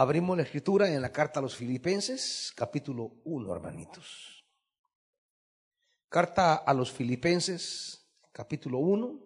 Abrimos 0.00 0.34
la 0.34 0.44
escritura 0.44 0.88
en 0.88 1.02
la 1.02 1.12
carta 1.12 1.40
a 1.40 1.42
los 1.42 1.54
filipenses, 1.54 2.54
capítulo 2.56 3.20
1, 3.24 3.54
hermanitos. 3.54 4.46
Carta 6.08 6.54
a 6.54 6.72
los 6.72 6.90
filipenses, 6.90 8.10
capítulo 8.32 8.78
1. 8.78 9.20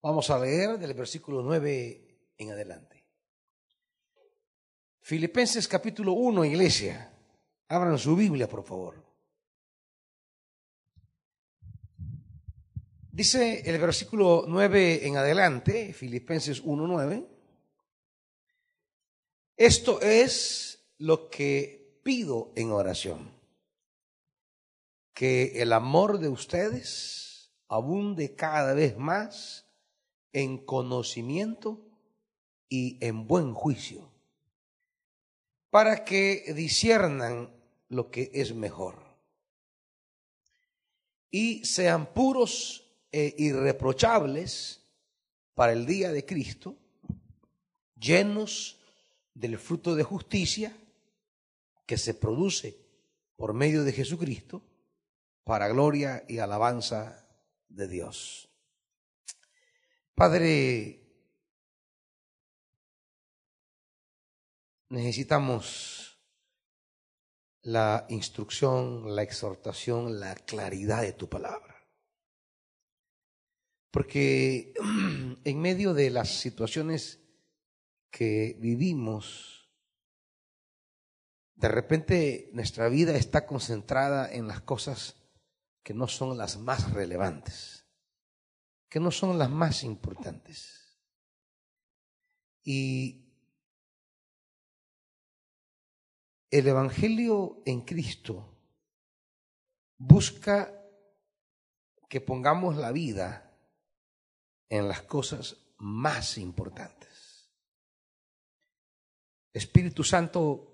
Vamos 0.00 0.30
a 0.30 0.38
leer 0.38 0.78
del 0.78 0.94
versículo 0.94 1.42
9 1.42 2.32
en 2.38 2.50
adelante. 2.52 3.04
Filipenses 5.02 5.68
capítulo 5.68 6.14
1, 6.14 6.46
iglesia. 6.46 7.12
Abran 7.68 7.98
su 7.98 8.16
Biblia, 8.16 8.48
por 8.48 8.64
favor. 8.64 9.05
Dice 13.16 13.62
el 13.64 13.80
versículo 13.80 14.44
9 14.46 15.06
en 15.06 15.16
adelante, 15.16 15.94
Filipenses 15.94 16.62
1.9, 16.62 17.26
esto 19.56 20.02
es 20.02 20.84
lo 20.98 21.30
que 21.30 21.98
pido 22.02 22.52
en 22.56 22.72
oración, 22.72 23.30
que 25.14 25.62
el 25.62 25.72
amor 25.72 26.18
de 26.18 26.28
ustedes 26.28 27.54
abunde 27.68 28.34
cada 28.34 28.74
vez 28.74 28.98
más 28.98 29.64
en 30.34 30.58
conocimiento 30.58 31.88
y 32.68 32.98
en 33.00 33.26
buen 33.26 33.54
juicio, 33.54 34.12
para 35.70 36.04
que 36.04 36.52
disiernan 36.54 37.50
lo 37.88 38.10
que 38.10 38.30
es 38.34 38.54
mejor 38.54 38.98
y 41.30 41.64
sean 41.64 42.12
puros 42.12 42.85
e 43.16 43.34
irreprochables 43.38 44.84
para 45.54 45.72
el 45.72 45.86
día 45.86 46.12
de 46.12 46.26
Cristo, 46.26 46.76
llenos 47.98 48.78
del 49.32 49.58
fruto 49.58 49.94
de 49.94 50.02
justicia 50.02 50.76
que 51.86 51.96
se 51.96 52.12
produce 52.12 52.76
por 53.36 53.54
medio 53.54 53.84
de 53.84 53.92
Jesucristo 53.92 54.62
para 55.44 55.68
gloria 55.68 56.24
y 56.28 56.40
alabanza 56.40 57.26
de 57.70 57.88
Dios. 57.88 58.50
Padre, 60.14 61.00
necesitamos 64.90 66.20
la 67.62 68.04
instrucción, 68.10 69.16
la 69.16 69.22
exhortación, 69.22 70.20
la 70.20 70.34
claridad 70.34 71.00
de 71.00 71.14
tu 71.14 71.30
palabra. 71.30 71.75
Porque 73.90 74.72
en 75.44 75.60
medio 75.60 75.94
de 75.94 76.10
las 76.10 76.40
situaciones 76.40 77.20
que 78.10 78.56
vivimos, 78.60 79.70
de 81.54 81.68
repente 81.68 82.50
nuestra 82.52 82.88
vida 82.88 83.16
está 83.16 83.46
concentrada 83.46 84.30
en 84.30 84.48
las 84.48 84.60
cosas 84.60 85.16
que 85.82 85.94
no 85.94 86.08
son 86.08 86.36
las 86.36 86.58
más 86.58 86.92
relevantes, 86.92 87.86
que 88.88 89.00
no 89.00 89.10
son 89.10 89.38
las 89.38 89.50
más 89.50 89.84
importantes. 89.84 90.98
Y 92.62 93.26
el 96.50 96.66
Evangelio 96.66 97.62
en 97.64 97.82
Cristo 97.82 98.52
busca 99.98 100.72
que 102.08 102.20
pongamos 102.20 102.76
la 102.76 102.92
vida 102.92 103.45
en 104.68 104.88
las 104.88 105.02
cosas 105.02 105.56
más 105.78 106.38
importantes. 106.38 107.50
Espíritu 109.52 110.04
Santo, 110.04 110.72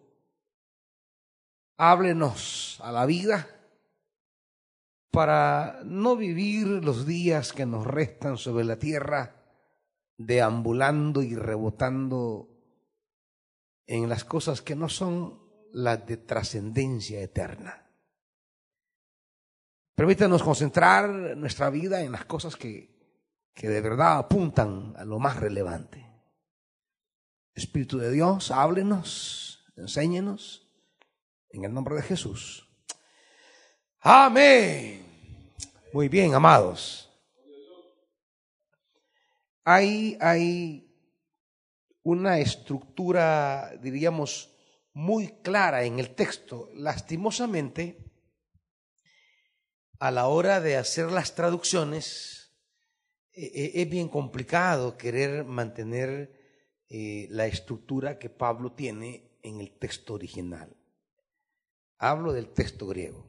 háblenos 1.77 2.79
a 2.83 2.93
la 2.93 3.07
vida 3.07 3.49
para 5.11 5.81
no 5.85 6.17
vivir 6.17 6.67
los 6.67 7.07
días 7.07 7.53
que 7.53 7.67
nos 7.67 7.87
restan 7.87 8.39
sobre 8.39 8.65
la 8.65 8.79
tierra 8.79 9.37
deambulando 10.17 11.23
y 11.23 11.35
rebotando 11.35 12.49
en 13.87 14.09
las 14.09 14.25
cosas 14.25 14.63
que 14.63 14.75
no 14.75 14.89
son 14.89 15.41
las 15.73 16.07
de 16.07 16.17
trascendencia 16.17 17.21
eterna. 17.21 17.91
Permítanos 19.95 20.43
concentrar 20.43 21.37
nuestra 21.37 21.71
vida 21.71 22.03
en 22.03 22.13
las 22.13 22.25
cosas 22.25 22.57
que 22.57 23.02
que 23.55 23.69
de 23.69 23.81
verdad 23.81 24.19
apuntan 24.19 24.95
a 24.97 25.05
lo 25.05 25.19
más 25.19 25.37
relevante. 25.37 26.07
Espíritu 27.55 27.99
de 27.99 28.11
Dios, 28.11 28.51
háblenos, 28.51 29.65
enséñenos, 29.77 30.69
en 31.51 31.65
el 31.65 31.75
nombre 31.75 31.95
de 31.97 32.03
Jesús. 32.03 32.69
Amén. 34.01 35.07
Muy 35.93 36.09
bien, 36.09 36.35
amados. 36.35 37.11
Hay, 39.65 40.17
hay 40.21 40.93
una 42.03 42.39
estructura, 42.39 43.73
diríamos, 43.81 44.51
muy 44.95 45.29
clara 45.43 45.85
en 45.85 45.99
el 45.99 46.15
texto. 46.15 46.71
Lastimosamente, 46.75 47.99
a 50.01 50.11
la 50.11 50.27
hora 50.27 50.61
de 50.61 50.77
hacer 50.77 51.13
las 51.13 51.35
traducciones, 51.35 52.42
es 53.33 53.89
bien 53.89 54.09
complicado 54.09 54.97
querer 54.97 55.45
mantener 55.45 56.43
eh, 56.95 57.27
la 57.31 57.47
estructura 57.47 58.19
que 58.19 58.29
Pablo 58.29 58.73
tiene 58.73 59.39
en 59.43 59.61
el 59.61 59.79
texto 59.79 60.13
original. 60.13 60.77
Hablo 61.97 62.35
del 62.35 62.53
texto 62.53 62.87
griego. 62.87 63.27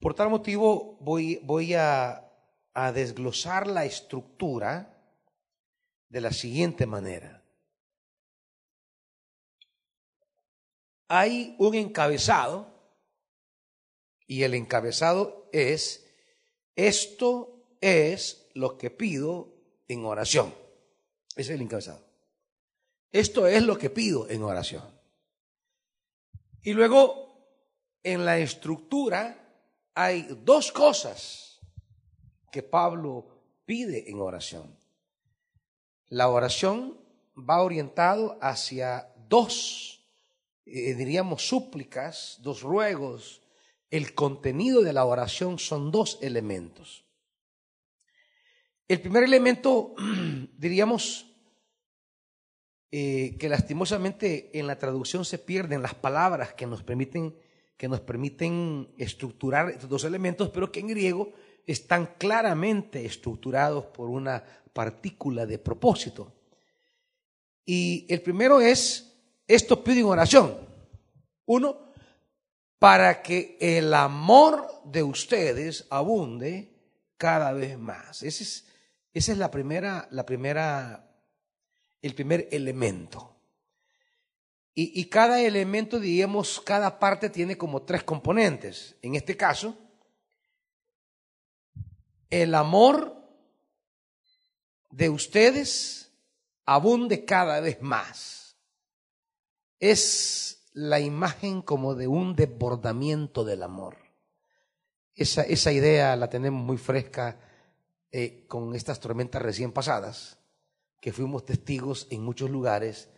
Por 0.00 0.14
tal 0.14 0.30
motivo 0.30 0.98
voy, 1.00 1.74
a 1.74 2.22
desglosar 2.92 3.68
la 3.68 3.84
estructura 3.84 5.00
de 6.08 6.20
la 6.20 6.32
siguiente 6.32 6.86
manera. 6.86 7.44
Hay 11.06 11.54
un 11.60 11.76
encabezado 11.76 12.74
y 14.26 14.42
el 14.42 14.54
encabezado 14.54 15.48
es, 15.52 16.04
esto 16.74 17.76
es 17.80 18.45
lo 18.56 18.78
que 18.78 18.90
pido 18.90 19.52
en 19.86 20.04
oración. 20.04 20.52
Ese 21.36 21.52
es 21.52 21.56
el 21.56 21.62
encabezado. 21.62 22.04
Esto 23.12 23.46
es 23.46 23.62
lo 23.62 23.78
que 23.78 23.90
pido 23.90 24.28
en 24.28 24.42
oración. 24.42 24.84
Y 26.62 26.72
luego, 26.72 27.26
en 28.02 28.24
la 28.24 28.38
estructura 28.38 29.62
hay 29.94 30.22
dos 30.42 30.72
cosas 30.72 31.60
que 32.50 32.62
Pablo 32.62 33.26
pide 33.64 34.10
en 34.10 34.20
oración. 34.20 34.78
La 36.08 36.28
oración 36.28 36.98
va 37.36 37.62
orientado 37.62 38.38
hacia 38.40 39.12
dos, 39.28 40.04
eh, 40.64 40.94
diríamos, 40.94 41.46
súplicas, 41.46 42.38
dos 42.42 42.62
ruegos. 42.62 43.42
El 43.90 44.14
contenido 44.14 44.82
de 44.82 44.92
la 44.92 45.04
oración 45.04 45.58
son 45.58 45.90
dos 45.90 46.18
elementos. 46.22 47.05
El 48.88 49.00
primer 49.00 49.24
elemento, 49.24 49.94
diríamos, 50.56 51.26
eh, 52.92 53.36
que 53.38 53.48
lastimosamente 53.48 54.56
en 54.58 54.68
la 54.68 54.78
traducción 54.78 55.24
se 55.24 55.38
pierden 55.38 55.82
las 55.82 55.94
palabras 55.94 56.54
que 56.54 56.66
nos 56.66 56.84
permiten, 56.84 57.36
que 57.76 57.88
nos 57.88 58.00
permiten 58.00 58.94
estructurar 58.96 59.70
estos 59.70 59.90
dos 59.90 60.04
elementos, 60.04 60.50
pero 60.50 60.70
que 60.70 60.80
en 60.80 60.88
griego 60.88 61.32
están 61.66 62.14
claramente 62.16 63.04
estructurados 63.04 63.86
por 63.86 64.08
una 64.08 64.44
partícula 64.72 65.46
de 65.46 65.58
propósito. 65.58 66.32
Y 67.64 68.06
el 68.08 68.22
primero 68.22 68.60
es, 68.60 69.18
esto 69.48 69.82
pido 69.82 69.98
en 69.98 70.06
oración. 70.06 70.56
Uno, 71.44 71.92
para 72.78 73.20
que 73.20 73.58
el 73.60 73.92
amor 73.94 74.64
de 74.84 75.02
ustedes 75.02 75.86
abunde 75.90 76.72
cada 77.16 77.52
vez 77.52 77.76
más. 77.76 78.22
Ese 78.22 78.44
es 78.44 78.66
esa 79.16 79.32
es 79.32 79.38
la 79.38 79.50
primera, 79.50 80.08
la 80.10 80.26
primera, 80.26 81.10
el 82.02 82.14
primer 82.14 82.48
elemento. 82.52 83.34
Y, 84.74 85.06
cada 85.06 85.40
elemento, 85.40 85.98
digamos, 85.98 86.60
cada 86.60 86.98
parte 86.98 87.30
tiene 87.30 87.56
como 87.56 87.84
tres 87.84 88.04
componentes. 88.04 88.94
En 89.00 89.14
este 89.14 89.34
caso, 89.34 89.74
el 92.28 92.54
amor 92.54 93.26
de 94.90 95.08
ustedes 95.08 96.12
abunde 96.66 97.24
cada 97.24 97.60
vez 97.60 97.80
más. 97.80 98.58
Es 99.80 100.68
la 100.74 101.00
imagen 101.00 101.62
como 101.62 101.94
de 101.94 102.06
un 102.06 102.36
desbordamiento 102.36 103.46
del 103.46 103.62
amor. 103.62 103.96
Esa, 105.14 105.40
esa 105.40 105.72
idea 105.72 106.14
la 106.16 106.28
tenemos 106.28 106.62
muy 106.62 106.76
fresca 106.76 107.40
eh, 108.18 108.46
con 108.48 108.74
estas 108.74 108.98
tormentas 108.98 109.42
recién 109.42 109.72
pasadas, 109.72 110.38
que 111.02 111.12
fuimos 111.12 111.44
testigos 111.44 112.06
en 112.08 112.22
muchos 112.22 112.48
lugares 112.48 113.10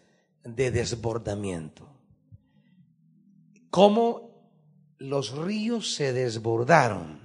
de 0.43 0.73
desbordamiento. 0.73 1.89
Cómo 3.71 4.97
los 4.99 5.39
ríos 5.39 5.95
se 5.95 6.13
desbordaron. 6.13 7.21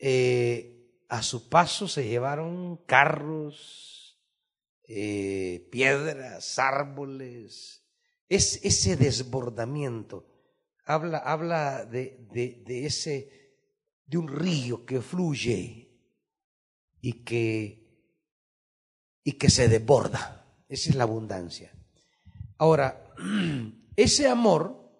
Eh, 0.00 0.90
a 1.08 1.22
su 1.22 1.48
paso 1.48 1.86
se 1.86 2.08
llevaron 2.08 2.78
carros, 2.78 4.20
eh, 4.88 5.68
piedras, 5.70 6.58
árboles. 6.58 7.86
Es 8.28 8.58
ese 8.64 8.96
desbordamiento. 8.96 10.26
Habla, 10.84 11.18
habla 11.18 11.84
de, 11.84 12.26
de 12.32 12.86
ese, 12.86 13.41
de 14.12 14.18
un 14.18 14.28
río 14.28 14.84
que 14.84 15.00
fluye 15.00 15.88
y 17.00 17.24
que, 17.24 17.82
y 19.24 19.32
que 19.32 19.48
se 19.48 19.68
desborda. 19.68 20.46
Esa 20.68 20.90
es 20.90 20.96
la 20.96 21.04
abundancia. 21.04 21.72
Ahora, 22.58 23.14
ese 23.96 24.28
amor, 24.28 24.92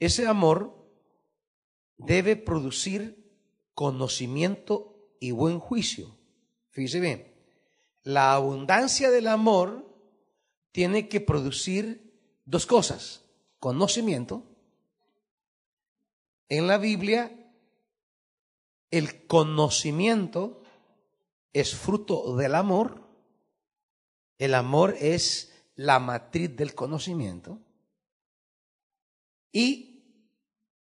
ese 0.00 0.26
amor 0.26 0.90
debe 1.96 2.34
producir 2.34 3.32
conocimiento 3.72 5.14
y 5.20 5.30
buen 5.30 5.60
juicio. 5.60 6.18
Fíjese 6.70 6.98
bien, 6.98 7.32
la 8.02 8.32
abundancia 8.32 9.12
del 9.12 9.28
amor 9.28 9.86
tiene 10.72 11.08
que 11.08 11.20
producir 11.20 12.20
dos 12.46 12.66
cosas, 12.66 13.22
conocimiento. 13.60 14.42
En 16.48 16.66
la 16.66 16.78
Biblia 16.78 17.30
el 18.90 19.26
conocimiento 19.26 20.62
es 21.52 21.74
fruto 21.74 22.36
del 22.36 22.54
amor. 22.54 23.06
El 24.38 24.54
amor 24.54 24.94
es 24.98 25.52
la 25.74 25.98
matriz 25.98 26.56
del 26.56 26.74
conocimiento. 26.74 27.60
Y 29.52 30.24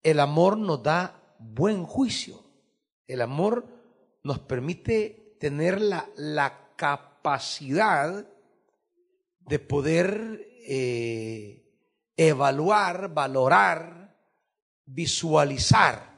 el 0.01 0.19
amor 0.19 0.57
nos 0.57 0.83
da 0.83 1.35
buen 1.39 1.85
juicio. 1.85 2.43
El 3.07 3.21
amor 3.21 3.65
nos 4.23 4.39
permite 4.39 5.37
tener 5.39 5.81
la, 5.81 6.09
la 6.15 6.75
capacidad 6.75 8.27
de 9.39 9.59
poder 9.59 10.47
eh, 10.65 11.63
evaluar, 12.15 13.13
valorar, 13.13 14.02
visualizar 14.85 16.13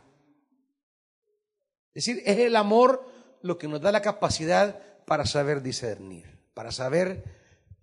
es 1.96 2.06
decir, 2.06 2.24
es 2.26 2.38
el 2.40 2.58
amor 2.58 3.10
lo 3.42 3.58
que 3.58 3.70
nos 3.70 3.80
da 3.80 3.90
la 3.94 4.02
capacidad 4.02 4.84
para 5.06 5.26
saber 5.26 5.62
discernir, 5.62 6.26
para 6.54 6.74
saber, 6.74 7.24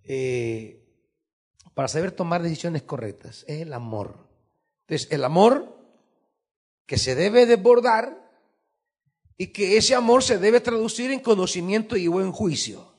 eh, 0.03 0.85
para 1.73 1.87
saber 1.87 2.11
tomar 2.11 2.43
decisiones 2.43 2.83
correctas. 2.83 3.43
Es 3.47 3.61
el 3.61 3.73
amor. 3.73 4.29
Entonces, 4.81 5.11
el 5.11 5.23
amor 5.23 5.75
que 6.85 6.99
se 6.99 7.15
debe 7.15 7.47
desbordar 7.47 8.31
y 9.35 9.47
que 9.47 9.77
ese 9.77 9.95
amor 9.95 10.21
se 10.21 10.37
debe 10.37 10.61
traducir 10.61 11.09
en 11.09 11.19
conocimiento 11.19 11.97
y 11.97 12.05
buen 12.05 12.31
juicio. 12.31 12.93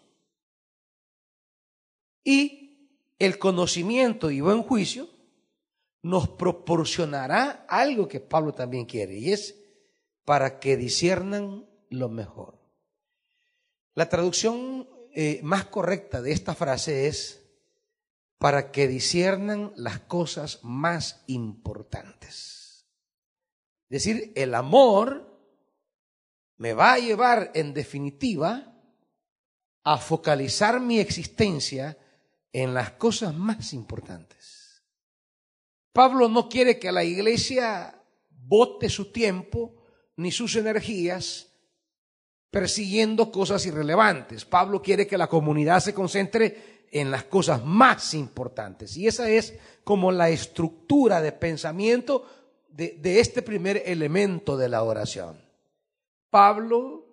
Y 2.25 2.89
el 3.21 3.39
conocimiento 3.39 4.33
y 4.33 4.41
buen 4.41 4.65
juicio 4.65 5.09
nos 6.05 6.29
proporcionará 6.29 7.65
algo 7.67 8.09
que 8.09 8.21
Pablo 8.21 8.53
también 8.53 8.85
quiere, 8.85 9.17
y 9.17 9.33
es 9.33 9.59
para 10.27 10.61
que 10.61 10.77
disiernan 10.77 11.67
lo 11.89 12.11
mejor. 12.11 12.61
La 13.95 14.11
traducción 14.11 14.87
eh, 15.15 15.41
más 15.43 15.65
correcta 15.65 16.21
de 16.21 16.33
esta 16.33 16.55
frase 16.55 17.07
es 17.07 17.47
para 18.37 18.71
que 18.71 18.87
disiernan 18.87 19.73
las 19.77 20.01
cosas 20.01 20.61
más 20.63 21.25
importantes. 21.27 22.87
Es 23.89 24.05
decir, 24.05 24.31
el 24.37 24.55
amor 24.55 25.41
me 26.59 26.75
va 26.75 26.93
a 26.93 26.99
llevar 26.99 27.51
en 27.55 27.73
definitiva 27.73 28.75
a 29.85 29.97
focalizar 29.97 30.81
mi 30.81 30.99
existencia 30.99 31.97
en 32.53 32.75
las 32.75 32.91
cosas 32.93 33.35
más 33.35 33.73
importantes. 33.73 34.44
Pablo 35.95 36.29
no 36.29 36.49
quiere 36.49 36.81
que 36.81 36.91
la 36.91 37.05
iglesia 37.05 37.95
bote 38.29 38.91
su 38.91 39.13
tiempo 39.13 39.77
ni 40.17 40.33
sus 40.33 40.57
energías 40.57 41.47
persiguiendo 42.51 43.31
cosas 43.31 43.65
irrelevantes. 43.65 44.45
Pablo 44.45 44.83
quiere 44.83 45.07
que 45.07 45.17
la 45.17 45.29
comunidad 45.29 45.79
se 45.79 45.95
concentre 45.95 46.87
en 46.91 47.13
las 47.13 47.23
cosas 47.25 47.65
más 47.65 48.13
importantes. 48.13 48.97
Y 48.97 49.07
esa 49.07 49.31
es 49.31 49.55
como 49.85 50.11
la 50.11 50.31
estructura 50.31 51.21
de 51.21 51.31
pensamiento 51.31 52.27
de, 52.69 53.21
este 53.21 53.43
primer 53.43 53.85
elemento 53.87 54.57
de 54.57 54.69
la 54.69 54.83
oración. 54.83 55.41
Pablo 56.29 57.07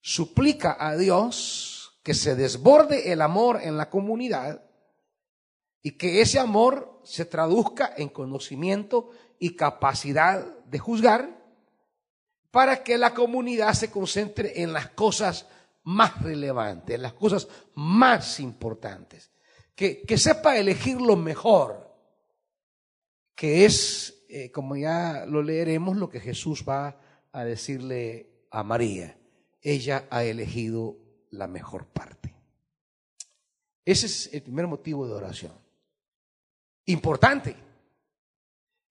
suplica 0.00 0.76
a 0.78 0.96
Dios 0.96 1.98
que 2.04 2.14
se 2.14 2.36
desborde 2.36 3.10
el 3.10 3.22
amor 3.22 3.58
en 3.60 3.76
la 3.76 3.90
comunidad 3.90 4.62
y 5.86 5.92
que 5.92 6.22
ese 6.22 6.38
amor 6.38 6.98
se 7.04 7.26
traduzca 7.26 7.92
en 7.98 8.08
conocimiento 8.08 9.10
y 9.38 9.54
capacidad 9.54 10.42
de 10.64 10.78
juzgar 10.78 11.44
para 12.50 12.82
que 12.82 12.96
la 12.96 13.12
comunidad 13.12 13.74
se 13.74 13.90
concentre 13.90 14.62
en 14.62 14.72
las 14.72 14.88
cosas 14.88 15.46
más 15.82 16.22
relevantes, 16.22 16.96
en 16.96 17.02
las 17.02 17.12
cosas 17.12 17.48
más 17.74 18.40
importantes. 18.40 19.30
Que, 19.74 20.06
sepa 20.16 20.56
elegir 20.56 21.02
lo 21.02 21.16
mejor, 21.16 21.94
que 23.34 23.66
es, 23.66 24.24
eh, 24.30 24.50
como 24.50 24.76
ya 24.76 25.26
lo 25.26 25.42
leeremos, 25.42 25.98
lo 25.98 26.08
que 26.08 26.20
Jesús 26.20 26.64
va 26.66 26.98
a 27.30 27.44
decirle 27.44 28.46
a 28.50 28.62
María. 28.62 29.18
Ella 29.60 30.06
ha 30.08 30.24
elegido 30.24 30.96
la 31.30 31.46
mejor 31.46 31.88
parte. 31.88 32.34
Ese 33.84 34.06
es 34.06 34.32
el 34.32 34.40
primer 34.40 34.66
motivo 34.66 35.06
de 35.06 35.12
oración. 35.12 35.63
Importante. 36.86 37.56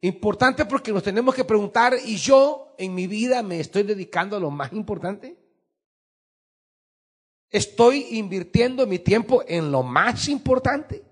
Importante 0.02 0.66
porque 0.66 0.92
nos 0.92 1.04
tenemos 1.04 1.34
que 1.34 1.46
preguntar, 1.46 1.96
¿y 2.04 2.18
yo 2.18 2.76
en 2.78 2.94
mi 2.94 3.08
vida 3.08 3.42
me 3.42 3.60
estoy 3.60 3.84
dedicando 3.84 4.36
a 4.36 4.40
lo 4.40 4.52
más 4.52 4.74
importante? 4.74 5.38
¿Estoy 7.50 8.08
invirtiendo 8.18 8.86
mi 8.88 9.00
tiempo 9.00 9.44
en 9.48 9.72
lo 9.72 9.84
más 9.84 10.28
importante? 10.28 11.06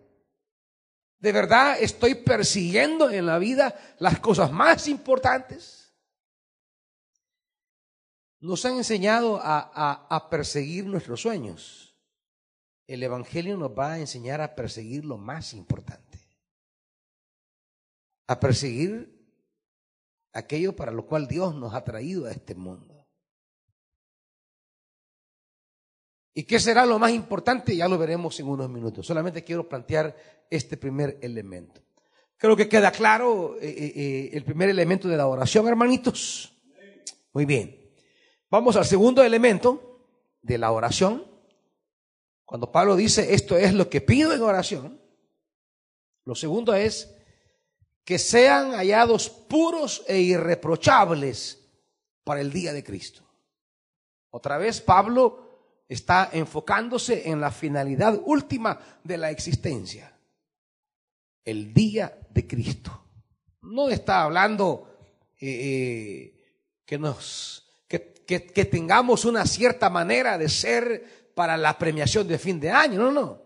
¿De 1.20 1.32
verdad 1.32 1.78
estoy 1.80 2.16
persiguiendo 2.16 3.10
en 3.10 3.28
la 3.28 3.38
vida 3.38 3.76
las 4.00 4.20
cosas 4.20 4.52
más 4.52 4.88
importantes? 4.88 5.96
Nos 8.40 8.66
han 8.66 8.74
enseñado 8.74 9.40
a, 9.42 10.08
a 10.10 10.30
perseguir 10.30 10.86
nuestros 10.86 11.22
sueños. 11.22 11.96
El 12.88 13.04
Evangelio 13.04 13.56
nos 13.56 13.72
va 13.72 13.94
a 13.94 14.00
enseñar 14.00 14.42
a 14.42 14.56
perseguir 14.56 15.06
lo 15.06 15.18
más 15.18 15.54
importante 15.54 16.11
a 18.28 18.40
perseguir 18.40 19.22
aquello 20.34 20.76
para 20.76 20.92
lo 20.92 21.06
cual 21.06 21.28
Dios 21.28 21.56
nos 21.56 21.74
ha 21.74 21.84
traído 21.84 22.26
a 22.26 22.32
este 22.32 22.56
mundo. 22.56 23.08
¿Y 26.34 26.44
qué 26.44 26.60
será 26.60 26.86
lo 26.86 26.98
más 26.98 27.12
importante? 27.12 27.76
Ya 27.76 27.88
lo 27.88 27.98
veremos 27.98 28.40
en 28.40 28.48
unos 28.48 28.70
minutos. 28.70 29.06
Solamente 29.06 29.44
quiero 29.44 29.68
plantear 29.68 30.16
este 30.50 30.78
primer 30.78 31.18
elemento. 31.22 31.82
Creo 32.38 32.56
que 32.56 32.70
queda 32.70 32.92
claro 32.92 33.58
eh, 33.62 33.68
eh, 33.68 33.94
eh, 33.96 34.30
el 34.34 34.44
primer 34.44 34.70
elemento 34.70 35.08
de 35.08 35.18
la 35.18 35.28
oración, 35.28 35.68
hermanitos. 35.68 36.58
Muy 37.34 37.46
bien. 37.46 37.78
Vamos 38.50 38.76
al 38.76 38.86
segundo 38.86 39.24
elemento 39.24 40.08
de 40.42 40.58
la 40.58 40.72
oración. 40.72 41.26
Cuando 42.46 42.72
Pablo 42.72 42.96
dice, 42.96 43.34
esto 43.34 43.58
es 43.58 43.74
lo 43.74 43.90
que 43.90 44.02
pido 44.02 44.34
en 44.34 44.42
oración, 44.42 45.00
lo 46.26 46.36
segundo 46.36 46.74
es, 46.74 47.16
que 48.04 48.18
sean 48.18 48.72
hallados 48.72 49.30
puros 49.30 50.04
e 50.08 50.20
irreprochables 50.20 51.60
para 52.24 52.42
el 52.42 52.52
día 52.52 52.74
de 52.74 52.84
Cristo. 52.84 53.24
Otra 54.32 54.58
vez 54.58 54.82
Pablo 54.82 55.84
está 55.88 56.30
enfocándose 56.32 57.30
en 57.30 57.42
la 57.42 57.52
finalidad 57.52 58.20
última 58.24 58.80
de 59.04 59.18
la 59.18 59.30
existencia, 59.30 60.18
el 61.44 61.74
día 61.74 62.18
de 62.30 62.48
Cristo. 62.48 63.06
No 63.62 63.90
está 63.90 64.24
hablando 64.24 64.88
eh, 65.40 65.50
eh, 65.50 66.64
que 66.86 66.98
nos 66.98 67.68
que, 67.88 68.46
que 68.46 68.64
tengamos 68.64 69.26
una 69.26 69.46
cierta 69.46 69.90
manera 69.90 70.38
de 70.38 70.48
ser 70.48 71.34
para 71.36 71.58
la 71.58 71.78
premiación 71.78 72.26
de 72.28 72.40
fin 72.40 72.62
de 72.62 72.72
año, 72.72 73.00
no, 73.00 73.12
no. 73.12 73.42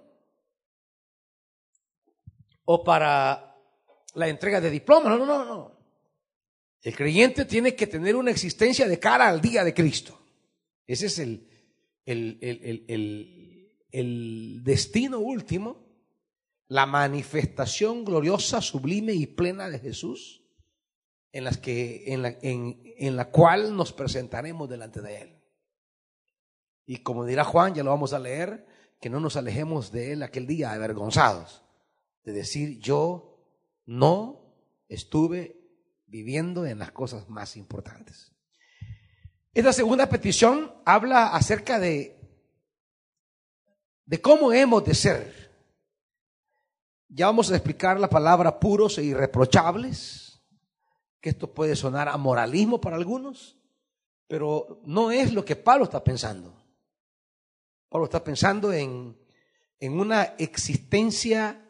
O 2.66 2.84
para 2.84 3.55
la 4.16 4.28
entrega 4.28 4.60
de 4.60 4.70
diplomas. 4.70 5.18
No, 5.18 5.26
no, 5.26 5.46
no. 5.46 5.76
El 6.82 6.96
creyente 6.96 7.46
tiene 7.46 7.76
que 7.76 7.88
tener 7.88 8.16
una 8.16 8.32
existencia 8.32 8.88
de 8.88 9.00
cara 9.00 9.28
al 9.28 9.42
día 9.42 9.64
de 9.64 9.74
Cristo. 9.74 10.20
Ese 10.86 11.08
es 11.08 11.20
el, 11.20 11.50
el, 12.06 12.38
el 13.92 14.62
destino 14.64 15.20
último, 15.20 15.84
la 16.68 16.86
manifestación 16.86 18.04
gloriosa, 18.04 18.62
sublime 18.62 19.14
y 19.14 19.26
plena 19.26 19.70
de 19.70 19.80
Jesús, 19.80 20.44
en, 21.32 21.44
las 21.44 21.58
que, 21.58 22.04
en, 22.14 22.22
la, 22.22 22.30
en, 22.42 22.82
en 22.98 23.16
la 23.16 23.30
cual 23.32 23.76
nos 23.76 23.94
presentaremos 23.94 24.70
delante 24.70 25.02
de 25.02 25.22
Él. 25.22 25.44
Y 26.86 26.98
como 26.98 27.26
dirá 27.26 27.44
Juan, 27.44 27.74
ya 27.74 27.84
lo 27.84 27.90
vamos 27.90 28.14
a 28.14 28.20
leer, 28.20 28.68
que 29.02 29.10
no 29.10 29.20
nos 29.20 29.36
alejemos 29.36 29.92
de 29.92 30.14
Él 30.14 30.24
aquel 30.24 30.46
día 30.46 30.72
avergonzados, 30.72 31.64
de 32.24 32.34
decir 32.34 32.80
yo 32.80 33.35
no 33.86 34.42
estuve 34.88 35.60
viviendo 36.08 36.66
en 36.66 36.80
las 36.80 36.92
cosas 36.92 37.30
más 37.30 37.58
importantes. 37.58 38.32
Esta 39.54 39.74
segunda 39.74 40.10
petición 40.10 40.74
habla 40.86 41.28
acerca 41.28 41.80
de, 41.80 42.20
de 44.06 44.22
cómo 44.22 44.52
hemos 44.52 44.84
de 44.84 44.94
ser. 44.94 45.46
Ya 47.08 47.28
vamos 47.28 47.52
a 47.52 47.56
explicar 47.56 48.00
la 48.00 48.10
palabra 48.10 48.60
puros 48.60 48.98
e 48.98 49.04
irreprochables, 49.04 50.42
que 51.22 51.30
esto 51.30 51.54
puede 51.54 51.76
sonar 51.76 52.10
a 52.10 52.18
moralismo 52.18 52.82
para 52.82 52.98
algunos, 52.98 53.58
pero 54.28 54.82
no 54.84 55.12
es 55.12 55.34
lo 55.34 55.46
que 55.46 55.56
Pablo 55.56 55.86
está 55.86 56.04
pensando. 56.04 56.54
Pablo 57.90 58.06
está 58.06 58.24
pensando 58.24 58.74
en, 58.74 59.18
en 59.80 60.00
una 60.00 60.24
existencia 60.38 61.65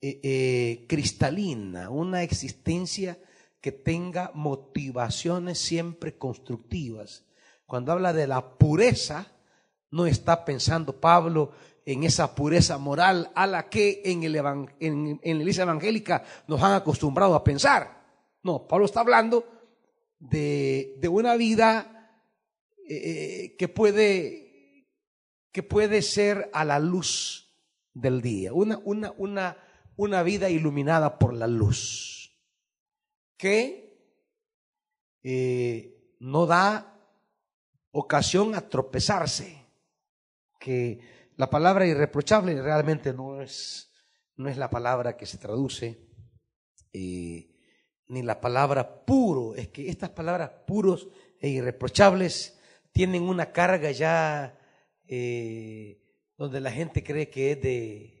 eh, 0.00 0.20
eh, 0.22 0.86
cristalina, 0.88 1.90
una 1.90 2.22
existencia 2.22 3.18
que 3.60 3.72
tenga 3.72 4.30
motivaciones 4.34 5.58
siempre 5.58 6.16
constructivas. 6.16 7.24
Cuando 7.66 7.92
habla 7.92 8.12
de 8.12 8.26
la 8.26 8.56
pureza, 8.58 9.26
no 9.90 10.06
está 10.06 10.44
pensando 10.44 11.00
Pablo 11.00 11.52
en 11.84 12.04
esa 12.04 12.34
pureza 12.34 12.78
moral 12.78 13.32
a 13.34 13.46
la 13.46 13.68
que 13.68 14.02
en, 14.04 14.22
el 14.22 14.36
en, 14.36 15.18
la 15.22 15.28
iglesia 15.42 15.64
evangélica 15.64 16.22
nos 16.46 16.62
han 16.62 16.74
acostumbrado 16.74 17.34
a 17.34 17.42
pensar. 17.42 18.04
No, 18.42 18.68
Pablo 18.68 18.84
está 18.86 19.00
hablando 19.00 19.46
de, 20.20 20.94
de 21.00 21.08
una 21.08 21.34
vida 21.34 22.12
eh, 22.88 23.56
que, 23.58 23.68
puede, 23.68 24.86
que 25.50 25.62
puede 25.62 26.02
ser 26.02 26.50
a 26.52 26.64
la 26.64 26.78
luz 26.78 27.52
del 27.94 28.22
día, 28.22 28.52
una, 28.52 28.78
una, 28.84 29.12
una 29.16 29.56
una 29.98 30.22
vida 30.22 30.48
iluminada 30.48 31.18
por 31.18 31.34
la 31.34 31.48
luz, 31.48 32.32
que 33.36 33.98
eh, 35.24 36.14
no 36.20 36.46
da 36.46 36.96
ocasión 37.90 38.54
a 38.54 38.68
tropezarse, 38.68 39.66
que 40.60 41.00
la 41.36 41.50
palabra 41.50 41.84
irreprochable 41.84 42.62
realmente 42.62 43.12
no 43.12 43.42
es, 43.42 43.92
no 44.36 44.48
es 44.48 44.56
la 44.56 44.70
palabra 44.70 45.16
que 45.16 45.26
se 45.26 45.36
traduce, 45.36 45.98
eh, 46.92 47.50
ni 48.06 48.22
la 48.22 48.40
palabra 48.40 49.04
puro, 49.04 49.56
es 49.56 49.68
que 49.68 49.88
estas 49.90 50.10
palabras 50.10 50.50
puros 50.64 51.08
e 51.40 51.48
irreprochables 51.48 52.56
tienen 52.92 53.24
una 53.24 53.50
carga 53.50 53.90
ya 53.90 54.56
eh, 55.08 56.00
donde 56.36 56.60
la 56.60 56.70
gente 56.70 57.02
cree 57.02 57.28
que 57.28 57.52
es 57.52 57.60
de 57.62 58.17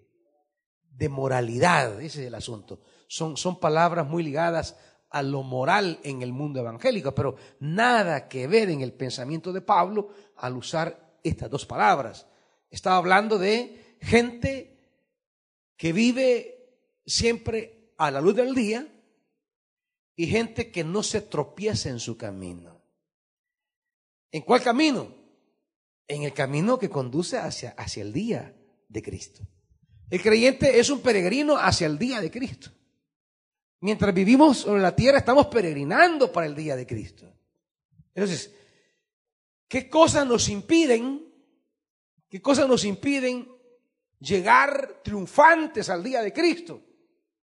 de 0.98 1.08
moralidad, 1.08 2.02
ese 2.02 2.22
es 2.22 2.26
el 2.26 2.34
asunto. 2.34 2.80
Son, 3.06 3.36
son 3.36 3.60
palabras 3.60 4.08
muy 4.08 4.24
ligadas 4.24 4.76
a 5.10 5.22
lo 5.22 5.44
moral 5.44 6.00
en 6.02 6.22
el 6.22 6.32
mundo 6.32 6.58
evangélico, 6.58 7.14
pero 7.14 7.36
nada 7.60 8.28
que 8.28 8.48
ver 8.48 8.68
en 8.68 8.80
el 8.80 8.92
pensamiento 8.92 9.52
de 9.52 9.60
Pablo 9.60 10.08
al 10.36 10.56
usar 10.56 11.20
estas 11.22 11.48
dos 11.48 11.64
palabras. 11.64 12.26
Estaba 12.68 12.96
hablando 12.96 13.38
de 13.38 13.96
gente 14.00 14.76
que 15.76 15.92
vive 15.92 16.82
siempre 17.06 17.94
a 17.96 18.10
la 18.10 18.20
luz 18.20 18.34
del 18.34 18.52
día 18.52 18.86
y 20.16 20.26
gente 20.26 20.72
que 20.72 20.82
no 20.82 21.04
se 21.04 21.20
tropieza 21.20 21.90
en 21.90 22.00
su 22.00 22.16
camino. 22.16 22.82
¿En 24.32 24.42
cuál 24.42 24.62
camino? 24.62 25.14
En 26.08 26.24
el 26.24 26.34
camino 26.34 26.76
que 26.76 26.90
conduce 26.90 27.38
hacia, 27.38 27.70
hacia 27.70 28.02
el 28.02 28.12
día 28.12 28.56
de 28.88 29.00
Cristo. 29.00 29.46
El 30.10 30.22
creyente 30.22 30.78
es 30.78 30.88
un 30.90 31.00
peregrino 31.00 31.56
hacia 31.56 31.86
el 31.86 31.98
día 31.98 32.20
de 32.20 32.30
Cristo. 32.30 32.70
Mientras 33.80 34.12
vivimos 34.14 34.58
sobre 34.58 34.82
la 34.82 34.96
tierra, 34.96 35.18
estamos 35.18 35.46
peregrinando 35.46 36.32
para 36.32 36.46
el 36.46 36.54
día 36.54 36.74
de 36.74 36.86
Cristo. 36.86 37.32
Entonces, 38.14 38.52
¿qué 39.68 39.88
cosas 39.88 40.26
nos 40.26 40.48
impiden? 40.48 41.32
¿Qué 42.28 42.40
cosas 42.42 42.66
nos 42.66 42.84
impiden 42.84 43.48
llegar 44.18 45.00
triunfantes 45.04 45.90
al 45.90 46.02
día 46.02 46.22
de 46.22 46.32
Cristo? 46.32 46.82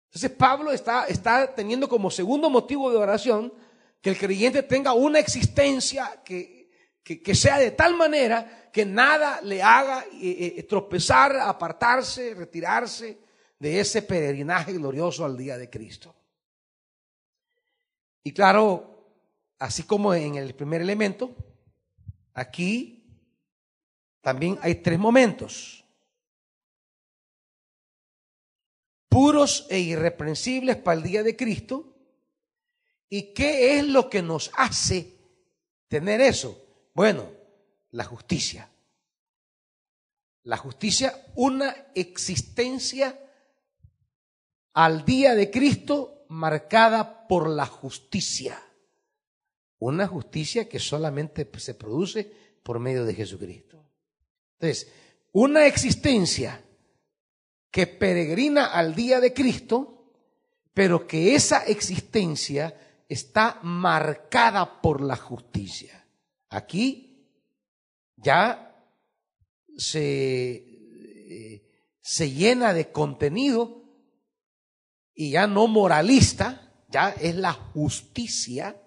Entonces, 0.06 0.30
Pablo 0.30 0.72
está, 0.72 1.06
está 1.06 1.54
teniendo 1.54 1.88
como 1.88 2.10
segundo 2.10 2.48
motivo 2.48 2.90
de 2.90 2.96
oración 2.96 3.52
que 4.00 4.10
el 4.10 4.18
creyente 4.18 4.62
tenga 4.62 4.94
una 4.94 5.18
existencia 5.18 6.22
que, 6.24 6.55
que 7.06 7.34
sea 7.36 7.58
de 7.58 7.70
tal 7.70 7.96
manera 7.96 8.68
que 8.72 8.84
nada 8.84 9.40
le 9.40 9.62
haga 9.62 10.04
eh, 10.12 10.54
eh, 10.58 10.62
tropezar, 10.64 11.36
apartarse, 11.36 12.34
retirarse 12.34 13.16
de 13.58 13.78
ese 13.78 14.02
peregrinaje 14.02 14.72
glorioso 14.72 15.24
al 15.24 15.36
día 15.36 15.56
de 15.56 15.70
Cristo. 15.70 16.12
Y 18.24 18.32
claro, 18.32 19.14
así 19.60 19.84
como 19.84 20.12
en 20.12 20.34
el 20.34 20.54
primer 20.56 20.82
elemento, 20.82 21.34
aquí 22.34 23.08
también 24.20 24.58
hay 24.60 24.74
tres 24.74 24.98
momentos. 24.98 25.84
Puros 29.08 29.68
e 29.70 29.78
irreprensibles 29.78 30.76
para 30.76 30.98
el 30.98 31.04
día 31.04 31.22
de 31.22 31.36
Cristo. 31.36 31.94
¿Y 33.08 33.32
qué 33.32 33.78
es 33.78 33.86
lo 33.86 34.10
que 34.10 34.22
nos 34.22 34.50
hace 34.56 35.16
tener 35.88 36.20
eso? 36.20 36.65
Bueno, 36.96 37.30
la 37.90 38.04
justicia. 38.04 38.70
La 40.44 40.56
justicia, 40.56 41.26
una 41.34 41.88
existencia 41.94 43.20
al 44.72 45.04
día 45.04 45.34
de 45.34 45.50
Cristo 45.50 46.24
marcada 46.30 47.28
por 47.28 47.50
la 47.50 47.66
justicia. 47.66 48.58
Una 49.78 50.06
justicia 50.06 50.70
que 50.70 50.78
solamente 50.78 51.46
se 51.58 51.74
produce 51.74 52.32
por 52.62 52.78
medio 52.78 53.04
de 53.04 53.12
Jesucristo. 53.12 53.84
Entonces, 54.54 54.90
una 55.32 55.66
existencia 55.66 56.64
que 57.70 57.86
peregrina 57.86 58.72
al 58.72 58.94
día 58.94 59.20
de 59.20 59.34
Cristo, 59.34 60.14
pero 60.72 61.06
que 61.06 61.34
esa 61.34 61.58
existencia 61.66 62.74
está 63.06 63.60
marcada 63.62 64.80
por 64.80 65.02
la 65.02 65.16
justicia. 65.16 66.05
Aquí 66.48 67.06
ya 68.16 68.74
se, 69.76 70.54
eh, 70.58 71.70
se 72.00 72.30
llena 72.30 72.72
de 72.72 72.90
contenido 72.92 73.84
y 75.14 75.32
ya 75.32 75.46
no 75.46 75.66
moralista, 75.66 76.72
ya 76.88 77.10
es 77.10 77.34
la 77.34 77.52
justicia. 77.52 78.80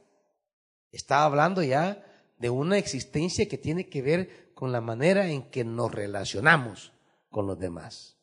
Está 0.91 1.23
hablando 1.23 1.63
ya 1.63 2.05
de 2.37 2.49
una 2.49 2.77
existencia 2.77 3.47
que 3.47 3.57
tiene 3.57 3.89
que 3.89 4.01
ver 4.01 4.53
con 4.53 4.71
la 4.71 4.81
manera 4.81 5.29
en 5.29 5.49
que 5.49 5.63
nos 5.63 5.91
relacionamos 5.91 6.93
con 7.29 7.47
los 7.47 7.59
demás. 7.59 8.17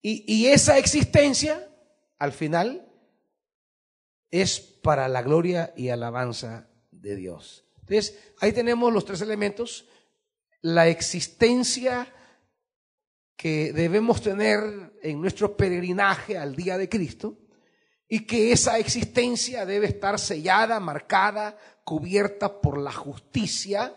Y, 0.00 0.24
y 0.32 0.48
esa 0.48 0.78
existencia, 0.78 1.68
al 2.18 2.32
final, 2.32 2.88
es 4.30 4.60
para 4.60 5.08
la 5.08 5.22
gloria 5.22 5.72
y 5.76 5.90
alabanza 5.90 6.68
de 6.90 7.16
Dios. 7.16 7.64
Entonces, 7.92 8.18
ahí 8.40 8.52
tenemos 8.52 8.92
los 8.92 9.04
tres 9.04 9.20
elementos. 9.20 9.86
La 10.62 10.88
existencia 10.88 12.10
que 13.36 13.72
debemos 13.72 14.22
tener 14.22 14.92
en 15.02 15.20
nuestro 15.20 15.56
peregrinaje 15.56 16.38
al 16.38 16.56
día 16.56 16.78
de 16.78 16.88
Cristo 16.88 17.38
y 18.08 18.20
que 18.20 18.52
esa 18.52 18.78
existencia 18.78 19.66
debe 19.66 19.88
estar 19.88 20.18
sellada, 20.18 20.80
marcada, 20.80 21.58
cubierta 21.84 22.60
por 22.60 22.78
la 22.78 22.92
justicia, 22.92 23.94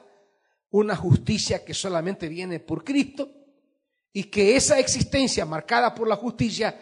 una 0.72 0.96
justicia 0.96 1.64
que 1.64 1.74
solamente 1.74 2.28
viene 2.28 2.60
por 2.60 2.84
Cristo 2.84 3.32
y 4.12 4.26
que 4.26 4.56
esa 4.56 4.80
existencia 4.80 5.46
marcada 5.46 5.94
por 5.96 6.08
la 6.08 6.16
justicia 6.16 6.80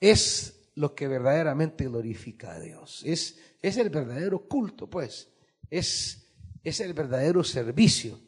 es 0.00 0.70
lo 0.76 0.94
que 0.94 1.08
verdaderamente 1.08 1.84
glorifica 1.84 2.52
a 2.52 2.60
Dios. 2.60 3.02
Es, 3.04 3.38
es 3.60 3.76
el 3.76 3.90
verdadero 3.90 4.46
culto, 4.48 4.88
pues 4.88 5.35
es, 5.70 6.32
es 6.62 6.80
el 6.80 6.92
verdadero 6.94 7.42
servicio. 7.44 8.20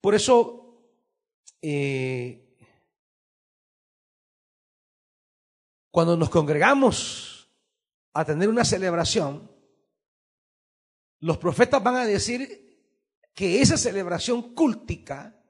Por 0.00 0.14
eso, 0.14 0.82
eh, 1.62 2.56
cuando 5.90 6.16
nos 6.16 6.30
congregamos 6.30 7.48
a 8.12 8.24
tener 8.24 8.48
una 8.48 8.64
celebración, 8.64 9.50
los 11.20 11.38
profetas 11.38 11.82
van 11.82 11.96
a 11.96 12.06
decir 12.06 12.64
que 13.34 13.60
esa 13.60 13.76
celebración 13.76 14.54
cúltica 14.54 15.42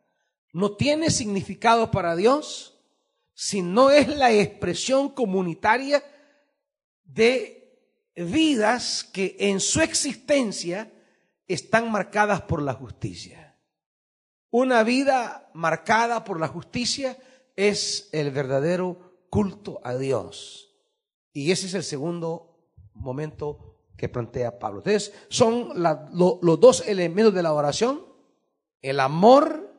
no 0.53 0.77
tiene 0.77 1.11
significado 1.11 1.91
para 1.91 2.15
Dios 2.15 2.81
si 3.35 3.61
no 3.61 3.91
es 3.91 4.07
la 4.09 4.33
expresión 4.33 5.09
comunitaria 5.09 6.03
de 7.03 7.77
vidas 8.15 9.03
que 9.13 9.37
en 9.41 9.59
su 9.59 9.81
existencia 9.81 10.94
están 11.47 11.91
marcadas 11.91 12.43
por 12.43 12.63
la 12.63 12.75
justicia. 12.75 13.59
Una 14.51 14.83
vida 14.83 15.51
marcada 15.55 16.25
por 16.25 16.39
la 16.39 16.49
justicia 16.49 17.19
es 17.57 18.09
el 18.13 18.31
verdadero 18.31 19.27
culto 19.31 19.81
a 19.83 19.97
Dios. 19.97 20.75
Y 21.33 21.51
ese 21.51 21.67
es 21.67 21.75
el 21.75 21.83
segundo 21.83 22.71
momento 22.95 23.81
que 23.97 24.09
plantea 24.09 24.59
Pablo. 24.59 24.79
Entonces, 24.79 25.13
son 25.29 25.71
los 25.75 26.61
dos 26.61 26.87
elementos 26.87 27.35
de 27.35 27.43
la 27.43 27.53
oración, 27.53 28.07
el 28.81 29.01
amor 29.01 29.73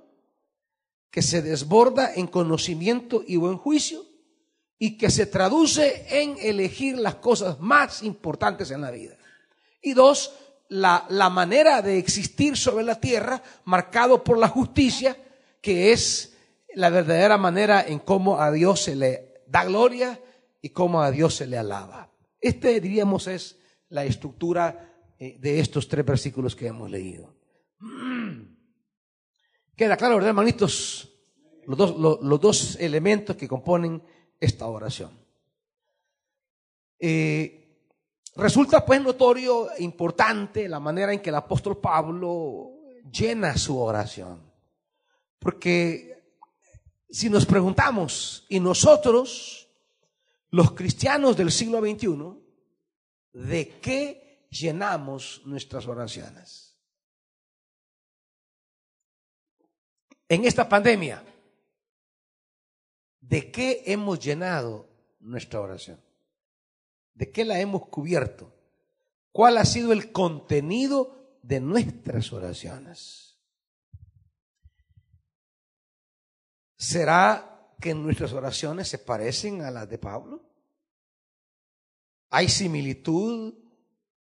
que 1.10 1.22
se 1.22 1.42
desborda 1.42 2.14
en 2.14 2.28
conocimiento 2.28 3.24
y 3.26 3.38
buen 3.38 3.58
juicio 3.58 4.04
y 4.78 4.98
que 4.98 5.10
se 5.10 5.26
traduce 5.26 6.06
en 6.10 6.38
elegir 6.40 6.98
las 6.98 7.16
cosas 7.16 7.60
más 7.60 8.04
importantes 8.04 8.72
en 8.72 8.82
la 8.82 8.92
vida. 8.92 9.18
Y 9.82 9.94
dos, 9.94 10.34
la, 10.70 11.06
la 11.10 11.30
manera 11.30 11.82
de 11.82 11.98
existir 11.98 12.58
sobre 12.58 12.84
la 12.84 13.00
tierra 13.00 13.42
marcado 13.66 14.24
por 14.24 14.38
la 14.38 14.48
justicia, 14.48 15.18
que 15.62 15.92
es 15.92 16.36
la 16.74 16.90
verdadera 16.90 17.38
manera 17.38 17.86
en 17.88 18.00
cómo 18.00 18.40
a 18.40 18.52
Dios 18.52 18.84
se 18.84 18.96
le 18.96 19.42
da 19.48 19.64
gloria 19.66 20.20
y 20.62 20.70
cómo 20.70 21.02
a 21.02 21.12
Dios 21.12 21.36
se 21.36 21.48
le 21.48 21.58
alaba. 21.58 22.10
Este, 22.40 22.80
diríamos, 22.82 23.28
es 23.28 23.58
la 23.90 24.06
estructura 24.06 24.94
eh, 25.18 25.38
de 25.40 25.60
estos 25.60 25.88
tres 25.88 26.06
versículos 26.06 26.56
que 26.56 26.68
hemos 26.68 26.90
leído. 26.90 27.34
Queda 29.76 29.98
claro, 29.98 30.16
¿verdad, 30.16 30.30
hermanitos? 30.30 31.12
Los 31.66 31.78
dos, 31.78 32.22
los, 32.22 32.42
dos 32.42 32.78
elementos 32.80 33.36
que 33.36 33.48
componen 33.48 34.02
esta 34.40 34.68
oración. 34.68 35.12
Eh, 37.00 37.65
resulta 38.36 38.86
pues 38.86 39.02
notorio 39.02 39.72
e 39.72 39.84
importante 39.84 40.68
la 40.68 40.80
manera 40.80 41.14
en 41.14 41.22
que 41.22 41.30
el 41.30 41.36
apóstol 41.36 41.78
Pablo 41.80 42.72
llena 43.12 43.58
su 43.58 43.80
oración. 43.80 44.42
Porque 45.40 46.16
si 47.10 47.30
nos 47.30 47.46
preguntamos, 47.46 48.46
y 48.50 48.60
nosotros, 48.60 49.70
los 50.50 50.72
cristianos 50.72 51.38
del 51.38 51.52
siglo 51.52 51.80
XXI, 51.80 52.44
¿de 53.32 53.80
qué 53.80 54.48
llenamos 54.50 55.42
nuestras 55.46 55.88
oraciones? 55.88 56.78
En 60.28 60.44
esta 60.44 60.68
pandemia, 60.68 61.24
¿de 63.22 63.52
qué 63.52 63.84
hemos 63.86 64.20
llenado 64.20 64.90
nuestra 65.20 65.62
oración? 65.62 66.05
¿De 67.16 67.32
qué 67.32 67.46
la 67.46 67.60
hemos 67.60 67.88
cubierto? 67.88 68.54
¿Cuál 69.32 69.58
ha 69.58 69.66
sido 69.66 69.92
el 69.92 70.12
contenido 70.12 71.40
de 71.42 71.60
nuestras 71.60 72.32
oraciones? 72.32 73.38
¿Será 76.78 77.74
que 77.80 77.94
nuestras 77.94 78.34
oraciones 78.34 78.88
se 78.88 79.00
parecen 79.00 79.62
a 79.62 79.72
las 79.72 79.90
de 79.90 79.98
Pablo? 79.98 80.44
Hay 82.30 82.50
similitud 82.50 83.54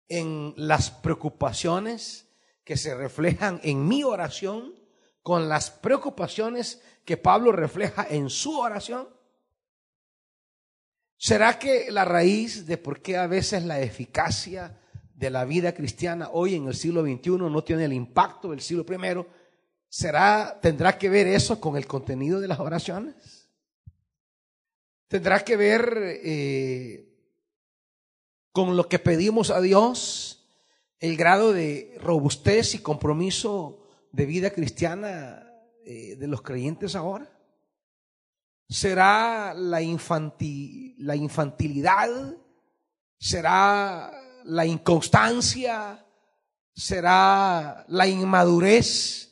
en 0.09 0.55
las 0.57 0.91
preocupaciones 0.91 2.29
que 2.65 2.77
se 2.77 2.95
reflejan 2.95 3.61
en 3.65 3.87
mi 3.89 4.05
oración 4.05 4.75
con 5.23 5.49
las 5.49 5.71
preocupaciones 5.71 6.81
que 7.05 7.17
Pablo 7.17 7.51
refleja 7.51 8.07
en 8.09 8.31
su 8.31 8.59
oración. 8.59 9.09
¿Será 11.21 11.59
que 11.59 11.91
la 11.91 12.05
raíz 12.05 12.65
de 12.65 12.79
por 12.79 13.03
qué 13.03 13.17
a 13.17 13.27
veces 13.27 13.65
la 13.65 13.81
eficacia 13.81 14.79
de 15.17 15.31
la 15.31 15.45
vida 15.45 15.75
cristiana 15.75 16.31
hoy 16.33 16.55
en 16.55 16.69
el 16.69 16.77
siglo 16.77 17.03
XXI 17.03 17.31
no 17.31 17.65
tiene 17.65 17.87
el 17.87 17.93
impacto 17.93 18.53
del 18.53 18.61
siglo 18.61 18.87
I? 18.89 19.27
¿Será, 19.89 20.61
tendrá 20.63 20.97
que 20.97 21.09
ver 21.09 21.27
eso 21.27 21.61
con 21.61 21.77
el 21.77 21.89
contenido 21.89 22.39
de 22.41 22.47
las 22.47 22.61
oraciones? 22.61 23.49
¿Tendrá 25.09 25.41
que 25.41 25.57
ver 25.57 26.21
eh, 26.23 27.09
con 28.53 28.77
lo 28.77 28.89
que 28.89 29.01
pedimos 29.01 29.51
a 29.51 29.61
Dios, 29.61 30.47
el 31.01 31.17
grado 31.17 31.53
de 31.53 31.99
robustez 32.01 32.75
y 32.75 32.79
compromiso 32.79 33.89
de 34.13 34.25
vida 34.25 34.51
cristiana 34.51 35.53
eh, 35.85 36.15
de 36.15 36.29
los 36.29 36.43
creyentes 36.43 36.95
ahora? 36.95 37.38
¿Será 38.69 39.55
la, 39.55 39.81
la 39.81 41.17
infantilidad? 41.17 42.37
¿Será 43.19 44.13
la 44.45 44.67
inconstancia? 44.67 46.05
¿Será 46.75 47.85
la 47.89 48.07
inmadurez 48.07 49.29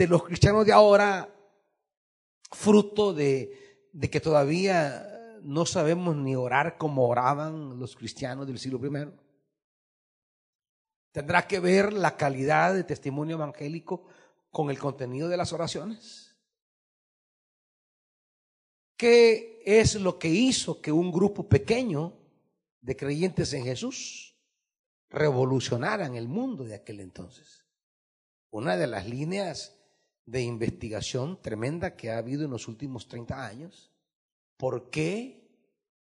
de 0.00 0.08
los 0.08 0.24
cristianos 0.24 0.64
de 0.64 0.72
ahora 0.72 1.28
fruto 2.52 3.12
de, 3.12 3.88
que 4.10 4.20
todavía 4.20 5.38
no 5.42 5.66
sabemos 5.66 6.16
ni 6.16 6.34
orar 6.36 6.78
como 6.78 7.06
oraban 7.06 7.78
los 7.78 7.96
cristianos 7.96 8.46
del 8.46 8.58
siglo 8.58 8.80
I. 8.84 9.12
¿Tendrá 11.12 11.46
que 11.46 11.60
ver 11.60 11.92
la 11.92 12.16
calidad 12.16 12.74
de 12.74 12.84
testimonio 12.84 13.36
evangélico 13.36 14.06
con 14.50 14.70
el 14.70 14.78
contenido 14.78 15.28
de 15.28 15.36
las 15.36 15.52
oraciones? 15.52 16.29
¿Qué 19.00 19.62
es 19.64 19.94
lo 19.94 20.18
que 20.18 20.28
hizo 20.28 20.82
que 20.82 20.92
un 20.92 21.10
grupo 21.10 21.48
pequeño 21.48 22.12
de 22.82 22.98
creyentes 22.98 23.50
en 23.54 23.64
Jesús 23.64 24.36
revolucionaran 25.08 26.16
el 26.16 26.28
mundo 26.28 26.64
de 26.64 26.74
aquel 26.74 27.00
entonces? 27.00 27.64
Una 28.50 28.76
de 28.76 28.86
las 28.86 29.08
líneas 29.08 29.74
de 30.26 30.42
investigación 30.42 31.40
tremenda 31.40 31.96
que 31.96 32.10
ha 32.10 32.18
habido 32.18 32.44
en 32.44 32.50
los 32.50 32.68
últimos 32.68 33.08
30 33.08 33.46
años 33.46 33.90
por 34.58 34.90
qué 34.90 35.48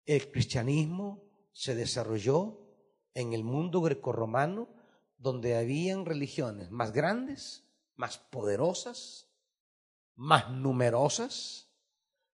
el 0.06 0.30
cristianismo 0.30 1.24
se 1.50 1.74
desarrolló 1.74 2.60
en 3.12 3.32
el 3.32 3.42
mundo 3.42 3.80
grecorromano, 3.80 4.68
donde 5.18 5.56
habían 5.56 6.06
religiones 6.06 6.70
más 6.70 6.92
grandes, 6.92 7.64
más 7.96 8.18
poderosas, 8.18 9.26
más 10.14 10.48
numerosas, 10.52 11.73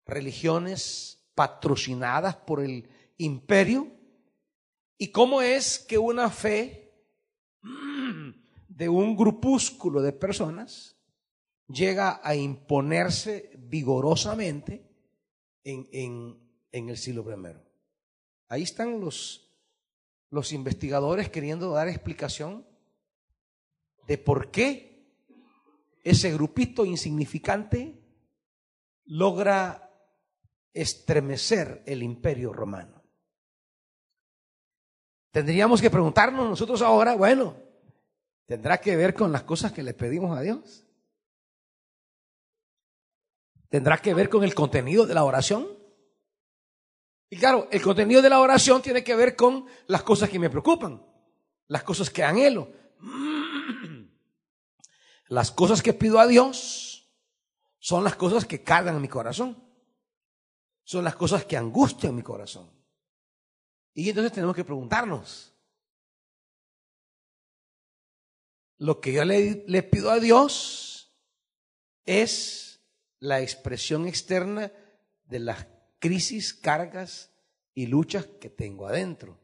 religiones 0.06 1.28
patrocinadas 1.34 2.36
por 2.36 2.60
el 2.62 2.88
imperio, 3.18 3.92
y 4.98 5.08
cómo 5.08 5.42
es 5.42 5.78
que 5.78 5.98
una 5.98 6.30
fe 6.30 6.94
de 8.68 8.88
un 8.88 9.16
grupúsculo 9.16 10.00
de 10.00 10.12
personas 10.12 10.96
llega 11.68 12.20
a 12.22 12.34
imponerse 12.34 13.50
vigorosamente 13.58 14.88
en, 15.64 16.38
el 16.70 16.96
siglo 16.96 17.24
I. 17.30 17.56
Ahí 18.48 18.62
están 18.62 19.00
los, 19.00 19.50
los 20.30 20.52
investigadores 20.52 21.28
queriendo 21.28 21.72
dar 21.72 21.88
explicación 21.88 22.66
de 24.06 24.18
por 24.18 24.50
qué 24.50 25.10
ese 26.04 26.32
grupito 26.32 26.84
insignificante 26.84 28.00
logra 29.04 29.85
estremecer 30.72 31.82
el 31.86 32.02
imperio 32.02 32.52
romano. 32.52 33.02
Tendríamos 35.30 35.80
que 35.80 35.90
preguntarnos 35.90 36.48
nosotros 36.48 36.82
ahora, 36.82 37.14
bueno, 37.14 37.56
¿tendrá 38.46 38.78
que 38.78 38.96
ver 38.96 39.14
con 39.14 39.32
las 39.32 39.42
cosas 39.42 39.72
que 39.72 39.82
le 39.82 39.94
pedimos 39.94 40.36
a 40.36 40.40
Dios? 40.40 40.86
tendrá 43.68 43.98
que 43.98 44.14
ver 44.14 44.28
con 44.28 44.44
el 44.44 44.54
contenido 44.54 45.06
de 45.06 45.14
la 45.14 45.24
oración. 45.24 45.66
Y 47.28 47.36
claro, 47.36 47.68
el 47.70 47.82
contenido 47.82 48.22
de 48.22 48.30
la 48.30 48.40
oración 48.40 48.80
tiene 48.82 49.02
que 49.02 49.16
ver 49.16 49.34
con 49.34 49.66
las 49.86 50.02
cosas 50.02 50.30
que 50.30 50.38
me 50.38 50.50
preocupan, 50.50 51.04
las 51.68 51.82
cosas 51.82 52.10
que 52.10 52.22
anhelo. 52.22 52.70
Las 55.28 55.50
cosas 55.50 55.82
que 55.82 55.92
pido 55.92 56.20
a 56.20 56.26
Dios 56.28 57.10
son 57.80 58.04
las 58.04 58.14
cosas 58.14 58.44
que 58.44 58.62
cargan 58.62 59.02
mi 59.02 59.08
corazón. 59.08 59.60
Son 60.86 61.02
las 61.02 61.16
cosas 61.16 61.44
que 61.44 61.56
angustian 61.56 62.14
mi 62.14 62.22
corazón. 62.22 62.70
Y 63.92 64.08
entonces 64.08 64.32
tenemos 64.32 64.54
que 64.54 64.64
preguntarnos, 64.64 65.52
lo 68.78 69.00
que 69.00 69.12
yo 69.12 69.24
le, 69.24 69.82
pido 69.82 70.12
a 70.12 70.20
Dios 70.20 71.12
es 72.04 72.86
la 73.18 73.40
expresión 73.40 74.06
externa 74.06 74.72
de 75.24 75.40
las 75.40 75.66
crisis, 75.98 76.54
cargas 76.54 77.32
y 77.74 77.86
luchas 77.86 78.26
que 78.40 78.48
tengo 78.48 78.86
adentro. 78.86 79.40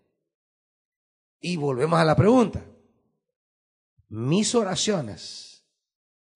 Y 1.41 1.57
volvemos 1.57 1.99
a 1.99 2.05
la 2.05 2.15
pregunta. 2.15 2.65
mis 4.07 4.55
oraciones 4.55 5.67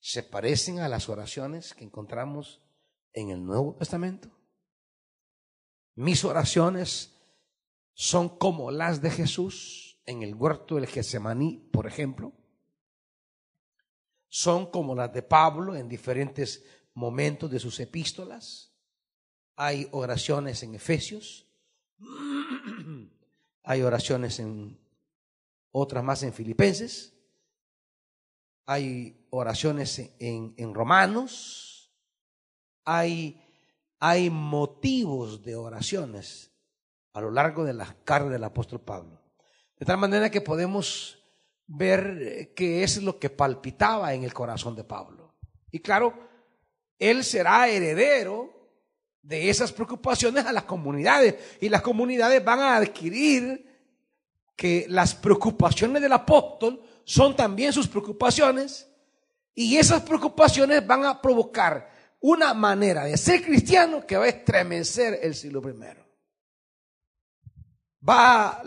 se 0.01 0.25
parecen 0.25 0.81
a 0.81 0.89
las 0.89 1.09
oraciones 1.09 1.75
que 1.75 1.85
encontramos 1.85 2.61
en 3.13 3.31
el 3.31 3.45
Nuevo 3.45 3.77
Testamento. 3.77 4.36
Mis 5.97 6.25
oraciones 6.25 7.15
son 7.95 8.39
como 8.39 8.71
las 8.71 9.01
de 9.01 9.11
Jesús 9.11 9.99
en 10.05 10.23
el 10.23 10.35
huerto 10.35 10.77
del 10.77 10.87
Getsemaní, 10.87 11.69
por 11.73 11.87
ejemplo. 11.87 12.33
Son 14.29 14.71
como 14.71 14.95
las 14.95 15.13
de 15.13 15.23
Pablo 15.23 15.75
en 15.75 15.89
diferentes 15.89 16.63
momentos 16.95 17.51
de 17.51 17.59
sus 17.59 17.81
epístolas. 17.81 18.73
Hay 19.57 19.89
oraciones 19.93 20.63
en 20.63 20.75
Efesios. 20.75 21.47
Hay 23.63 23.83
oraciones 23.83 24.39
en 24.39 24.79
otras 25.73 26.05
más 26.05 26.23
en 26.23 26.33
Filipenses. 26.33 27.15
Hay 28.67 29.27
oraciones 29.31 29.99
en, 29.99 30.55
en 30.57 30.75
Romanos. 30.75 31.91
Hay, 32.85 33.46
hay 33.99 34.31
motivos 34.31 35.43
de 35.43 35.57
oraciones 35.57 36.53
a 37.13 37.21
lo 37.21 37.31
largo 37.31 37.65
de 37.65 37.75
las 37.75 37.95
cartas 38.05 38.31
del 38.31 38.45
apóstol 38.45 38.81
Pablo. 38.81 39.23
De 39.79 39.87
tal 39.87 39.99
manera 39.99 40.31
que 40.31 40.41
podemos 40.41 41.19
ver 41.67 42.53
qué 42.55 42.83
es 42.83 43.03
lo 43.03 43.19
que 43.19 43.31
palpitaba 43.31 44.15
en 44.15 44.25
el 44.25 44.33
corazón 44.33 44.77
de 44.77 44.85
Pablo. 44.85 45.35
Y 45.71 45.81
claro, 45.81 46.15
él 46.99 47.25
será 47.25 47.69
heredero 47.69 48.53
de 49.23 49.51
esas 49.51 49.73
preocupaciones 49.73 50.47
a 50.47 50.53
las 50.53 50.65
comunidades 50.65 51.59
y 51.61 51.69
las 51.69 51.83
comunidades 51.83 52.45
van 52.45 52.61
a 52.61 52.77
adquirir 52.77 53.67
que 54.55 54.87
las 54.89 55.15
preocupaciones 55.15 56.01
del 56.01 56.13
apóstol 56.13 56.81
son 57.05 57.35
también 57.35 57.73
sus 57.73 57.89
preocupaciones 57.89 58.89
y 59.55 59.77
esas 59.77 60.03
preocupaciones 60.03 60.87
van 60.87 61.05
a 61.05 61.21
provocar 61.21 61.96
una 62.29 62.55
manera 62.55 63.05
de 63.05 63.17
ser 63.17 63.43
cristiano 63.43 64.07
que 64.07 64.17
va 64.17 64.25
a 64.25 64.29
estremecer 64.29 65.21
el 65.23 65.35
siglo 65.35 65.63
primero 65.63 66.07
va, 68.09 68.63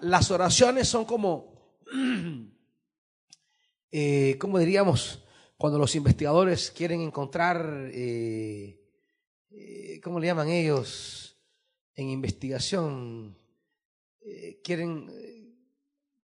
las 0.00 0.30
oraciones 0.30 0.88
son 0.88 1.04
como, 1.04 1.80
eh, 3.90 4.36
¿cómo 4.38 4.58
diríamos? 4.58 5.24
Cuando 5.56 5.78
los 5.78 5.94
investigadores 5.94 6.70
quieren 6.70 7.00
encontrar, 7.00 7.90
eh, 7.92 8.80
eh, 9.50 10.00
¿cómo 10.02 10.20
le 10.20 10.26
llaman 10.26 10.48
ellos? 10.48 11.36
En 11.94 12.10
investigación, 12.10 13.36
quieren, 14.62 15.10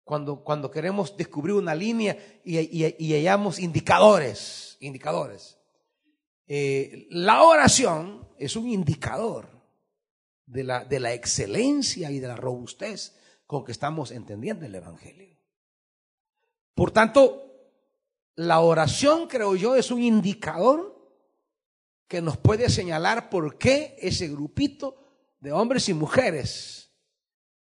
cuando, 0.03 0.43
cuando 0.43 0.69
queremos 0.69 1.15
descubrir 1.15 1.55
una 1.55 1.73
línea 1.73 2.17
y 2.43 3.13
hallamos 3.13 3.59
indicadores, 3.59 4.75
indicadores. 4.81 5.57
La 6.47 7.43
oración 7.43 8.27
es 8.37 8.55
un 8.55 8.67
indicador 8.67 9.49
de 10.45 10.63
la, 10.63 10.83
de 10.83 10.99
la 10.99 11.13
excelencia 11.13 12.11
y 12.11 12.19
de 12.19 12.27
la 12.27 12.35
robustez 12.35 13.15
con 13.47 13.63
que 13.63 13.71
estamos 13.71 14.11
entendiendo 14.11 14.65
el 14.65 14.75
Evangelio. 14.75 15.37
Por 16.75 16.91
tanto, 16.91 17.53
la 18.35 18.59
oración, 18.61 19.27
creo 19.27 19.55
yo, 19.55 19.75
es 19.75 19.91
un 19.91 20.01
indicador 20.01 20.93
que 22.07 22.21
nos 22.21 22.37
puede 22.37 22.69
señalar 22.69 23.29
por 23.29 23.57
qué 23.57 23.95
ese 23.99 24.27
grupito 24.27 24.97
de 25.39 25.51
hombres 25.51 25.89
y 25.89 25.93
mujeres, 25.93 26.91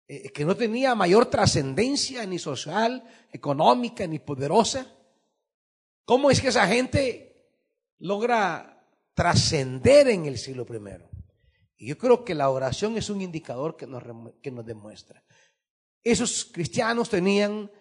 eh, 0.08 0.30
que 0.32 0.46
no 0.46 0.56
tenía 0.56 0.94
mayor 0.96 1.26
trascendencia 1.28 2.26
ni 2.26 2.38
social, 2.38 3.04
económica, 3.32 4.06
ni 4.08 4.20
poderosa, 4.20 4.88
cómo 6.06 6.30
es 6.32 6.42
que 6.42 6.50
esa 6.50 6.68
gente 6.68 7.50
logra 8.00 8.71
trascender 9.14 10.08
en 10.08 10.26
el 10.26 10.38
siglo 10.38 10.66
primero. 10.66 11.10
Y 11.78 11.88
yo 11.88 11.98
creo 11.98 12.24
que 12.24 12.36
la 12.36 12.50
oración 12.50 12.98
es 12.98 13.10
un 13.10 13.22
indicador 13.22 13.76
que 13.76 13.88
nos, 13.88 14.04
que 14.42 14.52
nos 14.52 14.66
demuestra. 14.66 15.24
Esos 16.04 16.46
cristianos 16.46 17.10
tenían, 17.10 17.72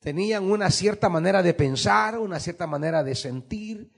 tenían 0.00 0.50
una 0.50 0.70
cierta 0.70 1.08
manera 1.08 1.42
de 1.42 1.54
pensar, 1.54 2.18
una 2.18 2.40
cierta 2.40 2.66
manera 2.66 3.02
de 3.02 3.14
sentir, 3.14 3.92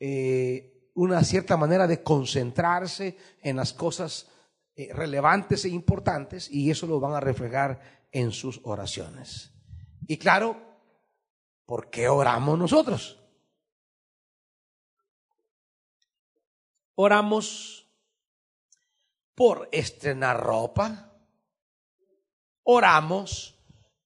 eh, 0.00 0.90
una 0.94 1.22
cierta 1.24 1.56
manera 1.56 1.86
de 1.86 2.02
concentrarse 2.02 3.16
en 3.42 3.56
las 3.56 3.72
cosas 3.72 4.28
eh, 4.74 4.90
relevantes 4.92 5.64
e 5.64 5.68
importantes 5.68 6.50
y 6.50 6.70
eso 6.70 6.86
lo 6.86 7.00
van 7.00 7.14
a 7.14 7.20
reflejar 7.20 8.06
en 8.12 8.32
sus 8.32 8.60
oraciones. 8.64 9.52
Y 10.06 10.16
claro, 10.16 10.56
¿por 11.66 11.90
qué 11.90 12.08
oramos 12.08 12.58
nosotros? 12.58 13.25
Oramos 16.96 17.86
por 19.34 19.68
estrenar 19.70 20.42
ropa. 20.42 21.12
Oramos 22.64 23.54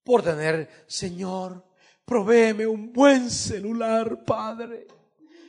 por 0.03 0.23
tener, 0.23 0.85
Señor, 0.87 1.65
provéeme 2.05 2.67
un 2.67 2.93
buen 2.93 3.31
celular, 3.31 4.25
Padre. 4.25 4.87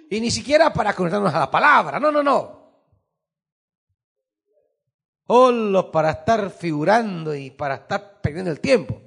Y 0.09 0.21
ni 0.21 0.29
siquiera 0.29 0.71
para 0.71 0.93
conectarnos 0.93 1.33
a 1.33 1.39
la 1.39 1.51
palabra, 1.51 1.99
no, 1.99 2.11
no, 2.11 2.21
no. 2.21 2.61
Solo 5.25 5.91
para 5.91 6.11
estar 6.11 6.51
figurando 6.51 7.33
y 7.33 7.51
para 7.51 7.75
estar 7.75 8.21
perdiendo 8.21 8.51
el 8.51 8.59
tiempo. 8.59 9.01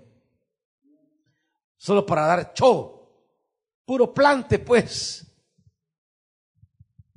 Solo 1.76 2.04
para 2.04 2.26
dar 2.26 2.52
show. 2.54 3.08
Puro 3.84 4.12
plante, 4.12 4.58
pues. 4.58 5.26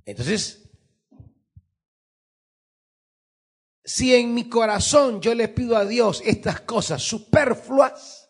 Entonces, 0.05 0.66
si 3.87 4.13
en 4.13 4.33
mi 4.33 4.49
corazón 4.49 5.21
yo 5.21 5.33
le 5.33 5.47
pido 5.47 5.77
a 5.77 5.85
Dios 5.85 6.21
estas 6.25 6.59
cosas 6.59 7.01
superfluas, 7.01 8.29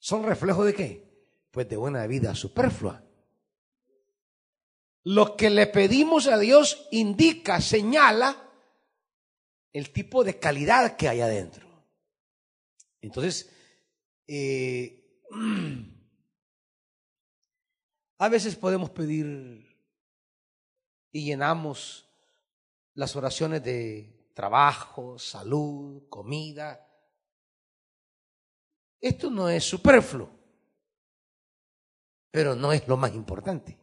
¿son 0.00 0.24
reflejo 0.24 0.64
de 0.64 0.74
qué? 0.74 1.28
Pues 1.52 1.68
de 1.68 1.76
una 1.76 2.04
vida 2.08 2.34
superflua. 2.34 3.04
Lo 5.04 5.36
que 5.36 5.48
le 5.48 5.68
pedimos 5.68 6.26
a 6.26 6.38
Dios 6.38 6.88
indica, 6.90 7.60
señala 7.60 8.50
el 9.72 9.92
tipo 9.92 10.24
de 10.24 10.40
calidad 10.40 10.96
que 10.96 11.08
hay 11.08 11.20
adentro. 11.20 11.86
Entonces, 13.00 13.48
eh, 14.26 15.20
a 18.18 18.28
veces 18.28 18.56
podemos 18.56 18.90
pedir 18.90 19.78
y 21.12 21.26
llenamos 21.26 22.08
las 22.94 23.14
oraciones 23.14 23.62
de 23.62 24.18
trabajo, 24.32 25.18
salud, 25.18 26.08
comida. 26.08 26.88
Esto 29.00 29.30
no 29.30 29.48
es 29.48 29.64
superfluo, 29.64 30.30
pero 32.30 32.54
no 32.54 32.72
es 32.72 32.86
lo 32.86 32.96
más 32.96 33.14
importante. 33.14 33.78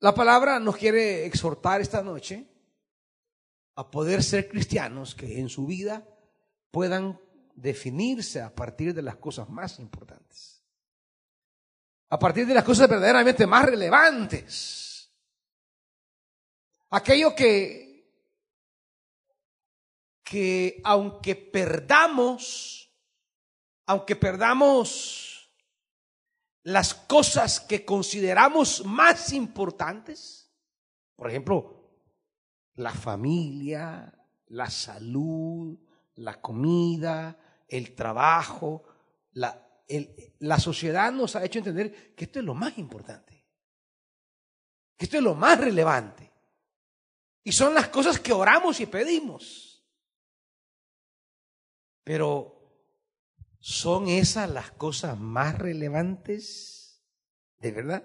La 0.00 0.14
palabra 0.14 0.58
nos 0.60 0.76
quiere 0.76 1.26
exhortar 1.26 1.80
esta 1.80 2.02
noche 2.02 2.46
a 3.76 3.90
poder 3.90 4.22
ser 4.22 4.48
cristianos 4.48 5.14
que 5.14 5.38
en 5.38 5.48
su 5.48 5.66
vida 5.66 6.06
puedan 6.70 7.20
definirse 7.54 8.40
a 8.40 8.54
partir 8.54 8.94
de 8.94 9.02
las 9.02 9.16
cosas 9.16 9.48
más 9.48 9.78
importantes, 9.78 10.62
a 12.10 12.18
partir 12.18 12.46
de 12.46 12.54
las 12.54 12.64
cosas 12.64 12.88
verdaderamente 12.88 13.46
más 13.46 13.64
relevantes 13.64 14.85
Aquello 16.96 17.34
que, 17.34 18.10
que 20.24 20.80
aunque 20.82 21.36
perdamos, 21.36 22.90
aunque 23.84 24.16
perdamos 24.16 25.52
las 26.62 26.94
cosas 26.94 27.60
que 27.60 27.84
consideramos 27.84 28.82
más 28.86 29.34
importantes, 29.34 30.50
por 31.14 31.28
ejemplo, 31.28 32.00
la 32.76 32.94
familia, 32.94 34.18
la 34.46 34.70
salud, 34.70 35.78
la 36.14 36.40
comida, 36.40 37.38
el 37.68 37.94
trabajo, 37.94 38.84
la, 39.32 39.68
la 40.38 40.58
sociedad 40.58 41.12
nos 41.12 41.36
ha 41.36 41.44
hecho 41.44 41.58
entender 41.58 42.14
que 42.14 42.24
esto 42.24 42.38
es 42.38 42.44
lo 42.46 42.54
más 42.54 42.78
importante, 42.78 43.44
que 44.96 45.04
esto 45.04 45.18
es 45.18 45.22
lo 45.22 45.34
más 45.34 45.60
relevante. 45.60 46.35
Y 47.46 47.52
son 47.52 47.74
las 47.74 47.90
cosas 47.90 48.18
que 48.18 48.32
oramos 48.32 48.80
y 48.80 48.86
pedimos. 48.86 49.80
Pero 52.02 52.60
¿son 53.60 54.08
esas 54.08 54.50
las 54.50 54.72
cosas 54.72 55.16
más 55.16 55.56
relevantes? 55.56 57.06
¿De 57.60 57.70
verdad? 57.70 58.02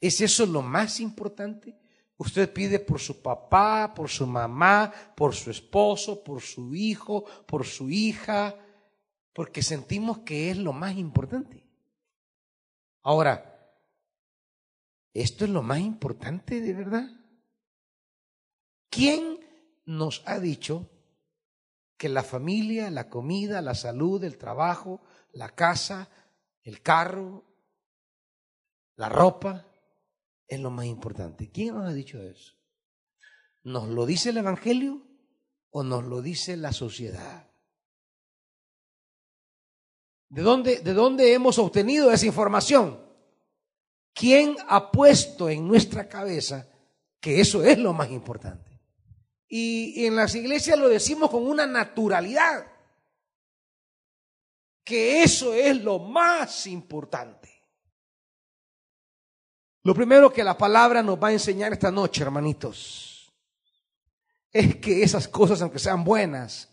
¿Es 0.00 0.22
eso 0.22 0.46
lo 0.46 0.62
más 0.62 0.98
importante? 0.98 1.78
Usted 2.16 2.50
pide 2.50 2.80
por 2.80 2.98
su 2.98 3.20
papá, 3.20 3.92
por 3.94 4.08
su 4.08 4.26
mamá, 4.26 4.90
por 5.14 5.34
su 5.34 5.50
esposo, 5.50 6.24
por 6.24 6.40
su 6.40 6.74
hijo, 6.74 7.26
por 7.44 7.66
su 7.66 7.90
hija, 7.90 8.56
porque 9.34 9.62
sentimos 9.62 10.20
que 10.20 10.50
es 10.50 10.56
lo 10.56 10.72
más 10.72 10.96
importante. 10.96 11.68
Ahora, 13.02 13.76
¿esto 15.12 15.44
es 15.44 15.50
lo 15.50 15.62
más 15.62 15.80
importante 15.80 16.62
de 16.62 16.72
verdad? 16.72 17.21
¿Quién 18.92 19.40
nos 19.86 20.22
ha 20.26 20.38
dicho 20.38 20.86
que 21.96 22.10
la 22.10 22.22
familia, 22.22 22.90
la 22.90 23.08
comida, 23.08 23.62
la 23.62 23.74
salud, 23.74 24.22
el 24.22 24.36
trabajo, 24.36 25.00
la 25.32 25.48
casa, 25.48 26.10
el 26.62 26.82
carro, 26.82 27.42
la 28.96 29.08
ropa, 29.08 29.66
es 30.46 30.60
lo 30.60 30.70
más 30.70 30.84
importante. 30.84 31.50
¿Quién 31.50 31.74
nos 31.74 31.88
ha 31.88 31.92
dicho 31.94 32.20
eso? 32.22 32.52
¿Nos 33.62 33.88
lo 33.88 34.04
dice 34.04 34.28
el 34.28 34.36
Evangelio 34.36 35.00
o 35.70 35.82
nos 35.82 36.04
lo 36.04 36.20
dice 36.20 36.56
la 36.58 36.72
sociedad? 36.72 37.48
¿De 40.28 40.42
dónde, 40.42 40.80
¿De 40.80 40.92
dónde 40.92 41.32
hemos 41.32 41.58
obtenido 41.58 42.10
esa 42.10 42.26
información? 42.26 43.00
¿Quién 44.12 44.56
ha 44.68 44.90
puesto 44.90 45.48
en 45.48 45.66
nuestra 45.66 46.08
cabeza 46.08 46.68
que 47.20 47.40
eso 47.40 47.64
es 47.64 47.78
lo 47.78 47.94
más 47.94 48.10
importante? 48.10 48.71
Y 49.54 50.06
en 50.06 50.16
las 50.16 50.34
iglesias 50.34 50.78
lo 50.78 50.88
decimos 50.88 51.28
con 51.28 51.46
una 51.46 51.66
naturalidad, 51.66 52.66
que 54.82 55.22
eso 55.22 55.52
es 55.52 55.76
lo 55.82 55.98
más 55.98 56.66
importante. 56.66 57.62
Lo 59.82 59.94
primero 59.94 60.32
que 60.32 60.42
la 60.42 60.56
palabra 60.56 61.02
nos 61.02 61.22
va 61.22 61.28
a 61.28 61.32
enseñar 61.32 61.70
esta 61.70 61.90
noche, 61.90 62.22
hermanitos, 62.22 63.30
es 64.50 64.76
que 64.76 65.02
esas 65.02 65.28
cosas, 65.28 65.60
aunque 65.60 65.78
sean 65.78 66.02
buenas 66.02 66.70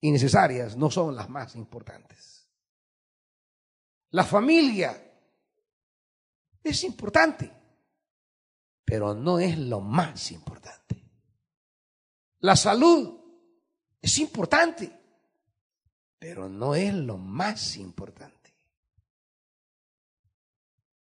y 0.00 0.12
necesarias, 0.12 0.76
no 0.76 0.88
son 0.88 1.16
las 1.16 1.28
más 1.28 1.56
importantes. 1.56 2.48
La 4.10 4.22
familia 4.22 4.96
es 6.62 6.84
importante, 6.84 7.50
pero 8.84 9.14
no 9.14 9.40
es 9.40 9.58
lo 9.58 9.80
más 9.80 10.30
importante. 10.30 10.99
La 12.40 12.56
salud 12.56 13.18
es 14.00 14.18
importante, 14.18 14.90
pero 16.18 16.48
no 16.48 16.74
es 16.74 16.94
lo 16.94 17.18
más 17.18 17.76
importante. 17.76 18.54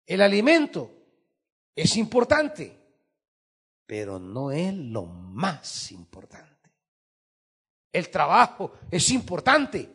El 0.06 0.20
alimento 0.20 0.90
es 1.74 1.96
importante, 1.96 2.78
pero 3.86 4.18
no 4.18 4.52
es 4.52 4.74
lo 4.74 5.04
más 5.06 5.90
importante. 5.92 6.70
El 7.92 8.10
trabajo 8.10 8.72
es 8.90 9.10
importante, 9.10 9.88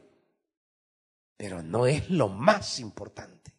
pero 1.37 1.61
no 1.61 1.85
es 1.85 2.09
lo 2.09 2.27
más 2.27 2.79
importante. 2.79 3.53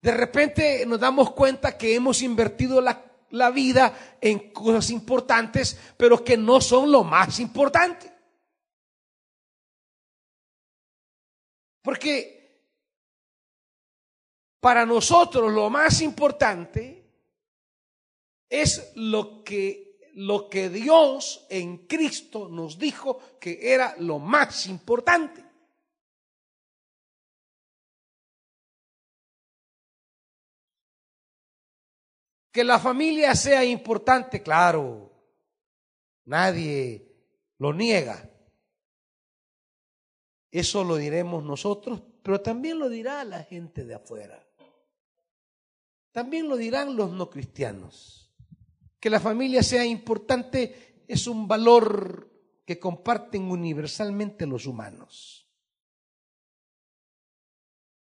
De 0.00 0.10
repente 0.10 0.84
nos 0.86 0.98
damos 0.98 1.32
cuenta 1.32 1.78
que 1.78 1.94
hemos 1.94 2.22
invertido 2.22 2.80
la, 2.80 3.11
la 3.32 3.50
vida 3.50 4.16
en 4.20 4.52
cosas 4.52 4.90
importantes, 4.90 5.78
pero 5.96 6.24
que 6.24 6.36
no 6.36 6.60
son 6.60 6.90
lo 6.90 7.04
más 7.04 7.40
importante. 7.40 8.10
Porque 11.82 12.42
para 14.60 14.86
nosotros 14.86 15.52
lo 15.52 15.68
más 15.68 16.00
importante 16.00 17.02
es 18.48 18.92
lo 18.94 19.42
que, 19.42 19.98
lo 20.14 20.48
que 20.48 20.68
Dios 20.68 21.46
en 21.48 21.86
Cristo 21.86 22.48
nos 22.48 22.78
dijo 22.78 23.18
que 23.40 23.72
era 23.72 23.96
lo 23.98 24.18
más 24.18 24.66
importante. 24.66 25.51
Que 32.52 32.62
la 32.62 32.78
familia 32.78 33.34
sea 33.34 33.64
importante, 33.64 34.42
claro, 34.42 35.10
nadie 36.26 37.12
lo 37.58 37.72
niega. 37.72 38.30
Eso 40.50 40.84
lo 40.84 40.96
diremos 40.96 41.42
nosotros, 41.42 42.02
pero 42.22 42.42
también 42.42 42.78
lo 42.78 42.90
dirá 42.90 43.24
la 43.24 43.42
gente 43.42 43.84
de 43.84 43.94
afuera. 43.94 44.46
También 46.12 46.46
lo 46.46 46.58
dirán 46.58 46.94
los 46.94 47.10
no 47.10 47.30
cristianos. 47.30 48.30
Que 49.00 49.08
la 49.08 49.18
familia 49.18 49.62
sea 49.62 49.84
importante 49.86 51.04
es 51.08 51.26
un 51.26 51.48
valor 51.48 52.30
que 52.66 52.78
comparten 52.78 53.44
universalmente 53.44 54.46
los 54.46 54.66
humanos. 54.66 55.48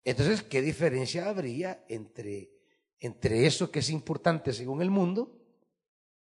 Entonces, 0.03 0.43
¿qué 0.43 0.61
diferencia 0.61 1.27
habría 1.27 1.83
entre, 1.89 2.54
entre 2.99 3.45
eso 3.45 3.71
que 3.71 3.79
es 3.79 3.89
importante 3.89 4.53
según 4.53 4.81
el 4.81 4.89
mundo 4.89 5.37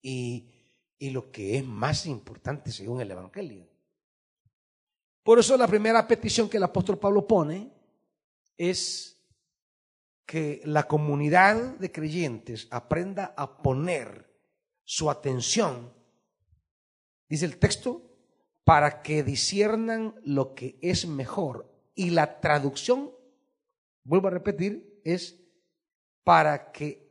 y, 0.01 0.49
y 0.97 1.09
lo 1.11 1.31
que 1.31 1.57
es 1.57 1.65
más 1.65 2.05
importante 2.05 2.71
según 2.71 3.01
el 3.01 3.11
Evangelio? 3.11 3.67
Por 5.23 5.39
eso 5.39 5.55
la 5.55 5.67
primera 5.67 6.05
petición 6.07 6.49
que 6.49 6.57
el 6.57 6.63
apóstol 6.63 6.99
Pablo 6.99 7.25
pone 7.25 7.71
es 8.57 9.13
que 10.25 10.61
la 10.65 10.87
comunidad 10.87 11.77
de 11.77 11.91
creyentes 11.91 12.67
aprenda 12.71 13.33
a 13.37 13.61
poner 13.61 14.29
su 14.83 15.09
atención, 15.09 15.93
dice 17.29 17.45
el 17.45 17.57
texto, 17.57 18.01
para 18.63 19.01
que 19.01 19.23
disiernan 19.23 20.15
lo 20.23 20.55
que 20.55 20.77
es 20.81 21.05
mejor. 21.07 21.69
Y 21.95 22.09
la 22.09 22.39
traducción, 22.39 23.11
vuelvo 24.03 24.29
a 24.29 24.31
repetir, 24.31 25.01
es 25.03 25.42
para 26.23 26.71
que 26.71 27.03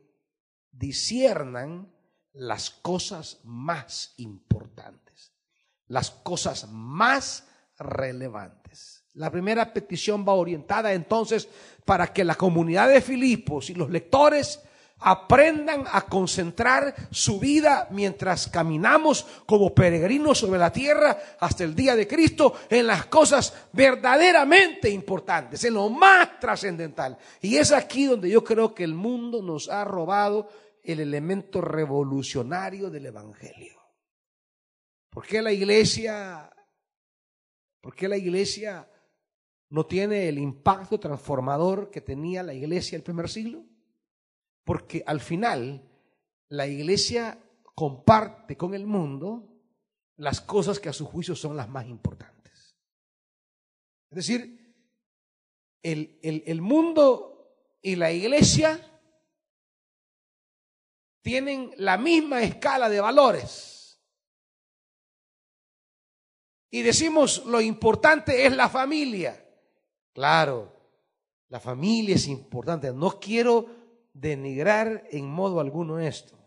disiernan 0.71 1.91
las 2.33 2.69
cosas 2.71 3.39
más 3.43 4.13
importantes, 4.17 5.33
las 5.87 6.09
cosas 6.09 6.67
más 6.69 7.47
relevantes. 7.77 9.05
La 9.13 9.29
primera 9.29 9.71
petición 9.71 10.25
va 10.27 10.33
orientada 10.33 10.93
entonces 10.93 11.47
para 11.85 12.11
que 12.11 12.23
la 12.23 12.35
comunidad 12.35 12.89
de 12.89 13.01
Filipos 13.01 13.69
y 13.69 13.75
los 13.75 13.89
lectores 13.91 14.59
aprendan 15.03 15.83
a 15.91 16.01
concentrar 16.05 16.95
su 17.11 17.39
vida 17.39 17.87
mientras 17.91 18.47
caminamos 18.47 19.25
como 19.45 19.73
peregrinos 19.73 20.39
sobre 20.39 20.59
la 20.59 20.71
tierra 20.71 21.17
hasta 21.39 21.63
el 21.63 21.75
día 21.75 21.95
de 21.95 22.07
Cristo 22.07 22.53
en 22.69 22.87
las 22.87 23.07
cosas 23.07 23.53
verdaderamente 23.73 24.89
importantes, 24.89 25.63
en 25.65 25.73
lo 25.73 25.89
más 25.89 26.39
trascendental. 26.39 27.17
Y 27.41 27.57
es 27.57 27.71
aquí 27.71 28.05
donde 28.05 28.29
yo 28.29 28.43
creo 28.43 28.73
que 28.73 28.83
el 28.83 28.93
mundo 28.93 29.41
nos 29.41 29.69
ha 29.69 29.83
robado 29.83 30.49
el 30.83 30.99
elemento 30.99 31.61
revolucionario 31.61 32.89
del 32.89 33.07
Evangelio. 33.07 33.81
¿Por 35.09 35.25
qué 35.25 35.41
la 35.41 35.51
iglesia, 35.51 36.51
por 37.81 37.95
qué 37.95 38.07
la 38.07 38.17
iglesia 38.17 38.89
no 39.69 39.85
tiene 39.85 40.27
el 40.27 40.37
impacto 40.37 40.99
transformador 40.99 41.89
que 41.89 42.01
tenía 42.01 42.43
la 42.43 42.53
iglesia 42.53 42.97
del 42.97 43.03
primer 43.03 43.29
siglo? 43.29 43.63
Porque 44.63 45.03
al 45.05 45.19
final 45.19 45.89
la 46.49 46.67
iglesia 46.67 47.39
comparte 47.75 48.55
con 48.55 48.73
el 48.73 48.85
mundo 48.85 49.49
las 50.17 50.41
cosas 50.41 50.79
que 50.79 50.89
a 50.89 50.93
su 50.93 51.05
juicio 51.05 51.35
son 51.35 51.57
las 51.57 51.67
más 51.69 51.87
importantes. 51.87 52.77
Es 54.09 54.15
decir, 54.15 54.75
el, 55.81 56.19
el 56.21 56.61
mundo 56.61 57.33
y 57.81 57.95
la 57.95 58.11
iglesia 58.11 58.79
tienen 61.21 61.71
la 61.77 61.97
misma 61.97 62.43
escala 62.43 62.89
de 62.89 63.01
valores. 63.01 63.99
Y 66.69 66.81
decimos, 66.81 67.45
lo 67.45 67.61
importante 67.61 68.45
es 68.45 68.55
la 68.55 68.69
familia. 68.69 69.39
Claro, 70.13 70.71
la 71.49 71.59
familia 71.59 72.15
es 72.15 72.27
importante. 72.27 72.91
No 72.93 73.19
quiero 73.19 73.82
denigrar 74.13 75.07
en 75.11 75.27
modo 75.27 75.59
alguno 75.59 75.99
esto. 75.99 76.37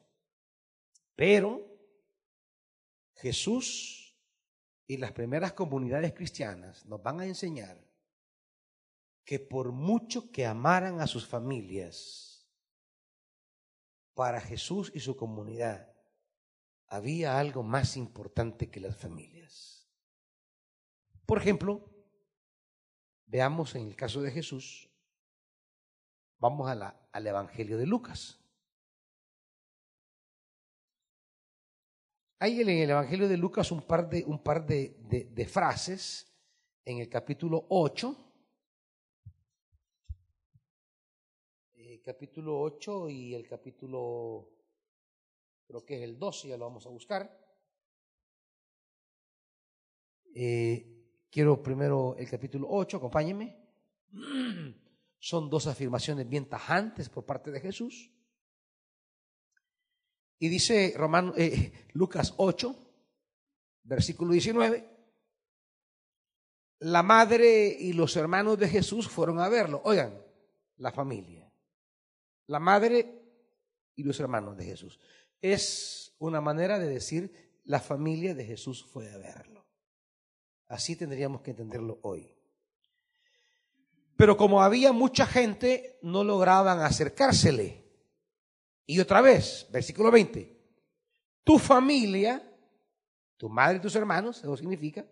Pero 1.15 1.67
Jesús 3.15 4.17
y 4.87 4.97
las 4.99 5.13
primeras 5.13 5.53
comunidades 5.53 6.15
cristianas 6.15 6.87
nos 6.87 7.03
van 7.03 7.21
a 7.21 7.27
enseñar 7.27 7.85
que 9.25 9.41
por 9.41 9.73
mucho 9.73 10.31
que 10.31 10.47
amaran 10.47 11.01
a 11.01 11.07
sus 11.07 11.27
familias, 11.27 12.49
para 14.15 14.41
Jesús 14.41 14.91
y 14.95 15.01
su 15.01 15.17
comunidad 15.17 15.93
había 16.87 17.39
algo 17.39 17.63
más 17.63 17.97
importante 17.97 18.71
que 18.71 18.81
las 18.81 18.97
familias. 18.97 19.91
Por 21.27 21.39
ejemplo, 21.39 21.91
Veamos 23.27 23.75
en 23.75 23.89
el 23.89 23.97
caso 23.97 24.23
de 24.23 24.31
Jesús, 24.31 24.89
vamos 26.39 26.69
a 26.69 26.75
la, 26.75 27.09
al 27.13 27.27
Evangelio 27.27 27.79
de 27.79 27.87
Lucas. 27.87 28.41
Hay 32.39 32.61
en 32.61 32.69
el 32.69 32.91
Evangelio 32.91 33.29
de 33.29 33.37
Lucas 33.37 33.73
un 33.73 33.83
par 33.83 34.09
de, 34.11 34.25
un 34.25 34.43
par 34.43 34.67
de, 34.67 34.97
de 35.31 35.47
frases 35.47 36.33
en 36.85 36.99
el 36.99 37.09
capítulo 37.09 37.67
8. 37.69 38.17
Eh, 41.75 42.01
capítulo 42.03 42.61
8 42.61 43.09
y 43.09 43.35
el 43.35 43.49
capítulo, 43.49 44.51
creo 45.67 45.85
que 45.85 45.97
es 45.97 46.03
el 46.03 46.19
12, 46.19 46.49
ya 46.49 46.57
lo 46.57 46.67
vamos 46.67 46.87
a 46.87 46.91
buscar. 46.91 47.47
Eh, 50.35 51.27
quiero 51.31 51.63
primero 51.63 52.15
el 52.17 52.29
capítulo 52.29 52.69
8, 52.71 52.99
acompáñenme. 52.99 53.57
Son 55.27 55.51
dos 55.51 55.67
afirmaciones 55.67 56.29
bien 56.29 56.49
tajantes 56.49 57.09
por 57.09 57.27
parte 57.27 57.51
de 57.51 57.59
Jesús. 57.59 58.13
Y 60.39 60.49
dice 60.49 60.95
Romano, 60.97 61.35
eh, 61.37 61.73
Lucas 61.95 62.35
8, 62.37 62.73
versículo 63.83 64.31
19, 64.31 64.89
la 66.79 67.03
madre 67.03 67.77
y 67.77 67.93
los 67.93 68.15
hermanos 68.15 68.57
de 68.57 68.69
Jesús 68.69 69.09
fueron 69.09 69.41
a 69.41 69.49
verlo. 69.49 69.83
Oigan, 69.85 70.17
la 70.77 70.93
familia. 70.93 71.53
La 72.47 72.61
madre 72.61 73.21
y 73.97 74.05
los 74.05 74.21
hermanos 74.21 74.57
de 74.57 74.65
Jesús. 74.65 75.01
Es 75.41 76.15
una 76.21 76.41
manera 76.41 76.79
de 76.79 76.87
decir 76.87 77.61
la 77.65 77.81
familia 77.81 78.33
de 78.33 78.45
Jesús 78.45 78.85
fue 78.85 79.11
a 79.11 79.19
verlo. 79.19 79.67
Así 80.69 80.95
tendríamos 80.95 81.41
que 81.41 81.51
entenderlo 81.51 81.99
hoy. 82.03 82.36
Pero 84.17 84.37
como 84.37 84.63
había 84.63 84.93
mucha 84.93 85.27
gente, 85.27 85.99
no 86.03 86.25
lograban 86.25 86.81
acercársele. 86.81 87.85
Y 88.87 88.99
otra 89.01 89.21
vez, 89.21 89.67
versículo 89.71 90.11
20, 90.11 90.57
tu 91.45 91.59
familia, 91.59 92.43
tu 93.37 93.49
madre 93.49 93.77
y 93.77 93.81
tus 93.81 93.95
hermanos, 93.95 94.39
eso 94.39 94.57
significa, 94.57 95.05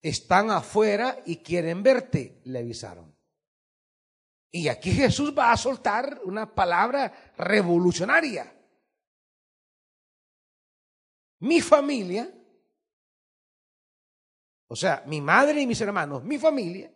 están 0.00 0.50
afuera 0.50 1.18
y 1.26 1.36
quieren 1.38 1.82
verte, 1.82 2.40
le 2.44 2.60
avisaron. 2.60 3.12
Y 4.50 4.68
aquí 4.68 4.92
Jesús 4.92 5.34
va 5.36 5.50
a 5.50 5.56
soltar 5.56 6.20
una 6.24 6.54
palabra 6.54 7.32
revolucionaria. 7.38 8.54
Mi 11.38 11.60
familia, 11.60 12.30
o 14.68 14.76
sea, 14.76 15.02
mi 15.06 15.20
madre 15.20 15.62
y 15.62 15.66
mis 15.66 15.80
hermanos, 15.80 16.22
mi 16.22 16.38
familia, 16.38 16.92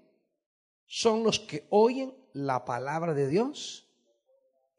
son 0.87 1.23
los 1.23 1.41
que 1.41 1.67
oyen 1.71 2.15
la 2.33 2.65
palabra 2.65 3.15
de 3.15 3.29
Dios 3.29 3.89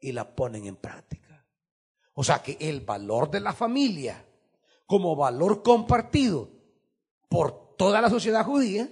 y 0.00 0.12
la 0.12 0.34
ponen 0.34 0.66
en 0.66 0.76
práctica. 0.76 1.46
O 2.14 2.24
sea 2.24 2.42
que 2.42 2.56
el 2.60 2.80
valor 2.80 3.30
de 3.30 3.40
la 3.40 3.52
familia 3.52 4.24
como 4.86 5.14
valor 5.14 5.62
compartido 5.62 6.50
por 7.28 7.76
toda 7.76 8.00
la 8.00 8.08
sociedad 8.08 8.44
judía, 8.44 8.90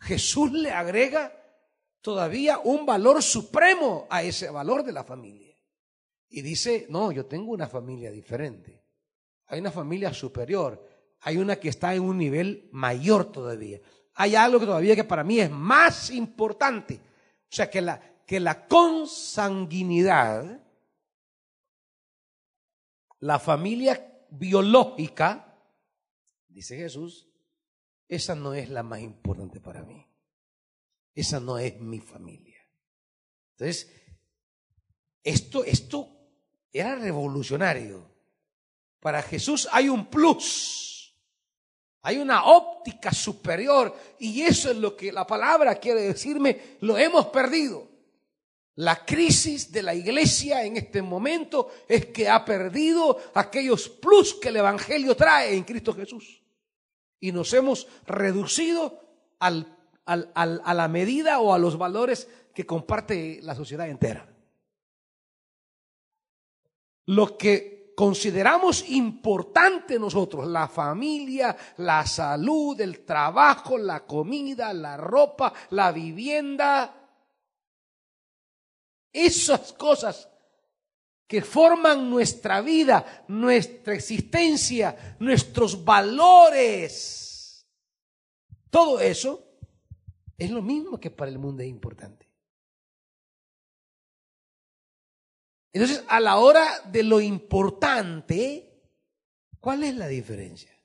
Jesús 0.00 0.52
le 0.52 0.72
agrega 0.72 1.32
todavía 2.00 2.58
un 2.58 2.84
valor 2.84 3.22
supremo 3.22 4.06
a 4.10 4.22
ese 4.22 4.50
valor 4.50 4.82
de 4.82 4.92
la 4.92 5.04
familia. 5.04 5.56
Y 6.28 6.42
dice, 6.42 6.86
no, 6.90 7.12
yo 7.12 7.26
tengo 7.26 7.52
una 7.52 7.68
familia 7.68 8.10
diferente. 8.10 8.84
Hay 9.46 9.60
una 9.60 9.70
familia 9.70 10.12
superior. 10.12 10.84
Hay 11.20 11.38
una 11.38 11.56
que 11.56 11.68
está 11.68 11.94
en 11.94 12.02
un 12.02 12.18
nivel 12.18 12.68
mayor 12.72 13.32
todavía. 13.32 13.80
Hay 14.20 14.34
algo 14.34 14.58
que 14.58 14.66
todavía 14.66 14.96
que 14.96 15.04
para 15.04 15.22
mí 15.22 15.38
es 15.38 15.48
más 15.48 16.10
importante. 16.10 16.96
O 16.96 17.54
sea, 17.54 17.70
que 17.70 17.80
la, 17.80 18.00
que 18.26 18.40
la 18.40 18.66
consanguinidad, 18.66 20.60
la 23.20 23.38
familia 23.38 24.26
biológica, 24.30 25.56
dice 26.48 26.76
Jesús, 26.76 27.28
esa 28.08 28.34
no 28.34 28.54
es 28.54 28.70
la 28.70 28.82
más 28.82 29.00
importante 29.02 29.60
para 29.60 29.84
mí. 29.84 30.04
Esa 31.14 31.38
no 31.38 31.56
es 31.56 31.78
mi 31.78 32.00
familia. 32.00 32.58
Entonces, 33.52 33.88
esto, 35.22 35.62
esto 35.62 36.08
era 36.72 36.96
revolucionario. 36.96 38.04
Para 38.98 39.22
Jesús 39.22 39.68
hay 39.70 39.88
un 39.88 40.10
plus, 40.10 40.97
hay 42.08 42.16
una 42.16 42.46
óptica 42.46 43.12
superior 43.12 43.94
y 44.18 44.40
eso 44.40 44.70
es 44.70 44.78
lo 44.78 44.96
que 44.96 45.12
la 45.12 45.26
palabra 45.26 45.74
quiere 45.74 46.00
decirme, 46.00 46.78
lo 46.80 46.96
hemos 46.96 47.26
perdido. 47.26 47.86
La 48.76 49.04
crisis 49.04 49.70
de 49.70 49.82
la 49.82 49.94
iglesia 49.94 50.64
en 50.64 50.78
este 50.78 51.02
momento 51.02 51.70
es 51.86 52.06
que 52.06 52.26
ha 52.26 52.46
perdido 52.46 53.18
aquellos 53.34 53.90
plus 53.90 54.32
que 54.32 54.48
el 54.48 54.56
Evangelio 54.56 55.14
trae 55.14 55.54
en 55.54 55.64
Cristo 55.64 55.92
Jesús. 55.92 56.42
Y 57.20 57.30
nos 57.30 57.52
hemos 57.52 57.86
reducido 58.06 59.02
a 59.38 59.50
la 60.74 60.88
medida 60.88 61.40
o 61.40 61.52
a 61.52 61.58
los 61.58 61.76
valores 61.76 62.26
que 62.54 62.64
comparte 62.64 63.40
la 63.42 63.54
sociedad 63.54 63.86
entera. 63.86 64.34
Lo 67.04 67.36
que 67.36 67.77
consideramos 67.98 68.88
importante 68.90 69.98
nosotros, 69.98 70.46
la 70.46 70.68
familia, 70.68 71.56
la 71.78 72.06
salud, 72.06 72.80
el 72.80 73.04
trabajo, 73.04 73.76
la 73.76 74.06
comida, 74.06 74.72
la 74.72 74.96
ropa, 74.96 75.52
la 75.70 75.90
vivienda, 75.90 76.94
esas 79.12 79.72
cosas 79.72 80.28
que 81.26 81.42
forman 81.42 82.08
nuestra 82.08 82.60
vida, 82.60 83.24
nuestra 83.26 83.94
existencia, 83.94 85.16
nuestros 85.18 85.84
valores, 85.84 87.66
todo 88.70 89.00
eso 89.00 89.44
es 90.36 90.52
lo 90.52 90.62
mismo 90.62 91.00
que 91.00 91.10
para 91.10 91.32
el 91.32 91.40
mundo 91.40 91.64
es 91.64 91.68
importante. 91.68 92.27
Entonces, 95.78 96.04
a 96.08 96.18
la 96.18 96.38
hora 96.38 96.80
de 96.90 97.04
lo 97.04 97.20
importante, 97.20 98.82
¿cuál 99.60 99.84
es 99.84 99.94
la 99.94 100.08
diferencia? 100.08 100.76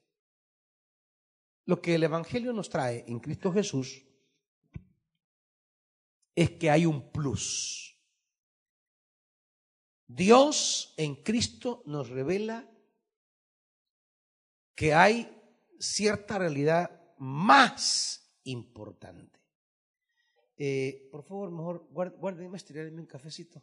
Lo 1.65 1.81
que 1.81 1.95
el 1.95 2.03
Evangelio 2.03 2.53
nos 2.53 2.69
trae 2.69 3.03
en 3.07 3.19
Cristo 3.19 3.51
Jesús 3.51 4.05
es 6.35 6.51
que 6.51 6.69
hay 6.69 6.85
un 6.85 7.11
plus. 7.11 7.99
Dios 10.05 10.93
en 10.97 11.15
Cristo 11.23 11.81
nos 11.87 12.09
revela 12.09 12.69
que 14.75 14.93
hay 14.93 15.41
cierta 15.79 16.37
realidad 16.37 17.01
más 17.17 18.31
importante. 18.43 19.39
Eh, 20.55 21.09
por 21.11 21.23
favor, 21.23 21.49
mejor 21.49 21.87
guárdenme, 21.89 22.59
un 22.99 23.07
cafecito. 23.07 23.59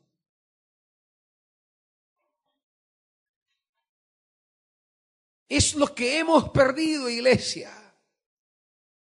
Es 5.50 5.74
lo 5.74 5.94
que 5.94 6.18
hemos 6.18 6.48
perdido, 6.48 7.10
iglesia. 7.10 7.70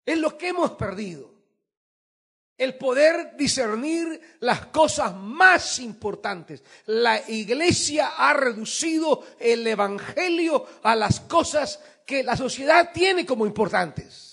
Es 0.03 0.17
lo 0.17 0.35
que 0.35 0.47
hemos 0.47 0.71
perdido 0.71 1.29
el 2.59 2.75
poder 2.75 3.37
discernir 3.37 4.19
las 4.41 4.67
cosas 4.67 5.15
más 5.15 5.79
importantes. 5.79 6.61
La 6.87 7.27
iglesia 7.29 8.11
ha 8.17 8.33
reducido 8.33 9.25
el 9.39 9.65
Evangelio 9.65 10.67
a 10.83 10.93
las 10.93 11.21
cosas 11.21 11.79
que 12.05 12.21
la 12.21 12.35
sociedad 12.35 12.91
tiene 12.93 13.25
como 13.25 13.45
importantes. 13.45 14.28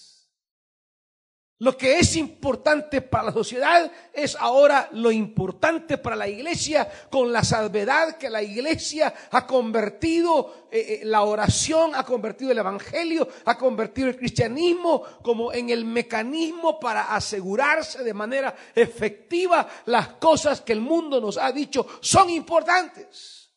Lo 1.59 1.75
que 1.75 1.99
es 1.99 2.17
importante 2.17 3.01
para 3.01 3.25
la 3.25 3.33
sociedad 3.33 3.91
es 4.13 4.37
ahora 4.39 4.91
lo 4.93 5.11
importante 5.11 5.97
para 5.97 6.15
la 6.15 6.29
iglesia 6.29 6.87
con 7.09 7.33
la 7.33 7.43
salvedad 7.43 8.19
que 8.19 8.29
la 8.29 8.43
iglesia 8.43 9.15
ha 9.31 9.47
convertido 9.47 10.69
eh, 10.71 10.99
eh, 11.01 11.07
la 11.07 11.23
oración, 11.23 11.95
ha 11.95 12.05
convertido 12.05 12.53
el 12.53 12.59
evangelio, 12.59 13.27
ha 13.47 13.57
convertido 13.57 14.09
el 14.09 14.19
cristianismo 14.19 15.03
como 15.23 15.51
en 15.51 15.71
el 15.71 15.87
mecanismo 15.87 16.79
para 16.79 17.15
asegurarse 17.15 18.05
de 18.05 18.13
manera 18.13 18.55
efectiva 18.75 19.67
las 19.87 20.09
cosas 20.09 20.61
que 20.61 20.75
el 20.75 20.83
mundo 20.83 21.23
nos 21.23 21.39
ha 21.39 21.53
dicho 21.53 21.87
son 22.03 22.29
importantes. 22.29 23.51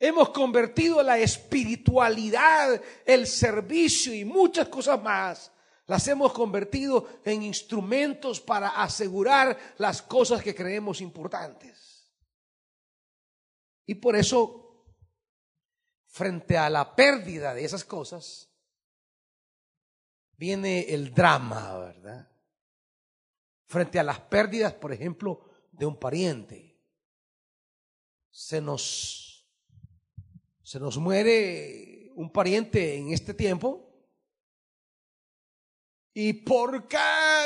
Hemos 0.00 0.30
convertido 0.30 1.00
la 1.00 1.16
espiritualidad, 1.16 2.80
el 3.06 3.28
servicio 3.28 4.12
y 4.12 4.24
muchas 4.24 4.66
cosas 4.66 5.00
más 5.00 5.51
las 5.86 6.06
hemos 6.08 6.32
convertido 6.32 7.08
en 7.24 7.42
instrumentos 7.42 8.40
para 8.40 8.68
asegurar 8.82 9.58
las 9.78 10.02
cosas 10.02 10.42
que 10.42 10.54
creemos 10.54 11.00
importantes. 11.00 12.10
Y 13.86 13.96
por 13.96 14.16
eso, 14.16 14.86
frente 16.06 16.56
a 16.56 16.70
la 16.70 16.94
pérdida 16.94 17.52
de 17.52 17.64
esas 17.64 17.84
cosas, 17.84 18.48
viene 20.36 20.92
el 20.92 21.12
drama, 21.12 21.78
¿verdad? 21.78 22.28
Frente 23.66 23.98
a 23.98 24.02
las 24.02 24.20
pérdidas, 24.20 24.74
por 24.74 24.92
ejemplo, 24.92 25.44
de 25.72 25.86
un 25.86 25.98
pariente. 25.98 26.80
Se 28.30 28.60
nos, 28.60 29.48
se 30.62 30.78
nos 30.78 30.96
muere 30.98 32.10
un 32.14 32.30
pariente 32.30 32.96
en 32.96 33.12
este 33.12 33.34
tiempo. 33.34 33.91
¿Y 36.14 36.34
por 36.34 36.86
qué, 36.86 36.98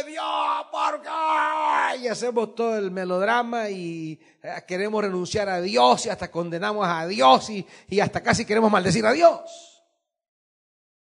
Dios? 0.09 0.67
¿Por 0.73 1.01
qué? 1.01 1.99
Y 2.03 2.09
hacemos 2.09 2.55
todo 2.55 2.77
el 2.77 2.91
melodrama 2.91 3.71
y 3.71 4.21
eh, 4.43 4.64
queremos 4.67 5.05
renunciar 5.05 5.49
a 5.49 5.61
Dios 5.61 6.07
y 6.07 6.09
hasta 6.09 6.31
condenamos 6.31 6.87
a 6.89 7.07
Dios 7.07 7.49
y, 7.51 7.64
y 7.89 8.01
hasta 8.01 8.23
casi 8.23 8.45
queremos 8.45 8.71
maldecir 8.71 9.07
a 9.07 9.12
Dios. 9.12 9.85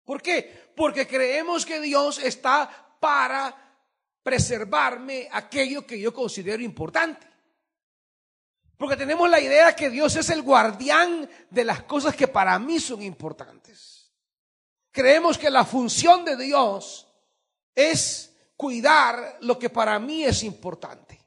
¿Por 0.03 0.21
qué? 0.21 0.71
Porque 0.75 1.07
creemos 1.07 1.65
que 1.65 1.79
Dios 1.79 2.19
está 2.19 2.69
para 2.99 3.55
preservarme 4.23 5.29
aquello 5.31 5.87
que 5.87 5.97
yo 5.97 6.13
considero 6.13 6.61
importante. 6.61 7.25
Porque 8.75 8.97
tenemos 8.97 9.29
la 9.29 9.39
idea 9.39 9.73
que 9.73 9.89
Dios 9.89 10.17
es 10.17 10.29
el 10.29 10.41
guardián 10.41 11.29
de 11.49 11.63
las 11.63 11.83
cosas 11.83 12.13
que 12.13 12.27
para 12.27 12.59
mí 12.59 12.79
son 12.79 13.01
importantes. 13.01 14.11
Creemos 14.91 15.37
que 15.37 15.49
la 15.49 15.63
función 15.63 16.25
de 16.25 16.35
Dios 16.35 17.06
es 17.77 18.35
cuidar 18.55 19.37
lo 19.41 19.59
que 19.59 19.69
para 19.69 19.99
mí 19.99 20.23
es 20.23 20.41
importante. 20.41 21.21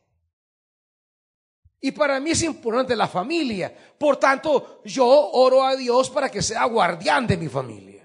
Y 1.81 1.93
para 1.93 2.19
mí 2.19 2.33
es 2.33 2.43
importante 2.43 2.97
la 2.97 3.07
familia. 3.07 3.73
Por 3.97 4.17
tanto, 4.17 4.83
yo 4.85 5.07
oro 5.07 5.65
a 5.65 5.77
Dios 5.77 6.11
para 6.11 6.29
que 6.29 6.43
sea 6.43 6.65
guardián 6.65 7.29
de 7.29 7.37
mi 7.37 7.49
familia. 7.49 8.05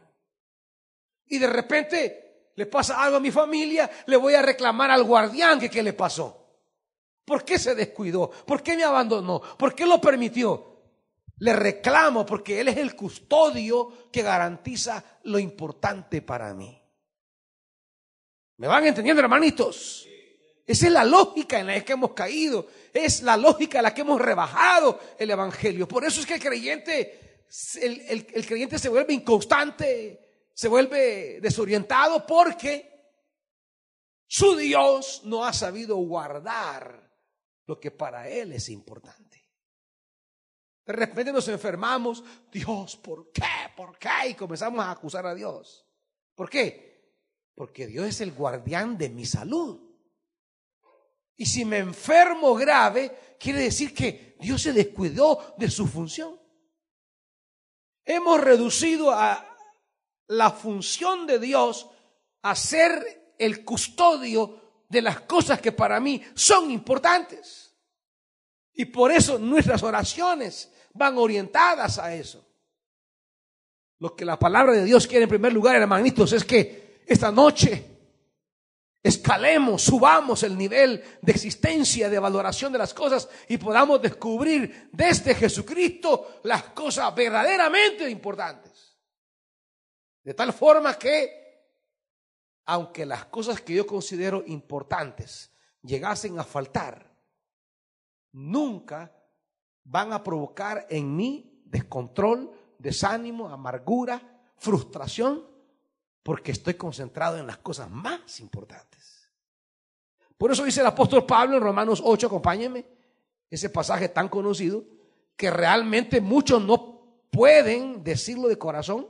Y 1.25 1.39
de 1.39 1.47
repente 1.47 2.51
le 2.55 2.67
pasa 2.67 3.01
algo 3.01 3.17
a 3.17 3.19
mi 3.19 3.31
familia, 3.31 3.89
le 4.05 4.15
voy 4.15 4.35
a 4.35 4.43
reclamar 4.43 4.91
al 4.91 5.03
guardián 5.03 5.59
que 5.59 5.69
qué 5.69 5.81
le 5.81 5.93
pasó. 5.93 6.45
¿Por 7.25 7.43
qué 7.43 7.57
se 7.57 7.73
descuidó? 7.73 8.29
¿Por 8.29 8.61
qué 8.61 8.77
me 8.77 8.83
abandonó? 8.83 9.41
¿Por 9.57 9.73
qué 9.73 9.87
lo 9.87 9.99
permitió? 9.99 10.83
Le 11.39 11.53
reclamo 11.53 12.23
porque 12.27 12.61
Él 12.61 12.67
es 12.67 12.77
el 12.77 12.95
custodio 12.95 14.09
que 14.11 14.21
garantiza 14.21 15.03
lo 15.23 15.39
importante 15.39 16.21
para 16.21 16.53
mí. 16.53 16.84
¿Me 18.58 18.68
van 18.68 18.86
entendiendo, 18.86 19.22
hermanitos? 19.22 20.08
Esa 20.66 20.88
es 20.88 20.91
la 20.91 21.03
lógica 21.03 21.60
en 21.60 21.68
la 21.68 21.84
que 21.84 21.93
hemos 21.93 22.14
caído. 22.14 22.68
Es 22.93 23.22
la 23.22 23.38
lógica 23.38 23.80
en 23.80 23.84
la 23.84 23.93
que 23.93 24.01
hemos 24.01 24.20
rebajado 24.20 24.99
el 25.20 25.30
Evangelio. 25.30 25.88
Por 25.88 26.03
eso 26.06 26.22
es 26.22 26.26
que 26.26 26.36
el 26.36 26.41
creyente, 26.41 27.45
el, 27.82 28.28
el 28.34 28.45
creyente 28.45 28.80
se 28.80 28.89
vuelve 28.89 29.14
inconstante, 29.14 30.49
se 30.53 30.68
vuelve 30.68 31.39
desorientado 31.41 32.26
porque 32.26 32.95
su 34.28 34.56
Dios 34.56 35.22
no 35.26 35.45
ha 35.45 35.53
sabido 35.53 35.97
guardar 35.97 37.12
lo 37.68 37.80
que 37.80 37.91
para 37.91 38.28
él 38.28 38.53
es 38.53 38.70
importante. 38.70 39.43
De 40.86 40.93
repente 40.93 41.34
nos 41.34 41.47
enfermamos, 41.47 42.24
Dios, 42.51 42.95
¿por 42.97 43.32
qué? 43.32 43.41
¿Por 43.76 43.97
qué? 43.97 44.30
Y 44.30 44.34
comenzamos 44.36 44.86
a 44.86 44.91
acusar 44.91 45.26
a 45.26 45.34
Dios. 45.34 45.88
¿Por 46.36 46.49
qué? 46.49 46.94
Porque 47.56 47.88
Dios 47.88 48.08
es 48.08 48.22
el 48.22 48.34
guardián 48.34 48.97
de 48.97 49.10
mi 49.10 49.26
salud. 49.26 49.80
Y 51.38 51.45
si 51.45 51.66
me 51.66 51.78
enfermo 51.80 52.53
grave, 52.53 53.36
quiere 53.39 53.60
decir 53.60 53.93
que 53.93 54.36
Dios 54.39 54.62
se 54.62 54.74
descuidó 54.74 55.56
de 55.58 55.70
su 55.70 55.88
función. 55.88 56.39
Hemos 58.03 58.39
reducido 58.39 59.12
a, 59.12 59.56
la 60.28 60.51
función 60.51 61.28
de 61.28 61.39
Dios 61.39 61.89
a 62.41 62.56
ser 62.56 63.34
el 63.38 63.64
custodio 63.64 64.84
de 64.89 65.01
las 65.01 65.22
cosas 65.22 65.60
que 65.60 65.72
para 65.72 65.99
mí 65.99 66.22
son 66.34 66.72
importantes. 66.72 67.76
Y 68.74 68.86
por 68.86 69.12
eso 69.12 69.39
nuestras 69.39 69.84
oraciones 69.84 70.72
van 70.93 71.18
orientadas 71.18 71.97
a 71.97 72.14
eso. 72.14 72.45
Lo 73.99 74.16
que 74.16 74.26
la 74.26 74.38
palabra 74.38 74.74
de 74.74 74.84
Dios 74.84 75.08
quiere 75.08 75.24
en 75.24 75.30
primer 75.30 75.53
lugar, 75.53 75.76
hermanitos, 75.76 76.34
es 76.34 76.43
que 76.43 76.84
esta 77.06 77.32
noche 77.32 77.95
escalemos, 79.06 79.84
subamos 79.84 80.41
el 80.41 80.58
nivel 80.58 81.03
de 81.22 81.32
existencia, 81.32 82.10
de 82.10 82.18
valoración 82.18 82.72
de 82.72 82.80
las 82.80 82.91
cosas 82.91 83.30
y 83.47 83.58
podamos 83.58 84.01
descubrir 84.01 84.89
desde 84.91 85.36
Jesucristo 85.36 86.39
las 86.43 86.64
cosas 86.70 87.14
verdaderamente 87.14 88.10
importantes. 88.10 88.97
De 90.24 90.34
tal 90.34 90.53
forma 90.53 90.97
que, 90.97 91.68
aunque 92.66 93.06
las 93.06 93.26
cosas 93.26 93.62
que 93.62 93.76
yo 93.76 93.86
considero 93.86 94.43
importantes 94.47 95.51
llegasen 95.84 96.39
a 96.39 96.43
faltar, 96.43 97.16
nunca 98.32 99.16
van 99.84 100.14
a 100.14 100.24
provocar 100.24 100.88
en 100.89 101.16
mí 101.16 101.62
descontrol, 101.64 102.51
desánimo, 102.80 103.49
amargura, 103.49 104.41
frustración, 104.58 105.55
porque 106.26 106.53
estoy 106.53 106.73
concentrado 106.73 107.38
en 107.38 107.45
las 107.45 107.59
cosas 107.59 107.88
más 107.88 108.39
importantes. 108.39 109.30
Por 110.36 110.51
eso 110.51 110.63
dice 110.63 110.82
el 110.82 110.88
apóstol 110.88 111.23
Pablo 111.23 111.55
en 111.55 111.61
Romanos 111.61 112.01
8, 112.03 112.26
acompáñenme, 112.26 112.84
ese 113.47 113.69
pasaje 113.69 114.09
tan 114.09 114.28
conocido, 114.28 114.84
que 115.36 115.51
realmente 115.51 116.21
muchos 116.21 116.63
no 116.63 117.28
pueden 117.30 118.03
decirlo 118.03 118.47
de 118.47 118.57
corazón, 118.57 119.07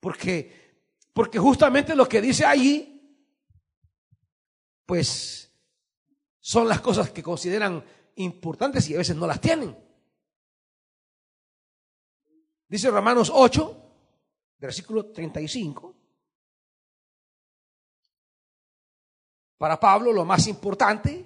porque, 0.00 0.82
porque 1.12 1.38
justamente 1.38 1.94
lo 1.94 2.08
que 2.08 2.20
dice 2.20 2.44
allí, 2.44 3.16
pues 4.86 5.54
son 6.40 6.68
las 6.68 6.80
cosas 6.80 7.12
que 7.12 7.22
consideran 7.22 7.84
importantes 8.16 8.90
y 8.90 8.94
a 8.96 8.98
veces 8.98 9.14
no 9.14 9.28
las 9.28 9.40
tienen. 9.40 9.78
Dice 12.66 12.90
Romanos 12.90 13.30
8, 13.32 13.92
versículo 14.58 15.12
35. 15.12 15.99
Para 19.60 19.78
Pablo 19.78 20.10
lo 20.10 20.24
más 20.24 20.46
importante, 20.46 21.22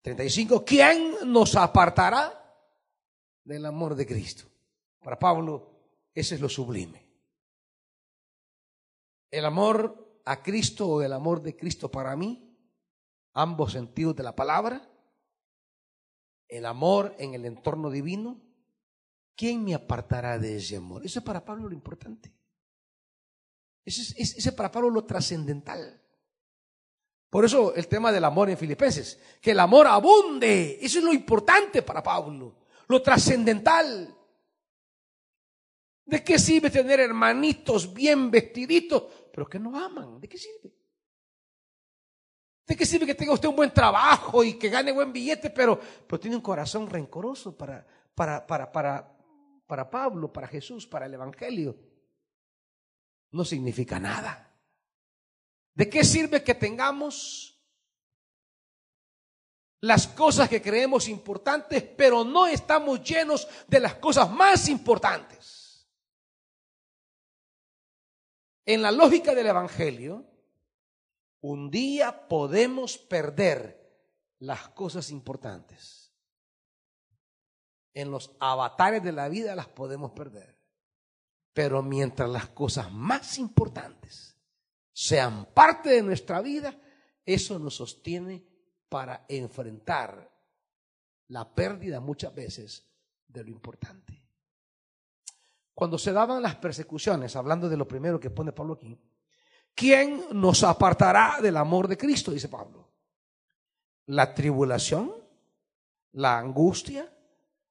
35, 0.00 0.64
¿quién 0.64 1.30
nos 1.30 1.54
apartará 1.56 2.56
del 3.44 3.66
amor 3.66 3.94
de 3.94 4.06
Cristo? 4.06 4.44
Para 5.02 5.18
Pablo 5.18 5.68
ese 6.14 6.36
es 6.36 6.40
lo 6.40 6.48
sublime. 6.48 7.06
El 9.30 9.44
amor 9.44 10.22
a 10.24 10.42
Cristo 10.42 10.88
o 10.88 11.02
el 11.02 11.12
amor 11.12 11.42
de 11.42 11.54
Cristo 11.54 11.90
para 11.90 12.16
mí, 12.16 12.56
ambos 13.34 13.72
sentidos 13.72 14.16
de 14.16 14.22
la 14.22 14.34
palabra, 14.34 14.88
el 16.48 16.64
amor 16.64 17.14
en 17.18 17.34
el 17.34 17.44
entorno 17.44 17.90
divino, 17.90 18.40
¿quién 19.36 19.62
me 19.62 19.74
apartará 19.74 20.38
de 20.38 20.56
ese 20.56 20.78
amor? 20.78 21.04
Eso 21.04 21.18
es 21.18 21.24
para 21.26 21.44
Pablo 21.44 21.68
lo 21.68 21.74
importante. 21.74 22.32
Ese 23.84 24.14
es, 24.16 24.50
para 24.52 24.72
Pablo 24.72 24.88
lo 24.88 25.04
trascendental. 25.04 26.01
Por 27.32 27.46
eso 27.46 27.74
el 27.74 27.88
tema 27.88 28.12
del 28.12 28.26
amor 28.26 28.50
en 28.50 28.58
Filipenses, 28.58 29.18
que 29.40 29.52
el 29.52 29.60
amor 29.60 29.86
abunde, 29.86 30.78
eso 30.82 30.98
es 30.98 31.04
lo 31.04 31.14
importante 31.14 31.80
para 31.80 32.02
Pablo, 32.02 32.56
lo 32.88 33.00
trascendental. 33.00 34.14
¿De 36.04 36.22
qué 36.22 36.38
sirve 36.38 36.68
tener 36.68 37.00
hermanitos 37.00 37.90
bien 37.94 38.30
vestiditos, 38.30 39.04
pero 39.32 39.48
que 39.48 39.58
no 39.58 39.82
aman? 39.82 40.20
¿De 40.20 40.28
qué 40.28 40.36
sirve? 40.36 40.74
¿De 42.66 42.76
qué 42.76 42.84
sirve 42.84 43.06
que 43.06 43.14
tenga 43.14 43.32
usted 43.32 43.48
un 43.48 43.56
buen 43.56 43.72
trabajo 43.72 44.44
y 44.44 44.58
que 44.58 44.68
gane 44.68 44.92
buen 44.92 45.10
billete, 45.10 45.48
pero, 45.48 45.80
pero 46.06 46.20
tiene 46.20 46.36
un 46.36 46.42
corazón 46.42 46.86
rencoroso 46.90 47.56
para, 47.56 47.86
para, 48.14 48.46
para, 48.46 48.70
para, 48.70 49.16
para 49.66 49.88
Pablo, 49.88 50.30
para 50.30 50.48
Jesús, 50.48 50.86
para 50.86 51.06
el 51.06 51.14
Evangelio? 51.14 51.78
No 53.30 53.42
significa 53.42 53.98
nada. 53.98 54.51
¿De 55.74 55.88
qué 55.88 56.04
sirve 56.04 56.44
que 56.44 56.54
tengamos 56.54 57.60
las 59.80 60.06
cosas 60.06 60.48
que 60.48 60.60
creemos 60.60 61.08
importantes, 61.08 61.82
pero 61.82 62.24
no 62.24 62.46
estamos 62.46 63.02
llenos 63.02 63.48
de 63.66 63.80
las 63.80 63.94
cosas 63.94 64.30
más 64.30 64.68
importantes? 64.68 65.88
En 68.64 68.82
la 68.82 68.92
lógica 68.92 69.34
del 69.34 69.46
Evangelio, 69.46 70.26
un 71.40 71.70
día 71.70 72.28
podemos 72.28 72.98
perder 72.98 73.82
las 74.38 74.68
cosas 74.68 75.10
importantes. 75.10 76.12
En 77.94 78.10
los 78.10 78.36
avatares 78.40 79.02
de 79.02 79.12
la 79.12 79.28
vida 79.28 79.56
las 79.56 79.68
podemos 79.68 80.12
perder. 80.12 80.58
Pero 81.52 81.82
mientras 81.82 82.30
las 82.30 82.48
cosas 82.48 82.90
más 82.92 83.38
importantes 83.38 84.31
sean 84.92 85.46
parte 85.54 85.90
de 85.90 86.02
nuestra 86.02 86.40
vida, 86.40 86.78
eso 87.24 87.58
nos 87.58 87.76
sostiene 87.76 88.44
para 88.88 89.24
enfrentar 89.28 90.30
la 91.28 91.54
pérdida 91.54 92.00
muchas 92.00 92.34
veces 92.34 92.86
de 93.26 93.44
lo 93.44 93.50
importante. 93.50 94.22
Cuando 95.74 95.96
se 95.98 96.12
daban 96.12 96.42
las 96.42 96.56
persecuciones, 96.56 97.34
hablando 97.34 97.68
de 97.68 97.76
lo 97.76 97.88
primero 97.88 98.20
que 98.20 98.30
pone 98.30 98.52
Pablo 98.52 98.74
aquí, 98.74 99.00
¿quién 99.74 100.24
nos 100.32 100.62
apartará 100.62 101.38
del 101.40 101.56
amor 101.56 101.88
de 101.88 101.96
Cristo? 101.96 102.30
Dice 102.30 102.48
Pablo. 102.48 102.90
La 104.06 104.34
tribulación, 104.34 105.14
la 106.12 106.38
angustia, 106.38 107.10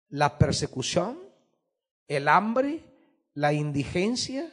la 0.09 0.37
persecución, 0.37 1.19
el 2.07 2.27
hambre, 2.27 2.83
la 3.35 3.53
indigencia, 3.53 4.51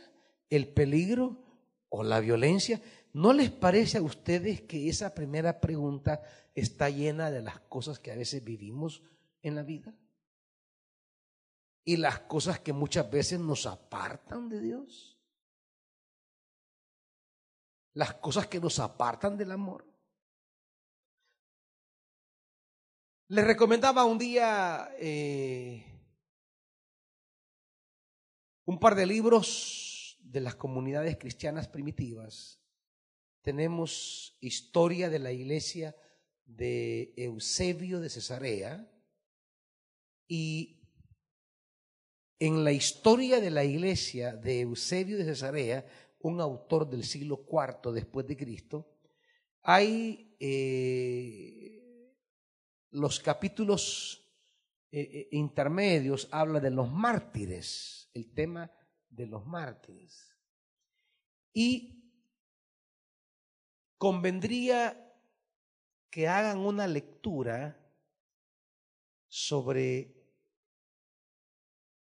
el 0.50 0.68
peligro 0.68 1.47
o 1.88 2.02
la 2.02 2.20
violencia. 2.20 2.80
¿No 3.12 3.32
les 3.32 3.50
parece 3.50 3.98
a 3.98 4.02
ustedes 4.02 4.62
que 4.62 4.88
esa 4.88 5.14
primera 5.14 5.60
pregunta 5.60 6.22
está 6.54 6.90
llena 6.90 7.30
de 7.30 7.42
las 7.42 7.60
cosas 7.60 7.98
que 7.98 8.12
a 8.12 8.16
veces 8.16 8.44
vivimos 8.44 9.02
en 9.42 9.54
la 9.54 9.62
vida? 9.62 9.94
Y 11.84 11.96
las 11.96 12.20
cosas 12.20 12.60
que 12.60 12.72
muchas 12.72 13.10
veces 13.10 13.40
nos 13.40 13.66
apartan 13.66 14.48
de 14.48 14.60
Dios. 14.60 15.18
Las 17.94 18.14
cosas 18.14 18.46
que 18.46 18.60
nos 18.60 18.78
apartan 18.78 19.36
del 19.36 19.52
amor. 19.52 19.86
Les 23.28 23.44
recomendaba 23.44 24.04
un 24.04 24.18
día 24.18 24.90
eh, 24.98 25.84
un 28.64 28.78
par 28.78 28.94
de 28.94 29.06
libros 29.06 29.87
de 30.30 30.40
las 30.40 30.54
comunidades 30.54 31.16
cristianas 31.16 31.68
primitivas. 31.68 32.60
Tenemos 33.42 34.36
historia 34.40 35.08
de 35.08 35.18
la 35.18 35.32
iglesia 35.32 35.96
de 36.44 37.14
Eusebio 37.16 38.00
de 38.00 38.10
Cesarea 38.10 38.90
y 40.26 40.82
en 42.38 42.62
la 42.62 42.72
historia 42.72 43.40
de 43.40 43.50
la 43.50 43.64
iglesia 43.64 44.36
de 44.36 44.60
Eusebio 44.60 45.18
de 45.18 45.24
Cesarea, 45.24 45.86
un 46.20 46.40
autor 46.40 46.88
del 46.88 47.04
siglo 47.04 47.46
IV 47.50 47.92
después 47.92 48.26
de 48.26 48.36
Cristo, 48.36 48.94
hay 49.62 50.36
eh, 50.38 51.78
los 52.90 53.18
capítulos 53.20 54.24
eh, 54.90 55.00
eh, 55.00 55.28
intermedios 55.32 56.28
habla 56.30 56.60
de 56.60 56.70
los 56.70 56.90
mártires, 56.90 58.10
el 58.14 58.32
tema 58.32 58.70
de 59.10 59.26
los 59.26 59.46
mártires. 59.46 60.36
Y 61.52 61.98
convendría 63.96 65.04
que 66.10 66.28
hagan 66.28 66.58
una 66.58 66.86
lectura 66.86 67.84
sobre, 69.28 70.14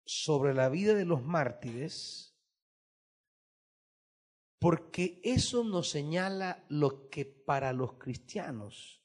sobre 0.06 0.54
la 0.54 0.70
vida 0.70 0.94
de 0.94 1.06
los 1.06 1.24
mártires, 1.24 2.36
porque 4.60 5.22
eso 5.24 5.64
nos 5.64 5.90
señala 5.90 6.66
lo 6.70 7.10
que 7.10 7.26
para 7.26 7.74
los 7.74 7.94
cristianos 7.94 9.04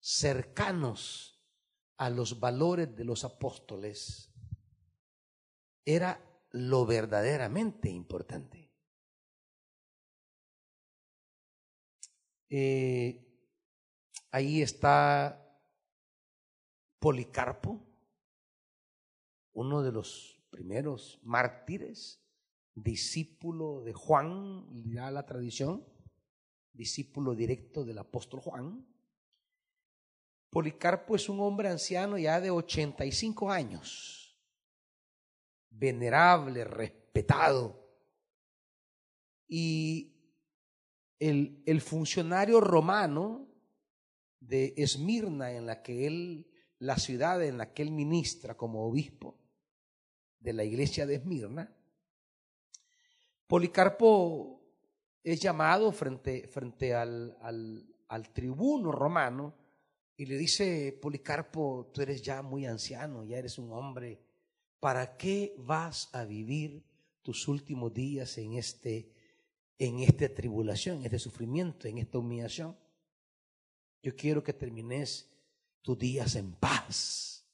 cercanos 0.00 1.38
a 1.96 2.10
los 2.10 2.40
valores 2.40 2.94
de 2.94 3.04
los 3.04 3.24
apóstoles 3.24 4.32
era 5.84 6.27
lo 6.50 6.86
verdaderamente 6.86 7.90
importante. 7.90 8.70
Eh, 12.50 13.28
ahí 14.30 14.62
está 14.62 15.44
Policarpo, 16.98 17.86
uno 19.52 19.82
de 19.82 19.92
los 19.92 20.42
primeros 20.50 21.20
mártires, 21.22 22.20
discípulo 22.74 23.82
de 23.82 23.92
Juan, 23.92 24.82
dirá 24.82 25.10
la 25.10 25.26
tradición, 25.26 25.86
discípulo 26.72 27.34
directo 27.34 27.84
del 27.84 27.98
apóstol 27.98 28.40
Juan. 28.40 28.86
Policarpo 30.50 31.14
es 31.14 31.28
un 31.28 31.40
hombre 31.40 31.68
anciano 31.68 32.18
ya 32.18 32.40
de 32.40 32.50
85 32.50 33.50
años, 33.50 34.17
venerable, 35.70 36.64
respetado. 36.64 37.88
Y 39.46 40.14
el, 41.18 41.62
el 41.66 41.80
funcionario 41.80 42.60
romano 42.60 43.48
de 44.40 44.74
Esmirna, 44.76 45.52
en 45.52 45.66
la 45.66 45.82
que 45.82 46.06
él, 46.06 46.50
la 46.78 46.96
ciudad 46.96 47.42
en 47.42 47.58
la 47.58 47.72
que 47.72 47.82
él 47.82 47.90
ministra 47.90 48.56
como 48.56 48.86
obispo 48.86 49.38
de 50.38 50.52
la 50.52 50.64
iglesia 50.64 51.06
de 51.06 51.16
Esmirna, 51.16 51.74
Policarpo 53.46 54.62
es 55.24 55.40
llamado 55.40 55.90
frente, 55.90 56.46
frente 56.48 56.94
al, 56.94 57.36
al, 57.40 57.86
al 58.08 58.32
tribuno 58.32 58.92
romano 58.92 59.54
y 60.16 60.26
le 60.26 60.36
dice 60.36 60.98
Policarpo, 61.00 61.90
tú 61.92 62.02
eres 62.02 62.20
ya 62.20 62.42
muy 62.42 62.66
anciano, 62.66 63.24
ya 63.24 63.38
eres 63.38 63.56
un 63.58 63.72
hombre, 63.72 64.20
¿para 64.80 65.16
qué 65.16 65.54
vas 65.58 66.08
a 66.12 66.24
vivir 66.24 66.84
tus 67.22 67.48
últimos 67.48 67.92
días 67.92 68.38
en 68.38 68.54
este 68.54 69.12
en 69.80 70.00
esta 70.00 70.28
tribulación, 70.34 70.98
en 70.98 71.04
este 71.04 71.18
sufrimiento, 71.20 71.86
en 71.86 71.98
esta 71.98 72.18
humillación? 72.18 72.76
Yo 74.02 74.16
quiero 74.16 74.42
que 74.42 74.52
termines 74.52 75.30
tus 75.82 75.98
días 75.98 76.34
en 76.34 76.52
paz. 76.52 77.46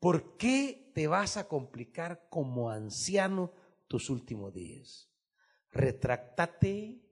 ¿Por 0.00 0.36
qué 0.36 0.90
te 0.94 1.06
vas 1.06 1.36
a 1.36 1.48
complicar 1.48 2.28
como 2.28 2.70
anciano 2.70 3.52
tus 3.86 4.10
últimos 4.10 4.52
días? 4.52 5.08
Retráctate 5.70 7.06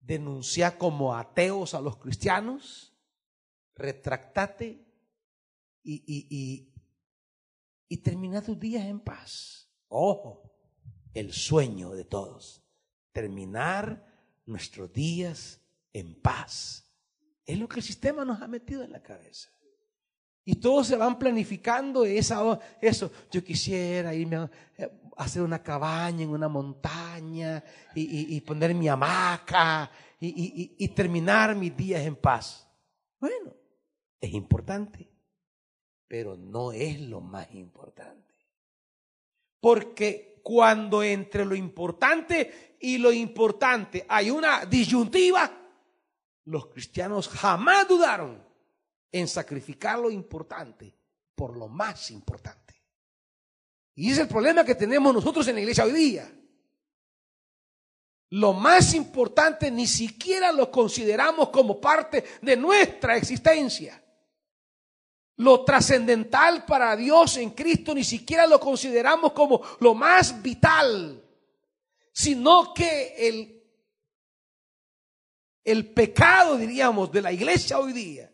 denuncia 0.00 0.78
como 0.78 1.14
ateos 1.14 1.74
a 1.74 1.82
los 1.82 1.98
cristianos, 1.98 2.94
retractate 3.74 4.87
y, 5.88 6.04
y, 6.06 6.26
y, 6.28 6.68
y 7.88 7.96
tus 8.42 8.60
días 8.60 8.84
en 8.84 9.00
paz. 9.00 9.70
Ojo, 9.88 10.42
el 11.14 11.32
sueño 11.32 11.92
de 11.92 12.04
todos, 12.04 12.62
terminar 13.10 14.04
nuestros 14.44 14.92
días 14.92 15.62
en 15.94 16.20
paz. 16.20 16.84
Es 17.46 17.58
lo 17.58 17.66
que 17.66 17.80
el 17.80 17.82
sistema 17.82 18.26
nos 18.26 18.42
ha 18.42 18.48
metido 18.48 18.82
en 18.82 18.92
la 18.92 19.02
cabeza. 19.02 19.48
Y 20.44 20.56
todos 20.56 20.86
se 20.88 20.96
van 20.96 21.18
planificando 21.18 22.04
esa, 22.04 22.60
eso. 22.82 23.10
Yo 23.30 23.42
quisiera 23.42 24.14
irme 24.14 24.36
a 24.36 24.50
hacer 25.16 25.40
una 25.40 25.62
cabaña 25.62 26.22
en 26.22 26.30
una 26.30 26.48
montaña 26.48 27.64
y, 27.94 28.38
poner 28.42 28.74
mi 28.74 28.88
hamaca 28.88 29.90
y, 30.20 30.74
y 30.78 30.88
terminar 30.88 31.56
mis 31.56 31.74
días 31.74 32.02
en 32.02 32.16
paz. 32.16 32.68
Bueno, 33.18 33.54
es 34.20 34.32
importante, 34.34 35.17
pero 36.08 36.36
no 36.36 36.72
es 36.72 37.00
lo 37.00 37.20
más 37.20 37.54
importante. 37.54 38.34
Porque 39.60 40.40
cuando 40.42 41.02
entre 41.02 41.44
lo 41.44 41.54
importante 41.54 42.76
y 42.80 42.96
lo 42.96 43.12
importante 43.12 44.06
hay 44.08 44.30
una 44.30 44.64
disyuntiva, 44.64 45.50
los 46.46 46.66
cristianos 46.68 47.28
jamás 47.28 47.86
dudaron 47.86 48.42
en 49.12 49.28
sacrificar 49.28 49.98
lo 49.98 50.10
importante 50.10 50.94
por 51.34 51.56
lo 51.56 51.68
más 51.68 52.10
importante. 52.10 52.74
Y 53.94 54.10
es 54.10 54.18
el 54.18 54.28
problema 54.28 54.64
que 54.64 54.74
tenemos 54.74 55.12
nosotros 55.12 55.46
en 55.48 55.56
la 55.56 55.60
iglesia 55.60 55.84
hoy 55.84 55.92
día. 55.92 56.32
Lo 58.30 58.52
más 58.52 58.94
importante 58.94 59.70
ni 59.70 59.86
siquiera 59.86 60.52
lo 60.52 60.70
consideramos 60.70 61.48
como 61.50 61.80
parte 61.80 62.24
de 62.40 62.56
nuestra 62.56 63.16
existencia. 63.16 64.02
Lo 65.38 65.64
trascendental 65.64 66.64
para 66.64 66.94
Dios 66.96 67.36
en 67.36 67.50
Cristo 67.50 67.94
ni 67.94 68.04
siquiera 68.04 68.46
lo 68.46 68.58
consideramos 68.60 69.32
como 69.32 69.62
lo 69.80 69.94
más 69.94 70.42
vital, 70.42 71.22
sino 72.12 72.74
que 72.74 73.14
el, 73.16 73.62
el 75.64 75.92
pecado, 75.92 76.56
diríamos, 76.56 77.10
de 77.12 77.22
la 77.22 77.32
iglesia 77.32 77.78
hoy 77.78 77.92
día 77.92 78.30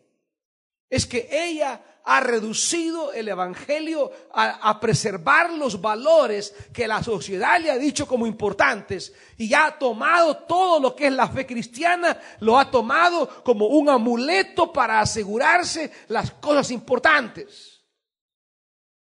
es 0.89 1.05
que 1.05 1.27
ella 1.31 1.81
ha 2.05 2.19
reducido 2.19 3.11
el 3.11 3.27
Evangelio 3.27 4.11
a, 4.31 4.79
preservar 4.79 5.51
los 5.51 5.81
valores 5.81 6.53
que 6.71 6.87
la 6.87 7.01
sociedad 7.01 7.59
le 7.59 7.71
ha 7.71 7.77
dicho 7.77 8.07
como 8.07 8.27
importantes 8.27 9.11
y 9.37 9.51
ha 9.55 9.71
tomado 9.77 10.37
todo 10.37 10.79
lo 10.79 10.95
que 10.95 11.07
es 11.07 11.13
la 11.13 11.27
fe 11.27 11.47
cristiana, 11.47 12.17
lo 12.41 12.59
ha 12.59 12.69
tomado 12.69 13.43
como 13.43 13.65
un 13.67 13.89
amuleto 13.89 14.71
para 14.71 14.99
asegurarse 14.99 15.91
las 16.07 16.29
cosas 16.31 16.69
importantes. 16.69 17.83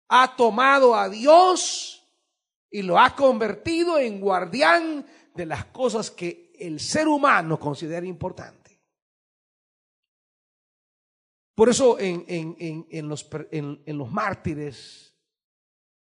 Ha 0.07 0.35
tomado 0.35 0.95
a 0.95 1.09
Dios 1.09 2.07
y 2.71 2.83
lo 2.83 2.97
ha 2.97 3.13
convertido 3.15 3.99
en 3.99 4.21
guardián 4.21 5.05
de 5.35 5.45
las 5.45 5.65
cosas 5.65 6.09
que 6.09 6.53
el 6.57 6.79
ser 6.79 7.09
humano 7.09 7.59
considera 7.59 8.05
importantes. 8.05 8.62
Por 11.55 11.69
eso 11.69 11.99
en, 11.99 12.25
en, 12.27 13.07
los, 13.07 13.29
en, 13.51 13.97
los, 13.97 14.11
mártires 14.11 15.15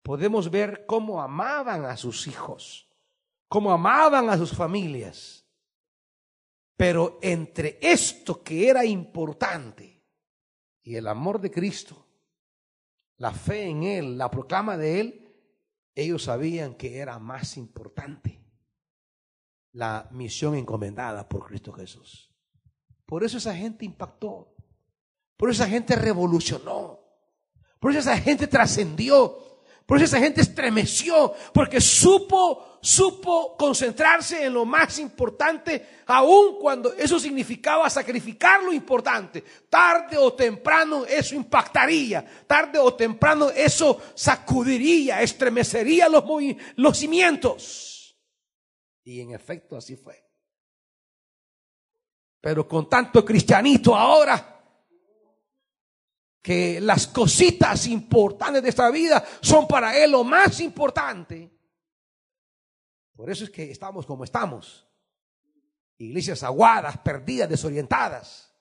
podemos 0.02 0.50
ver 0.50 0.86
cómo 0.86 1.20
amaban 1.20 1.84
a 1.84 1.96
sus 1.96 2.26
hijos, 2.26 2.88
cómo 3.48 3.70
amaban 3.70 4.30
a 4.30 4.38
sus 4.38 4.52
familias. 4.52 5.46
Pero 6.76 7.18
entre 7.20 7.78
esto 7.82 8.42
que 8.42 8.68
era 8.68 8.84
importante 8.84 10.02
y 10.82 10.96
el 10.96 11.06
amor 11.06 11.40
de 11.40 11.50
Cristo, 11.50 12.06
la 13.18 13.32
fe 13.32 13.66
en 13.66 13.82
Él, 13.82 14.18
la 14.18 14.30
proclama 14.30 14.76
de 14.78 15.00
Él, 15.00 15.22
ellos 15.94 16.24
sabían 16.24 16.74
que 16.74 16.96
era 16.96 17.18
más 17.18 17.58
importante 17.58 18.42
la 19.72 20.08
misión 20.12 20.54
encomendada 20.54 21.28
por 21.28 21.46
Cristo 21.46 21.72
Jesús. 21.72 22.30
Por 23.06 23.24
eso 23.24 23.38
esa 23.38 23.54
gente 23.54 23.84
impactó. 23.84 24.54
Por 25.42 25.50
eso 25.50 25.64
esa 25.64 25.72
gente 25.72 25.96
revolucionó. 25.96 27.00
Por 27.80 27.90
eso 27.90 27.98
esa 27.98 28.16
gente 28.16 28.46
trascendió. 28.46 29.36
Por 29.84 29.96
eso 29.96 30.04
esa 30.04 30.20
gente 30.20 30.40
estremeció, 30.40 31.34
porque 31.52 31.80
supo, 31.80 32.78
supo 32.80 33.56
concentrarse 33.56 34.44
en 34.44 34.54
lo 34.54 34.64
más 34.64 35.00
importante, 35.00 35.98
aun 36.06 36.60
cuando 36.60 36.92
eso 36.92 37.18
significaba 37.18 37.90
sacrificar 37.90 38.62
lo 38.62 38.72
importante. 38.72 39.42
Tarde 39.68 40.16
o 40.16 40.32
temprano 40.32 41.04
eso 41.06 41.34
impactaría, 41.34 42.24
tarde 42.46 42.78
o 42.78 42.94
temprano 42.94 43.50
eso 43.50 44.00
sacudiría, 44.14 45.22
estremecería 45.22 46.08
los, 46.08 46.22
los 46.76 46.96
cimientos. 46.96 48.16
Y 49.02 49.20
en 49.20 49.32
efecto 49.32 49.76
así 49.76 49.96
fue. 49.96 50.24
Pero 52.40 52.68
con 52.68 52.88
tanto 52.88 53.24
cristianito 53.24 53.96
ahora, 53.96 54.51
que 56.42 56.80
las 56.80 57.06
cositas 57.06 57.86
importantes 57.86 58.62
de 58.62 58.68
esta 58.68 58.90
vida 58.90 59.24
son 59.40 59.68
para 59.68 59.96
Él 59.96 60.10
lo 60.10 60.24
más 60.24 60.60
importante. 60.60 61.48
Por 63.14 63.30
eso 63.30 63.44
es 63.44 63.50
que 63.50 63.70
estamos 63.70 64.04
como 64.04 64.24
estamos. 64.24 64.84
Iglesias 65.98 66.42
aguadas, 66.42 66.98
perdidas, 66.98 67.48
desorientadas. 67.48 68.52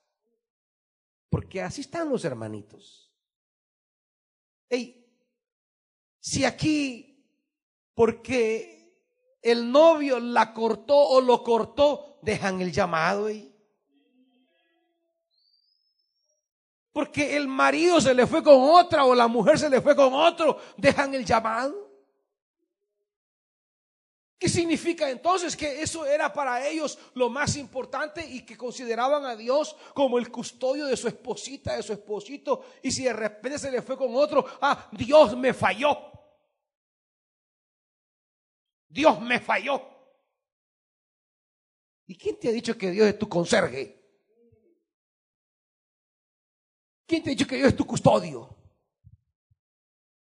Porque 1.29 1.61
así 1.61 1.81
están 1.81 2.09
los 2.09 2.23
hermanitos. 2.23 3.11
si 6.19 6.45
aquí, 6.45 7.25
porque 7.95 8.95
el 9.41 9.71
novio 9.71 10.19
la 10.19 10.53
cortó 10.53 10.95
o 10.95 11.19
lo 11.19 11.43
cortó, 11.43 12.19
dejan 12.21 12.61
el 12.61 12.71
llamado. 12.71 13.27
Porque 16.91 17.37
el 17.37 17.47
marido 17.47 18.01
se 18.01 18.13
le 18.13 18.27
fue 18.27 18.43
con 18.43 18.55
otra 18.59 19.05
o 19.05 19.15
la 19.15 19.27
mujer 19.27 19.57
se 19.57 19.69
le 19.69 19.81
fue 19.81 19.95
con 19.95 20.13
otro, 20.13 20.57
dejan 20.77 21.13
el 21.13 21.25
llamado. 21.25 21.91
¿Qué 24.41 24.49
significa 24.49 25.07
entonces 25.07 25.55
que 25.55 25.83
eso 25.83 26.03
era 26.03 26.33
para 26.33 26.67
ellos 26.67 26.97
lo 27.13 27.29
más 27.29 27.55
importante 27.57 28.25
y 28.25 28.43
que 28.43 28.57
consideraban 28.57 29.23
a 29.23 29.35
Dios 29.35 29.75
como 29.93 30.17
el 30.17 30.31
custodio 30.31 30.87
de 30.87 30.97
su 30.97 31.07
esposita, 31.07 31.75
de 31.75 31.83
su 31.83 31.93
esposito? 31.93 32.65
Y 32.81 32.91
si 32.91 33.03
de 33.03 33.13
repente 33.13 33.59
se 33.59 33.69
le 33.71 33.83
fue 33.83 33.95
con 33.95 34.15
otro, 34.15 34.43
ah, 34.59 34.89
Dios 34.93 35.37
me 35.37 35.53
falló. 35.53 35.95
Dios 38.89 39.21
me 39.21 39.39
falló. 39.39 39.79
¿Y 42.07 42.15
quién 42.17 42.39
te 42.39 42.49
ha 42.49 42.51
dicho 42.51 42.75
que 42.75 42.89
Dios 42.89 43.07
es 43.07 43.19
tu 43.19 43.29
conserje? 43.29 44.00
¿Quién 47.11 47.23
te 47.23 47.29
ha 47.29 47.35
dicho 47.35 47.45
que 47.45 47.57
Dios 47.57 47.67
es 47.67 47.75
tu 47.75 47.85
custodio? 47.85 48.55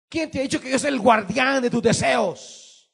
¿Quién 0.10 0.32
te 0.32 0.40
ha 0.40 0.42
dicho 0.42 0.60
que 0.60 0.70
Dios 0.70 0.82
es 0.82 0.88
el 0.88 1.00
guardián 1.00 1.62
de 1.62 1.70
tus 1.70 1.84
deseos? 1.84 2.92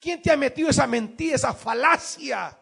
¿Quién 0.00 0.22
te 0.22 0.32
ha 0.32 0.38
metido 0.38 0.70
esa 0.70 0.86
mentira, 0.86 1.36
esa 1.36 1.52
falacia 1.52 2.58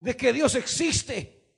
de 0.00 0.16
que 0.16 0.32
Dios 0.32 0.56
existe 0.56 1.56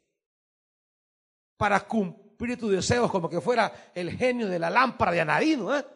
para 1.57 1.81
cumplir 1.89 2.59
tus 2.59 2.73
deseos 2.73 3.11
como 3.11 3.31
que 3.31 3.41
fuera 3.41 3.93
el 3.95 4.11
genio 4.19 4.47
de 4.47 4.59
la 4.59 4.69
lámpara 4.69 5.11
de 5.11 5.23
Anadino? 5.23 5.75
¿eh? 5.75 5.87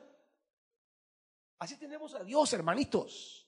Así 1.58 1.76
tenemos 1.76 2.14
a 2.14 2.24
Dios, 2.24 2.50
hermanitos. 2.54 3.46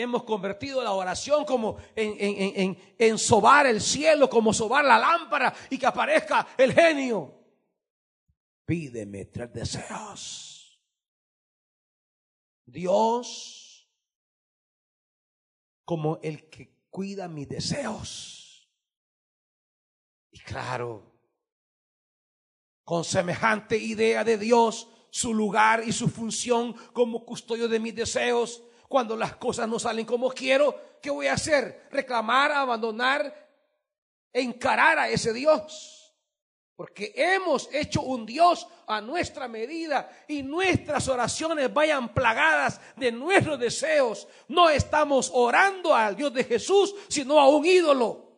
Hemos 0.00 0.22
convertido 0.22 0.80
la 0.80 0.92
oración 0.92 1.44
como 1.44 1.76
en, 1.96 3.18
sobar 3.18 3.66
el 3.66 3.80
cielo, 3.80 4.30
como 4.30 4.54
sobar 4.54 4.84
la 4.84 4.96
lámpara 4.96 5.52
y 5.68 5.76
que 5.76 5.86
aparezca 5.86 6.46
el 6.56 6.72
genio. 6.72 7.34
Pídeme 8.64 9.24
tres 9.24 9.52
deseos. 9.52 10.80
Dios 12.64 13.90
como 15.84 16.20
el 16.22 16.48
que 16.48 16.86
cuida 16.90 17.26
mis 17.26 17.48
deseos. 17.48 18.70
Y 20.30 20.38
claro, 20.38 21.12
con 22.84 23.02
semejante 23.02 23.76
idea 23.76 24.22
de 24.22 24.38
Dios, 24.38 24.86
su 25.10 25.34
lugar 25.34 25.82
y 25.84 25.90
su 25.90 26.08
función 26.08 26.72
como 26.92 27.24
custodio 27.24 27.66
de 27.66 27.80
mis 27.80 27.96
deseos, 27.96 28.62
cuando 28.88 29.16
las 29.16 29.36
cosas 29.36 29.68
no 29.68 29.78
salen 29.78 30.06
como 30.06 30.30
quiero, 30.30 30.98
¿qué 31.02 31.10
voy 31.10 31.26
a 31.26 31.34
hacer? 31.34 31.88
Reclamar, 31.90 32.50
abandonar, 32.52 33.48
encarar 34.32 34.98
a 34.98 35.08
ese 35.08 35.32
Dios. 35.32 35.94
Porque 36.74 37.12
hemos 37.16 37.68
hecho 37.72 38.02
un 38.02 38.24
Dios 38.24 38.66
a 38.86 39.00
nuestra 39.00 39.48
medida 39.48 40.10
y 40.28 40.42
nuestras 40.42 41.08
oraciones 41.08 41.72
vayan 41.74 42.14
plagadas 42.14 42.80
de 42.96 43.10
nuestros 43.10 43.58
deseos. 43.58 44.28
No 44.46 44.70
estamos 44.70 45.30
orando 45.34 45.94
al 45.94 46.16
Dios 46.16 46.32
de 46.32 46.44
Jesús, 46.44 46.94
sino 47.08 47.40
a 47.40 47.48
un 47.48 47.66
ídolo. 47.66 48.28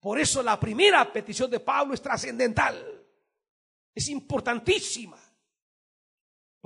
Por 0.00 0.18
eso 0.18 0.42
la 0.42 0.58
primera 0.58 1.12
petición 1.12 1.50
de 1.50 1.60
Pablo 1.60 1.92
es 1.92 2.00
trascendental. 2.00 3.04
Es 3.94 4.08
importantísima. 4.08 5.18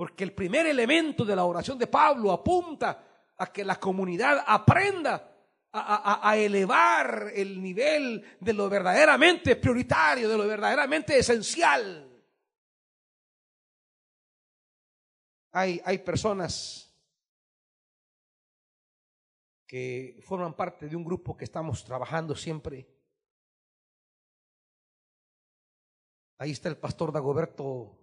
Porque 0.01 0.23
el 0.23 0.33
primer 0.33 0.65
elemento 0.65 1.23
de 1.23 1.35
la 1.35 1.45
oración 1.45 1.77
de 1.77 1.85
Pablo 1.85 2.31
apunta 2.31 3.29
a 3.37 3.53
que 3.53 3.63
la 3.63 3.79
comunidad 3.79 4.43
aprenda 4.47 5.31
a, 5.71 6.35
elevar 6.35 7.31
el 7.35 7.61
nivel 7.61 8.25
de 8.39 8.51
lo 8.51 8.67
verdaderamente 8.67 9.57
prioritario, 9.57 10.27
de 10.27 10.35
lo 10.35 10.47
verdaderamente 10.47 11.19
esencial. 11.19 12.19
Hay, 15.51 15.79
hay 15.85 15.99
personas 15.99 16.91
que 19.67 20.19
forman 20.23 20.55
parte 20.55 20.89
de 20.89 20.95
un 20.95 21.03
grupo 21.03 21.37
que 21.37 21.45
estamos 21.45 21.83
trabajando 21.83 22.35
siempre. 22.35 22.89
Ahí 26.39 26.49
está 26.49 26.69
el 26.69 26.77
pastor 26.77 27.11
Dagoberto 27.11 28.00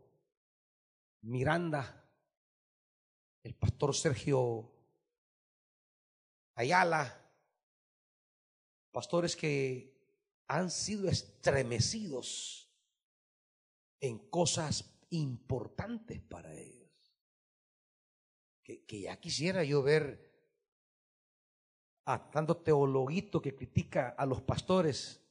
Miranda, 1.23 2.09
el 3.43 3.55
pastor 3.55 3.95
Sergio 3.95 4.73
Ayala, 6.55 7.31
pastores 8.91 9.37
que 9.37 9.97
han 10.49 10.71
sido 10.71 11.09
estremecidos 11.09 12.69
en 14.01 14.19
cosas 14.31 14.99
importantes 15.11 16.21
para 16.21 16.55
ellos. 16.55 16.89
Que, 18.63 18.85
ya 19.01 19.19
quisiera 19.19 19.65
yo 19.65 19.83
ver 19.83 20.29
a 22.05 22.31
tanto 22.31 22.57
teologuito 22.59 23.41
que 23.41 23.55
critica 23.55 24.11
a 24.19 24.27
los 24.27 24.43
pastores 24.43 25.28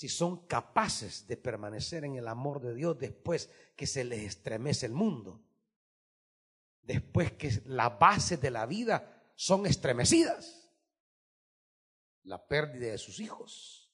si 0.00 0.08
son 0.08 0.46
capaces 0.46 1.26
de 1.26 1.36
permanecer 1.36 2.06
en 2.06 2.16
el 2.16 2.26
amor 2.26 2.62
de 2.62 2.74
Dios 2.74 2.98
después 2.98 3.50
que 3.76 3.86
se 3.86 4.02
les 4.02 4.20
estremece 4.20 4.86
el 4.86 4.94
mundo, 4.94 5.42
después 6.80 7.32
que 7.32 7.60
las 7.66 7.98
bases 7.98 8.40
de 8.40 8.50
la 8.50 8.64
vida 8.64 9.30
son 9.34 9.66
estremecidas, 9.66 10.72
la 12.22 12.48
pérdida 12.48 12.92
de 12.92 12.96
sus 12.96 13.20
hijos, 13.20 13.92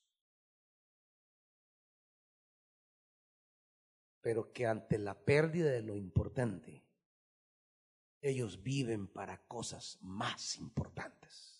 pero 4.21 4.53
que 4.53 4.65
ante 4.65 4.99
la 4.99 5.19
pérdida 5.19 5.73
de 5.73 5.83
lo 5.83 5.97
importante, 5.97 6.85
ellos 8.21 8.63
viven 8.63 9.09
para 9.09 9.45
cosas 9.49 9.99
más 10.03 10.57
importantes. 10.59 11.56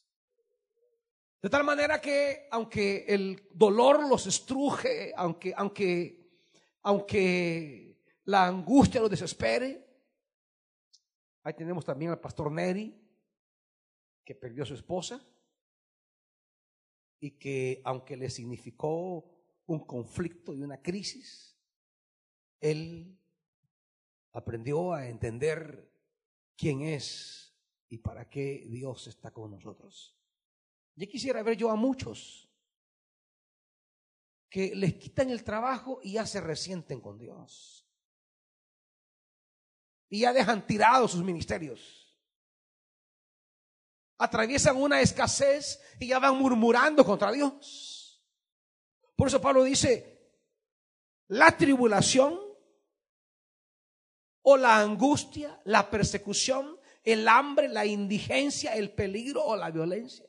De 1.43 1.51
tal 1.51 1.65
manera 1.65 2.01
que 2.01 2.49
aunque 2.51 3.05
el 3.07 3.49
dolor 3.53 4.09
los 4.09 4.27
estruje, 4.27 5.13
aunque, 5.17 5.53
aunque, 5.57 6.31
aunque 6.83 8.03
la 8.25 8.47
angustia 8.47 9.01
los 9.01 9.11
desespere, 9.11 9.87
ahí 11.43 11.55
tenemos 11.55 11.85
también 11.85 12.11
al 12.11 12.21
pastor 12.21 12.51
Neri, 12.51 12.95
que 14.25 14.35
perdió 14.35 14.65
a 14.65 14.67
su 14.67 14.75
esposa 14.75 15.25
y 17.21 17.39
que 17.39 17.81
aunque 17.85 18.17
le 18.17 18.29
significó 18.29 19.37
un 19.67 19.87
conflicto 19.87 20.55
y 20.55 20.63
una 20.63 20.83
crisis, 20.83 21.57
él 22.61 23.19
aprendió 24.33 24.93
a 24.93 25.07
entender 25.09 25.93
quién 26.57 26.83
es 26.83 27.57
y 27.89 27.99
para 27.99 28.29
qué 28.29 28.67
Dios 28.69 29.07
está 29.07 29.31
con 29.31 29.51
nosotros. 29.51 30.16
Ya 30.97 31.07
quisiera 31.07 31.43
ver 31.43 31.57
yo 31.57 31.71
a 31.71 31.77
muchos 31.77 32.51
que 34.49 34.75
les 34.75 34.95
quitan 34.95 35.29
el 35.29 35.45
trabajo 35.45 36.01
y 36.03 36.13
ya 36.13 36.27
se 36.27 36.41
resienten 36.41 37.01
con 37.01 37.19
Dios. 37.19 37.87
Y 40.09 40.21
ya 40.21 40.33
dejan 40.33 40.67
tirados 40.67 41.13
sus 41.13 41.23
ministerios. 41.23 42.19
Atraviesan 44.19 44.77
una 44.77 45.03
escasez 45.03 45.79
y 46.01 46.09
ya 46.09 46.19
van 46.19 46.39
murmurando 46.39 47.05
contra 47.05 47.31
Dios. 47.31 48.25
Por 49.15 49.29
eso 49.29 49.41
Pablo 49.41 49.65
dice, 49.65 50.33
la 51.29 51.55
tribulación 51.55 52.41
o 54.43 54.57
la 54.57 54.79
angustia, 54.79 55.61
la 55.65 55.91
persecución, 55.91 56.79
el 57.03 57.29
hambre, 57.29 57.69
la 57.69 57.85
indigencia, 57.85 58.75
el 58.75 58.93
peligro 58.95 59.45
o 59.45 59.57
la 59.57 59.71
violencia. 59.71 60.27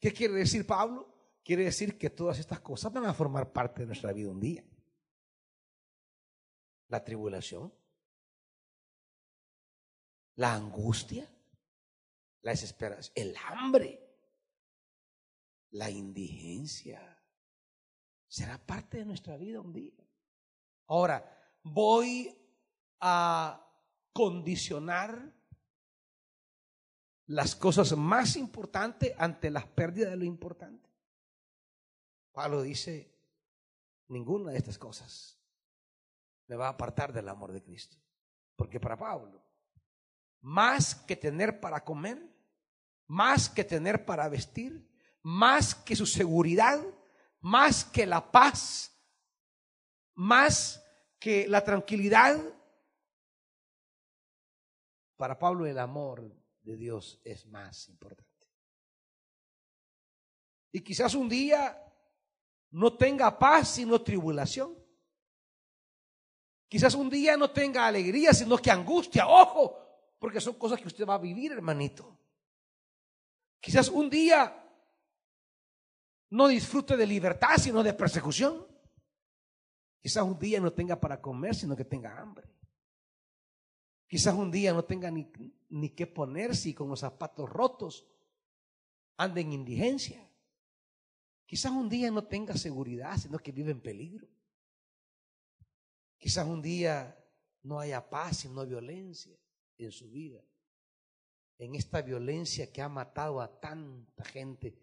¿Qué 0.00 0.12
quiere 0.12 0.34
decir 0.34 0.66
Pablo? 0.66 1.08
Quiere 1.42 1.64
decir 1.64 1.98
que 1.98 2.10
todas 2.10 2.38
estas 2.38 2.60
cosas 2.60 2.92
van 2.92 3.06
a 3.06 3.14
formar 3.14 3.52
parte 3.52 3.80
de 3.80 3.86
nuestra 3.86 4.12
vida 4.12 4.30
un 4.30 4.40
día. 4.40 4.64
La 6.88 7.04
tribulación, 7.04 7.72
la 10.36 10.54
angustia, 10.54 11.28
la 12.42 12.50
desesperación, 12.52 13.12
el 13.16 13.36
hambre, 13.48 14.00
la 15.70 15.90
indigencia, 15.90 17.18
será 18.26 18.58
parte 18.58 18.98
de 18.98 19.04
nuestra 19.04 19.36
vida 19.36 19.60
un 19.60 19.72
día. 19.72 19.96
Ahora, 20.86 21.56
voy 21.62 22.34
a 23.00 23.66
condicionar 24.12 25.37
las 27.28 27.54
cosas 27.54 27.94
más 27.96 28.36
importantes 28.36 29.14
ante 29.18 29.50
las 29.50 29.66
pérdidas 29.66 30.10
de 30.10 30.16
lo 30.16 30.24
importante. 30.24 30.88
Pablo 32.32 32.62
dice, 32.62 33.14
ninguna 34.08 34.52
de 34.52 34.58
estas 34.58 34.78
cosas 34.78 35.38
me 36.46 36.56
va 36.56 36.66
a 36.66 36.70
apartar 36.70 37.12
del 37.12 37.28
amor 37.28 37.52
de 37.52 37.62
Cristo. 37.62 37.98
Porque 38.56 38.80
para 38.80 38.96
Pablo, 38.96 39.44
más 40.40 40.94
que 40.94 41.16
tener 41.16 41.60
para 41.60 41.84
comer, 41.84 42.18
más 43.06 43.50
que 43.50 43.62
tener 43.62 44.06
para 44.06 44.28
vestir, 44.28 44.90
más 45.22 45.74
que 45.74 45.96
su 45.96 46.06
seguridad, 46.06 46.82
más 47.40 47.84
que 47.84 48.06
la 48.06 48.32
paz, 48.32 48.98
más 50.14 50.82
que 51.18 51.46
la 51.46 51.62
tranquilidad, 51.62 52.40
para 55.18 55.38
Pablo 55.38 55.66
el 55.66 55.78
amor 55.78 56.38
de 56.68 56.76
Dios 56.76 57.18
es 57.24 57.46
más 57.46 57.88
importante. 57.88 58.46
Y 60.70 60.80
quizás 60.80 61.14
un 61.14 61.28
día 61.28 61.82
no 62.70 62.94
tenga 62.96 63.38
paz 63.38 63.70
sino 63.70 64.02
tribulación. 64.02 64.76
Quizás 66.68 66.94
un 66.94 67.08
día 67.08 67.38
no 67.38 67.50
tenga 67.50 67.86
alegría 67.86 68.34
sino 68.34 68.58
que 68.58 68.70
angustia. 68.70 69.26
Ojo, 69.26 69.78
porque 70.18 70.42
son 70.42 70.54
cosas 70.54 70.78
que 70.78 70.88
usted 70.88 71.06
va 71.06 71.14
a 71.14 71.18
vivir, 71.18 71.52
hermanito. 71.52 72.18
Quizás 73.60 73.88
un 73.88 74.10
día 74.10 74.62
no 76.30 76.48
disfrute 76.48 76.98
de 76.98 77.06
libertad 77.06 77.56
sino 77.56 77.82
de 77.82 77.94
persecución. 77.94 78.66
Quizás 80.02 80.22
un 80.22 80.38
día 80.38 80.60
no 80.60 80.70
tenga 80.74 81.00
para 81.00 81.18
comer 81.18 81.54
sino 81.54 81.74
que 81.74 81.86
tenga 81.86 82.20
hambre. 82.20 82.57
Quizás 84.08 84.34
un 84.34 84.50
día 84.50 84.72
no 84.72 84.84
tenga 84.84 85.10
ni, 85.10 85.30
ni 85.68 85.90
qué 85.90 86.06
ponerse 86.06 86.70
y 86.70 86.74
con 86.74 86.88
los 86.88 87.00
zapatos 87.00 87.48
rotos 87.48 88.06
ande 89.18 89.42
en 89.42 89.52
indigencia. 89.52 90.26
Quizás 91.44 91.72
un 91.72 91.88
día 91.88 92.10
no 92.10 92.24
tenga 92.24 92.56
seguridad, 92.56 93.16
sino 93.18 93.38
que 93.38 93.52
vive 93.52 93.70
en 93.70 93.80
peligro. 93.80 94.26
Quizás 96.16 96.46
un 96.46 96.62
día 96.62 97.16
no 97.62 97.78
haya 97.78 98.08
paz, 98.08 98.38
sino 98.38 98.66
violencia 98.66 99.38
en 99.76 99.92
su 99.92 100.10
vida. 100.10 100.42
En 101.58 101.74
esta 101.74 102.00
violencia 102.00 102.72
que 102.72 102.80
ha 102.80 102.88
matado 102.88 103.40
a 103.40 103.60
tanta 103.60 104.24
gente. 104.24 104.74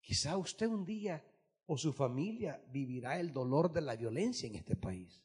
Quizás 0.00 0.36
usted 0.36 0.66
un 0.66 0.84
día 0.84 1.24
o 1.66 1.78
su 1.78 1.92
familia 1.92 2.62
vivirá 2.68 3.20
el 3.20 3.32
dolor 3.32 3.72
de 3.72 3.82
la 3.82 3.96
violencia 3.96 4.48
en 4.48 4.56
este 4.56 4.76
país. 4.76 5.22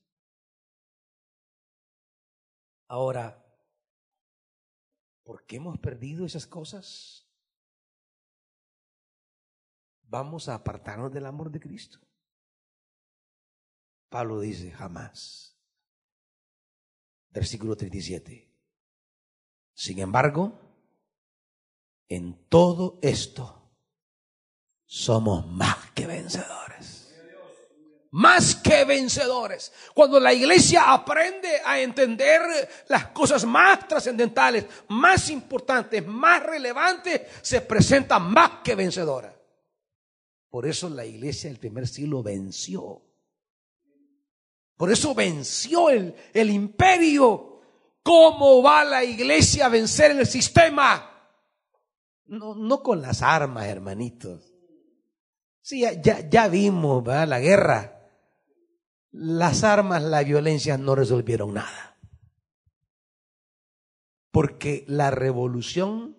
Ahora, 2.89 3.45
¿por 5.23 5.45
qué 5.45 5.57
hemos 5.57 5.77
perdido 5.77 6.25
esas 6.25 6.47
cosas? 6.47 7.27
Vamos 10.01 10.49
a 10.49 10.55
apartarnos 10.55 11.13
del 11.13 11.27
amor 11.27 11.51
de 11.51 11.59
Cristo. 11.59 11.99
Pablo 14.09 14.39
dice, 14.39 14.71
jamás. 14.71 15.55
Versículo 17.29 17.77
37. 17.77 18.51
Sin 19.75 19.99
embargo, 19.99 20.59
en 22.07 22.49
todo 22.49 22.97
esto 23.03 23.71
somos 24.85 25.45
más 25.45 25.91
que 25.91 26.07
vencedores 26.07 26.68
más 28.11 28.55
que 28.55 28.85
vencedores. 28.85 29.71
Cuando 29.93 30.19
la 30.19 30.33
iglesia 30.33 30.91
aprende 30.91 31.61
a 31.63 31.79
entender 31.79 32.41
las 32.87 33.07
cosas 33.07 33.45
más 33.45 33.87
trascendentales, 33.87 34.65
más 34.87 35.29
importantes, 35.29 36.05
más 36.05 36.43
relevantes, 36.43 37.21
se 37.41 37.61
presenta 37.61 38.19
más 38.19 38.61
que 38.63 38.75
vencedora. 38.75 39.35
Por 40.49 40.65
eso 40.65 40.89
la 40.89 41.05
iglesia 41.05 41.49
del 41.49 41.59
primer 41.59 41.87
siglo 41.87 42.23
venció. 42.23 43.01
Por 44.75 44.91
eso 44.91 45.13
venció 45.13 45.89
el, 45.89 46.15
el 46.33 46.49
imperio. 46.49 47.61
¿Cómo 48.01 48.63
va 48.63 48.83
la 48.83 49.03
iglesia 49.03 49.67
a 49.67 49.69
vencer 49.69 50.11
el 50.11 50.25
sistema? 50.25 51.05
No, 52.25 52.55
no 52.55 52.81
con 52.81 53.01
las 53.01 53.21
armas, 53.21 53.67
hermanitos. 53.67 54.51
Sí, 55.61 55.81
ya, 55.81 56.27
ya, 56.27 56.47
vimos 56.47 57.05
la 57.05 57.39
guerra 57.39 57.98
las 59.11 59.63
armas, 59.63 60.03
la 60.03 60.23
violencia 60.23 60.77
no 60.77 60.95
resolvieron 60.95 61.53
nada. 61.53 61.97
Porque 64.31 64.85
la 64.87 65.11
revolución 65.11 66.17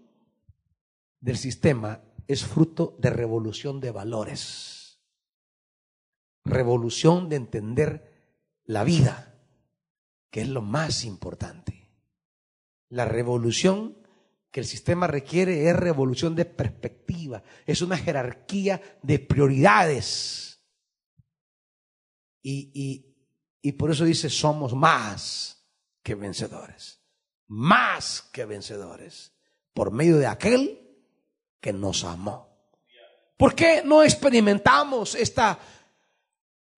del 1.20 1.36
sistema 1.36 2.02
es 2.26 2.44
fruto 2.44 2.96
de 2.98 3.10
revolución 3.10 3.80
de 3.80 3.90
valores. 3.92 5.00
Revolución 6.44 7.28
de 7.28 7.36
entender 7.36 8.10
la 8.64 8.84
vida, 8.84 9.34
que 10.30 10.40
es 10.40 10.48
lo 10.48 10.62
más 10.62 11.04
importante. 11.04 11.88
La 12.88 13.04
revolución 13.04 13.96
que 14.50 14.60
el 14.60 14.66
sistema 14.66 15.06
requiere 15.06 15.68
es 15.68 15.76
revolución 15.76 16.34
de 16.34 16.44
perspectiva, 16.44 17.44
es 17.66 17.82
una 17.82 17.96
jerarquía 17.96 18.82
de 19.02 19.20
prioridades 19.20 20.49
y, 22.42 23.14
y, 23.62 23.72
por 23.72 23.90
eso 23.90 24.04
dice, 24.04 24.30
somos 24.30 24.74
más 24.74 25.66
que 26.02 26.14
vencedores. 26.14 27.00
Más 27.46 28.22
que 28.22 28.44
vencedores. 28.44 29.32
Por 29.74 29.90
medio 29.90 30.18
de 30.18 30.26
aquel 30.26 30.80
que 31.60 31.72
nos 31.72 32.04
amó. 32.04 32.48
¿Por 33.36 33.54
qué 33.54 33.82
no 33.84 34.02
experimentamos 34.02 35.14
esta, 35.14 35.58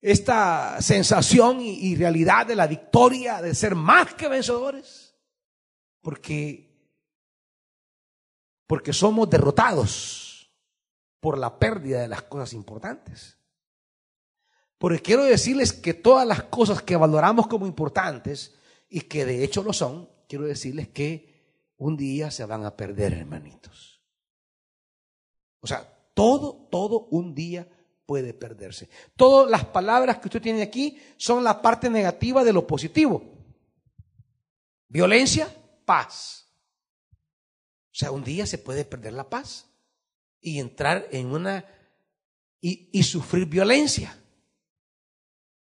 esta 0.00 0.80
sensación 0.80 1.60
y, 1.60 1.74
y, 1.74 1.96
realidad 1.96 2.46
de 2.46 2.56
la 2.56 2.66
victoria, 2.66 3.42
de 3.42 3.54
ser 3.54 3.74
más 3.74 4.14
que 4.14 4.28
vencedores? 4.28 5.14
Porque, 6.00 6.70
porque 8.66 8.92
somos 8.92 9.30
derrotados 9.30 10.52
por 11.20 11.38
la 11.38 11.56
pérdida 11.58 12.00
de 12.00 12.08
las 12.08 12.22
cosas 12.22 12.52
importantes. 12.52 13.38
Porque 14.82 14.98
quiero 14.98 15.22
decirles 15.22 15.72
que 15.72 15.94
todas 15.94 16.26
las 16.26 16.42
cosas 16.42 16.82
que 16.82 16.96
valoramos 16.96 17.46
como 17.46 17.68
importantes 17.68 18.52
y 18.90 19.02
que 19.02 19.24
de 19.24 19.44
hecho 19.44 19.62
lo 19.62 19.72
son, 19.72 20.10
quiero 20.28 20.44
decirles 20.44 20.88
que 20.88 21.70
un 21.76 21.96
día 21.96 22.32
se 22.32 22.44
van 22.46 22.64
a 22.64 22.76
perder, 22.76 23.12
hermanitos. 23.12 24.02
O 25.60 25.68
sea, 25.68 25.88
todo, 26.14 26.66
todo 26.68 27.06
un 27.12 27.32
día 27.32 27.68
puede 28.06 28.34
perderse. 28.34 28.88
Todas 29.14 29.48
las 29.48 29.64
palabras 29.66 30.18
que 30.18 30.26
usted 30.26 30.42
tiene 30.42 30.62
aquí 30.62 31.00
son 31.16 31.44
la 31.44 31.62
parte 31.62 31.88
negativa 31.88 32.42
de 32.42 32.52
lo 32.52 32.66
positivo. 32.66 33.22
Violencia, 34.88 35.48
paz. 35.84 36.52
O 37.92 37.94
sea, 37.94 38.10
un 38.10 38.24
día 38.24 38.46
se 38.46 38.58
puede 38.58 38.84
perder 38.84 39.12
la 39.12 39.30
paz 39.30 39.64
y 40.40 40.58
entrar 40.58 41.06
en 41.12 41.28
una 41.28 41.64
y, 42.60 42.90
y 42.92 43.04
sufrir 43.04 43.46
violencia. 43.46 44.18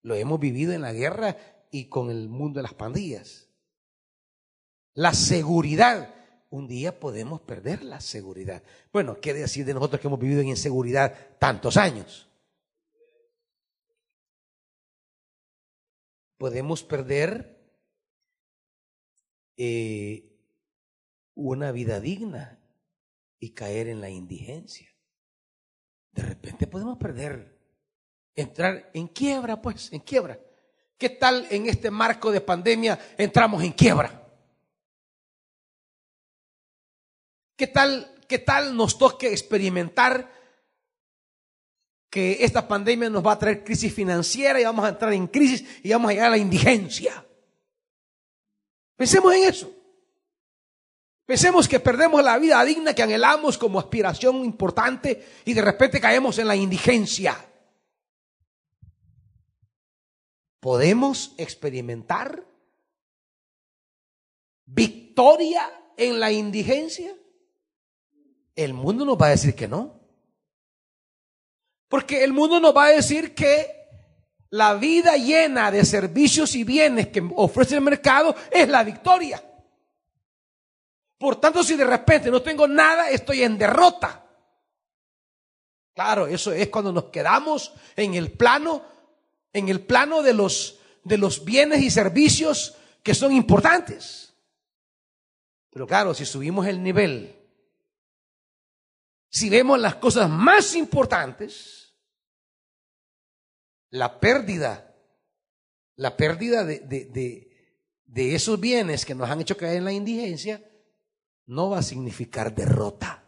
Lo 0.03 0.15
hemos 0.15 0.39
vivido 0.41 0.73
en 0.73 0.83
la 0.83 0.93
guerra 0.93 1.37
y 1.71 1.89
con 1.89 2.11
el 2.11 2.29
mundo 2.29 2.59
de 2.59 2.63
las 2.63 2.75
pandillas. 2.75 3.49
La 4.95 5.13
seguridad. 5.13 6.15
Un 6.51 6.67
día 6.67 6.99
podemos 6.99 7.43
perder 7.43 7.85
la 7.85 8.01
seguridad. 8.01 8.63
Bueno, 8.91 9.21
¿qué 9.21 9.35
decir 9.35 9.67
de 9.67 9.75
nosotros 9.75 10.01
que 10.01 10.07
hemos 10.07 10.19
vivido 10.19 10.41
en 10.41 10.49
inseguridad 10.49 11.37
tantos 11.39 11.77
años? 11.77 12.27
Podemos 16.39 16.83
perder 16.83 17.59
eh, 19.59 20.41
una 21.35 21.71
vida 21.73 22.01
digna 22.01 22.59
y 23.39 23.51
caer 23.51 23.89
en 23.89 24.01
la 24.01 24.09
indigencia. 24.09 24.89
De 26.13 26.23
repente 26.23 26.67
podemos 26.67 26.97
perder 26.97 27.58
entrar 28.41 28.91
en 28.95 29.09
quiebra, 29.09 29.61
pues, 29.61 29.93
en 29.93 30.01
quiebra. 30.01 30.39
¿Qué 30.97 31.11
tal 31.11 31.47
en 31.51 31.67
este 31.67 31.91
marco 31.91 32.31
de 32.31 32.41
pandemia 32.41 32.99
entramos 33.17 33.63
en 33.63 33.73
quiebra? 33.73 34.23
¿Qué 37.57 37.67
tal, 37.67 38.15
qué 38.29 38.39
tal 38.39 38.77
nos 38.77 38.99
toque 38.99 39.33
experimentar 39.33 40.33
que 42.11 42.39
esta 42.41 42.67
pandemia 42.67 43.11
nos 43.11 43.27
va 43.27 43.33
a 43.33 43.39
traer 43.39 43.65
crisis 43.65 43.93
financiera 43.93 44.61
y 44.61 44.65
vamos 44.65 44.85
a 44.85 44.91
entrar 44.91 45.13
en 45.13 45.27
crisis 45.27 45.65
y 45.83 45.91
vamos 45.91 46.11
a 46.11 46.13
llegar 46.13 46.29
a 46.29 46.31
la 46.31 46.39
indigencia? 46.39 47.25
Pensemos 48.97 49.35
en 49.35 49.45
eso. 49.45 49.73
Pensemos 51.27 51.69
que 51.69 51.79
perdemos 51.79 52.23
la 52.25 52.39
vida 52.39 52.65
digna 52.65 52.95
que 52.95 53.03
anhelamos 53.03 53.59
como 53.59 53.79
aspiración 53.79 54.45
importante 54.45 55.25
y 55.45 55.53
de 55.53 55.63
repente 55.63 56.01
caemos 56.01 56.39
en 56.39 56.49
la 56.49 56.57
indigencia. 56.57 57.48
¿Podemos 60.61 61.35
experimentar 61.37 62.45
victoria 64.67 65.71
en 65.97 66.19
la 66.19 66.33
indigencia? 66.33 67.15
El 68.57 68.75
mundo 68.75 69.05
nos 69.05 69.17
va 69.17 69.27
a 69.27 69.31
decir 69.31 69.55
que 69.55 69.69
no. 69.69 70.01
Porque 71.89 72.25
el 72.25 72.33
mundo 72.33 72.61
nos 72.61 72.77
va 72.77 72.87
a 72.87 72.91
decir 72.91 73.35
que 73.35 73.79
la 74.51 74.75
vida 74.75 75.17
llena 75.17 75.71
de 75.71 75.85
servicios 75.85 76.55
y 76.55 76.65
bienes 76.65 77.09
que 77.09 77.27
ofrece 77.37 77.77
el 77.77 77.81
mercado 77.83 78.35
es 78.51 78.69
la 78.69 78.83
victoria. 78.83 79.43
Por 81.19 81.37
tanto, 81.37 81.63
si 81.63 81.77
de 81.77 81.85
repente 81.85 82.31
no 82.31 82.43
tengo 82.43 82.67
nada, 82.67 83.11
estoy 83.11 83.43
en 83.43 83.59
derrota. 83.59 84.25
Claro, 85.95 86.27
eso 86.29 86.53
es 86.53 86.69
cuando 86.69 86.93
nos 86.93 87.05
quedamos 87.07 87.75
en 87.97 88.15
el 88.15 88.31
plano, 88.31 88.83
en 89.53 89.69
el 89.69 89.81
plano 89.81 90.23
de 90.23 90.35
los, 90.35 90.79
de 91.05 91.19
los 91.19 91.45
bienes 91.45 91.83
y 91.83 91.91
servicios 91.91 92.77
que 93.03 93.15
son 93.15 93.33
importantes. 93.33 94.35
Pero 95.71 95.87
claro, 95.87 96.15
si 96.15 96.25
subimos 96.25 96.67
el 96.67 96.83
nivel, 96.83 97.35
si 99.31 99.51
vemos 99.51 99.79
las 99.79 99.97
cosas 99.97 100.29
más 100.29 100.75
importantes, 100.75 101.95
la 103.91 104.21
pérdida, 104.21 104.95
la 105.97 106.17
pérdida 106.17 106.65
de, 106.65 106.81
de, 106.81 107.49
de 108.05 108.35
esos 108.35 108.59
bienes 108.59 109.05
que 109.05 109.15
nos 109.15 109.29
han 109.29 109.41
hecho 109.41 109.57
caer 109.57 109.77
en 109.77 109.85
la 109.85 109.93
indigencia, 109.93 110.63
no 111.47 111.71
va 111.71 111.79
a 111.79 111.83
significar 111.83 112.55
derrota. 112.55 113.28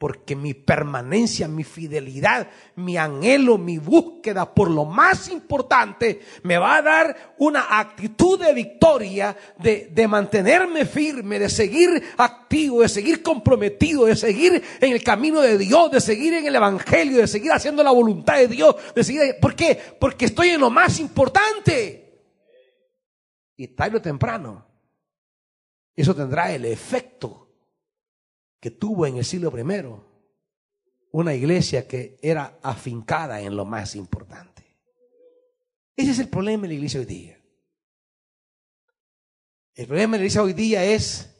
Porque 0.00 0.34
mi 0.34 0.54
permanencia, 0.54 1.46
mi 1.46 1.62
fidelidad, 1.62 2.48
mi 2.76 2.96
anhelo, 2.96 3.58
mi 3.58 3.76
búsqueda 3.76 4.54
por 4.54 4.70
lo 4.70 4.86
más 4.86 5.28
importante 5.28 6.22
me 6.42 6.56
va 6.56 6.76
a 6.76 6.82
dar 6.82 7.34
una 7.36 7.78
actitud 7.78 8.40
de 8.42 8.54
victoria, 8.54 9.36
de, 9.58 9.90
de, 9.92 10.08
mantenerme 10.08 10.86
firme, 10.86 11.38
de 11.38 11.50
seguir 11.50 12.02
activo, 12.16 12.80
de 12.80 12.88
seguir 12.88 13.22
comprometido, 13.22 14.06
de 14.06 14.16
seguir 14.16 14.62
en 14.80 14.90
el 14.90 15.04
camino 15.04 15.42
de 15.42 15.58
Dios, 15.58 15.90
de 15.90 16.00
seguir 16.00 16.32
en 16.32 16.46
el 16.46 16.56
Evangelio, 16.56 17.18
de 17.18 17.26
seguir 17.26 17.52
haciendo 17.52 17.82
la 17.82 17.90
voluntad 17.90 18.38
de 18.38 18.48
Dios. 18.48 18.74
De 18.94 19.04
seguir, 19.04 19.36
¿Por 19.38 19.54
qué? 19.54 19.78
Porque 20.00 20.24
estoy 20.24 20.48
en 20.48 20.62
lo 20.62 20.70
más 20.70 20.98
importante. 20.98 22.22
Y 23.54 23.68
tarde 23.68 23.98
o 23.98 24.00
temprano 24.00 24.66
eso 25.94 26.16
tendrá 26.16 26.50
el 26.50 26.64
efecto 26.64 27.49
que 28.60 28.70
tuvo 28.70 29.06
en 29.06 29.16
el 29.16 29.24
siglo 29.24 29.52
I 29.56 30.10
una 31.12 31.34
iglesia 31.34 31.88
que 31.88 32.18
era 32.22 32.58
afincada 32.62 33.40
en 33.40 33.56
lo 33.56 33.64
más 33.64 33.96
importante. 33.96 34.78
Ese 35.96 36.12
es 36.12 36.18
el 36.20 36.28
problema 36.28 36.62
de 36.62 36.68
la 36.68 36.74
iglesia 36.74 37.00
hoy 37.00 37.06
día. 37.06 37.40
El 39.74 39.86
problema 39.86 40.12
de 40.12 40.18
la 40.18 40.24
iglesia 40.24 40.42
hoy 40.42 40.52
día 40.52 40.84
es 40.84 41.34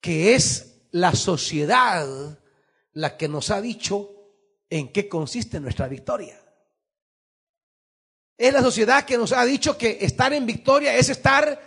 que 0.00 0.34
es 0.34 0.86
la 0.92 1.14
sociedad 1.14 2.38
la 2.92 3.16
que 3.16 3.28
nos 3.28 3.50
ha 3.50 3.60
dicho 3.60 4.10
en 4.70 4.92
qué 4.92 5.08
consiste 5.08 5.58
nuestra 5.58 5.88
victoria. 5.88 6.40
Es 8.38 8.52
la 8.52 8.62
sociedad 8.62 9.04
que 9.04 9.16
nos 9.16 9.32
ha 9.32 9.44
dicho 9.44 9.76
que 9.76 9.98
estar 10.00 10.32
en 10.32 10.46
victoria 10.46 10.94
es 10.94 11.08
estar 11.08 11.60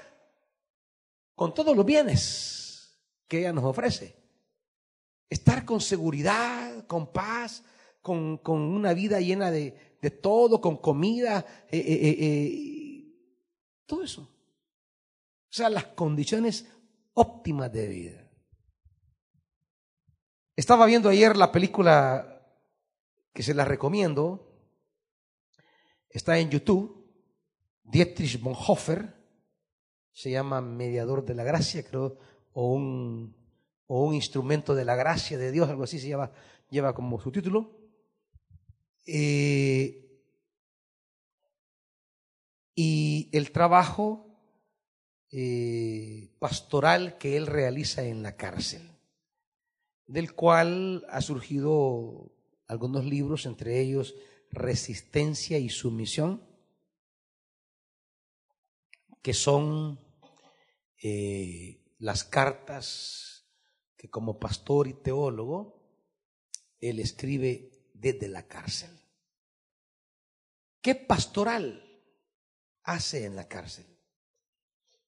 con 1.36 1.54
todos 1.54 1.76
los 1.76 1.86
bienes 1.86 3.00
que 3.28 3.40
ella 3.40 3.54
nos 3.54 3.64
ofrece. 3.64 4.19
Estar 5.30 5.66
con 5.66 5.80
seguridad, 5.80 6.86
con 6.88 7.12
paz, 7.12 7.64
con, 8.02 8.40
una 8.46 8.94
vida 8.94 9.20
llena 9.20 9.52
de, 9.52 9.72
todo, 10.22 10.60
con 10.60 10.78
comida, 10.78 11.46
eh, 11.70 11.78
eh, 11.78 12.18
eh, 12.20 13.14
todo 13.86 14.04
eso. 14.04 14.22
O 14.24 15.52
sea, 15.52 15.70
las 15.70 15.86
condiciones 15.88 16.68
óptimas 17.14 17.72
de 17.72 17.88
vida. 17.88 18.32
Estaba 20.56 20.86
viendo 20.86 21.10
ayer 21.10 21.38
la 21.38 21.52
película 21.52 22.46
que 23.34 23.44
se 23.44 23.54
la 23.54 23.66
recomiendo. 23.66 24.52
Está 26.10 26.38
en 26.40 26.50
YouTube. 26.50 26.98
Dietrich 27.84 28.40
Bonhoeffer 28.42 29.16
se 30.12 30.32
llama 30.32 30.62
mediador 30.62 31.24
de 31.24 31.34
la 31.34 31.44
gracia, 31.44 31.84
creo, 31.84 32.20
o 32.52 32.74
un, 32.74 33.39
o 33.92 34.04
un 34.06 34.14
instrumento 34.14 34.76
de 34.76 34.86
la 34.86 34.96
gracia 34.96 35.40
de 35.40 35.52
Dios, 35.52 35.68
algo 35.68 35.86
así 35.86 35.98
se 35.98 36.16
lleva 36.70 36.94
como 36.94 37.20
su 37.20 37.32
título. 37.32 37.76
Eh, 39.08 40.22
y 42.76 43.30
el 43.34 43.52
trabajo 43.52 44.28
eh, 45.32 46.36
pastoral 46.38 47.18
que 47.18 47.36
él 47.36 47.48
realiza 47.48 48.04
en 48.04 48.22
la 48.22 48.38
cárcel, 48.38 48.92
del 50.06 50.36
cual 50.36 51.04
ha 51.10 51.22
surgido 51.22 52.32
algunos 52.68 53.06
libros, 53.06 53.48
entre 53.48 53.82
ellos 53.82 54.14
Resistencia 54.52 55.58
y 55.58 55.70
Sumisión, 55.70 56.44
que 59.24 59.34
son 59.34 60.00
eh, 61.02 61.96
las 61.98 62.24
cartas 62.24 63.39
que 64.00 64.10
como 64.10 64.39
pastor 64.39 64.88
y 64.88 64.93
teólogo 64.93 65.78
él 66.80 67.02
escribe 67.02 67.70
desde 67.93 68.30
la 68.30 68.47
cárcel. 68.47 68.97
¿Qué 70.82 70.95
pastoral 70.95 72.02
hace 72.84 73.26
en 73.26 73.36
la 73.36 73.50
cárcel? 73.50 73.86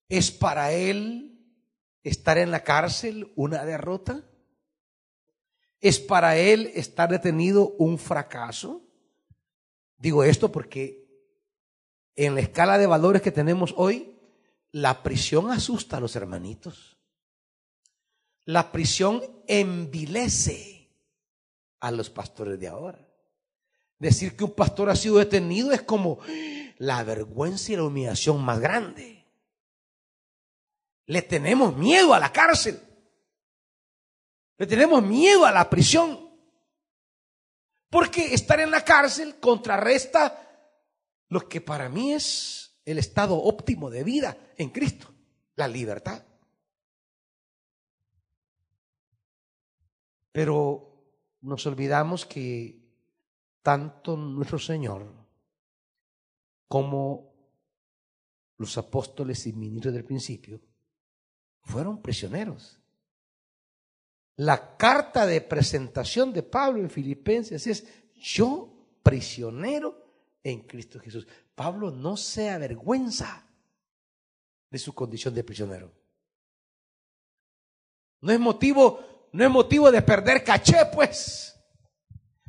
¿Es 0.10 0.30
para 0.30 0.74
él 0.74 1.56
estar 2.04 2.38
en 2.38 2.52
la 2.52 2.66
cárcel 2.66 3.32
una 3.38 3.64
derrota? 3.64 4.30
¿Es 5.80 5.98
para 5.98 6.36
él 6.36 6.70
estar 6.76 7.10
detenido 7.10 7.70
un 7.78 7.98
fracaso? 7.98 8.86
Digo 9.98 10.26
esto 10.26 10.52
porque 10.52 11.08
en 12.18 12.36
la 12.36 12.42
escala 12.42 12.78
de 12.78 12.88
valores 12.88 13.22
que 13.22 13.32
tenemos 13.32 13.74
hoy, 13.78 14.20
la 14.74 15.02
prisión 15.02 15.50
asusta 15.50 15.96
a 15.96 16.02
los 16.02 16.18
hermanitos. 16.18 16.91
La 18.52 18.70
prisión 18.70 19.24
envilece 19.48 20.90
a 21.80 21.90
los 21.90 22.10
pastores 22.10 22.60
de 22.60 22.68
ahora. 22.68 23.00
Decir 23.98 24.36
que 24.36 24.44
un 24.44 24.52
pastor 24.52 24.90
ha 24.90 24.96
sido 24.98 25.20
detenido 25.20 25.72
es 25.72 25.84
como 25.84 26.20
la 26.78 27.02
vergüenza 27.06 27.72
y 27.72 27.78
la 27.78 27.84
humillación 27.84 28.44
más 28.44 28.60
grande. 28.60 29.26
Le 31.06 31.22
tenemos 31.22 31.78
miedo 31.78 32.14
a 32.14 32.20
la 32.20 32.34
cárcel. 32.34 32.78
Le 34.58 34.68
tenemos 34.68 35.02
miedo 35.02 35.46
a 35.46 35.52
la 35.54 35.70
prisión. 35.70 36.30
Porque 37.90 38.34
estar 38.34 38.60
en 38.60 38.72
la 38.72 38.84
cárcel 38.84 39.40
contrarresta 39.40 40.76
lo 41.30 41.48
que 41.48 41.62
para 41.62 41.88
mí 41.88 42.12
es 42.12 42.82
el 42.84 42.98
estado 42.98 43.42
óptimo 43.42 43.90
de 43.90 44.04
vida 44.04 44.36
en 44.58 44.72
Cristo, 44.72 45.08
la 45.56 45.70
libertad. 45.70 46.26
Pero 50.32 50.92
nos 51.42 51.66
olvidamos 51.66 52.26
que 52.26 52.80
tanto 53.62 54.16
nuestro 54.16 54.60
Señor 54.60 55.06
como 56.68 57.34
los 58.58 58.78
apóstoles 58.78 59.46
y 59.48 59.54
ministros 59.54 59.94
del 59.94 60.06
principio 60.06 60.62
fueron 61.64 62.02
prisioneros. 62.02 62.80
La 64.38 64.78
carta 64.78 65.26
de 65.26 65.42
presentación 65.42 66.32
de 66.32 66.44
Pablo 66.44 66.80
en 66.80 66.90
Filipenses 66.90 67.68
es, 67.68 67.86
yo 68.16 68.72
prisionero 69.04 70.02
en 70.44 70.62
Cristo 70.62 71.00
Jesús. 71.00 71.28
Pablo 71.54 71.92
no 71.92 72.18
se 72.18 72.50
avergüenza 72.50 73.48
de 74.70 74.80
su 74.80 74.94
condición 74.94 75.36
de 75.36 75.44
prisionero. 75.44 75.92
No 78.22 78.32
es 78.32 78.40
motivo, 78.40 79.11
no 79.32 79.44
es 79.44 79.50
motivo 79.50 79.92
de 79.92 80.02
perder 80.02 80.44
caché, 80.44 80.86
pues. 80.94 81.56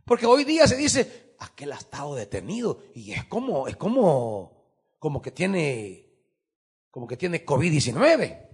Porque 0.05 0.26
hoy 0.26 0.45
día 0.45 0.66
se 0.66 0.76
dice, 0.76 1.35
aquel 1.39 1.72
ha 1.72 1.76
estado 1.76 2.14
detenido 2.14 2.83
y 2.95 3.12
es 3.12 3.24
como, 3.24 3.68
es 3.68 3.76
como, 3.76 4.64
como 4.99 5.22
que 5.22 5.30
tiene, 5.30 6.07
como 6.91 7.07
que 7.07 7.16
tiene 7.16 7.45
COVID-19. 7.45 8.49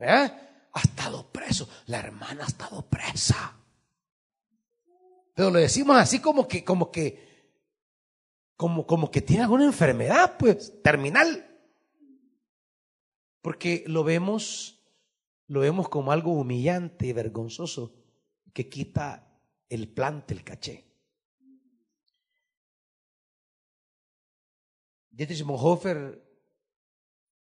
¿Eh? 0.00 0.30
Ha 0.72 0.80
estado 0.80 1.30
preso. 1.30 1.68
La 1.86 1.98
hermana 1.98 2.44
ha 2.44 2.48
estado 2.48 2.82
presa. 2.88 3.56
Pero 5.34 5.50
lo 5.50 5.58
decimos 5.58 5.96
así 5.96 6.20
como 6.20 6.46
que, 6.46 6.64
como 6.64 6.90
que, 6.90 7.28
como, 8.56 8.86
como 8.86 9.10
que 9.10 9.22
tiene 9.22 9.44
alguna 9.44 9.64
enfermedad, 9.64 10.36
pues, 10.38 10.82
terminal. 10.82 11.46
Porque 13.40 13.84
lo 13.86 14.04
vemos, 14.04 14.79
lo 15.50 15.60
vemos 15.60 15.88
como 15.88 16.12
algo 16.12 16.32
humillante 16.32 17.08
y 17.08 17.12
vergonzoso 17.12 17.92
que 18.54 18.68
quita 18.68 19.42
el 19.68 19.92
plante, 19.92 20.32
el 20.32 20.44
caché. 20.44 20.86
Dietrich 25.10 25.42
Bonhoeffer, 25.42 26.24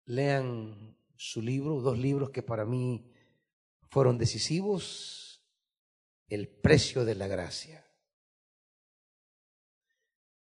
lean 0.06 0.98
su 1.14 1.40
libro, 1.40 1.80
dos 1.80 1.96
libros 1.96 2.30
que 2.30 2.42
para 2.42 2.64
mí 2.64 3.08
fueron 3.88 4.18
decisivos, 4.18 5.44
El 6.26 6.48
precio 6.48 7.04
de 7.04 7.14
la 7.14 7.28
gracia. 7.28 7.86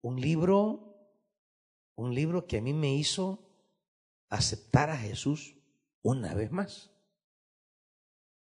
Un 0.00 0.20
libro, 0.20 0.85
un 1.96 2.14
libro 2.14 2.46
que 2.46 2.58
a 2.58 2.62
mí 2.62 2.72
me 2.72 2.94
hizo 2.94 3.42
aceptar 4.28 4.90
a 4.90 4.96
Jesús 4.96 5.56
una 6.02 6.34
vez 6.34 6.52
más. 6.52 6.90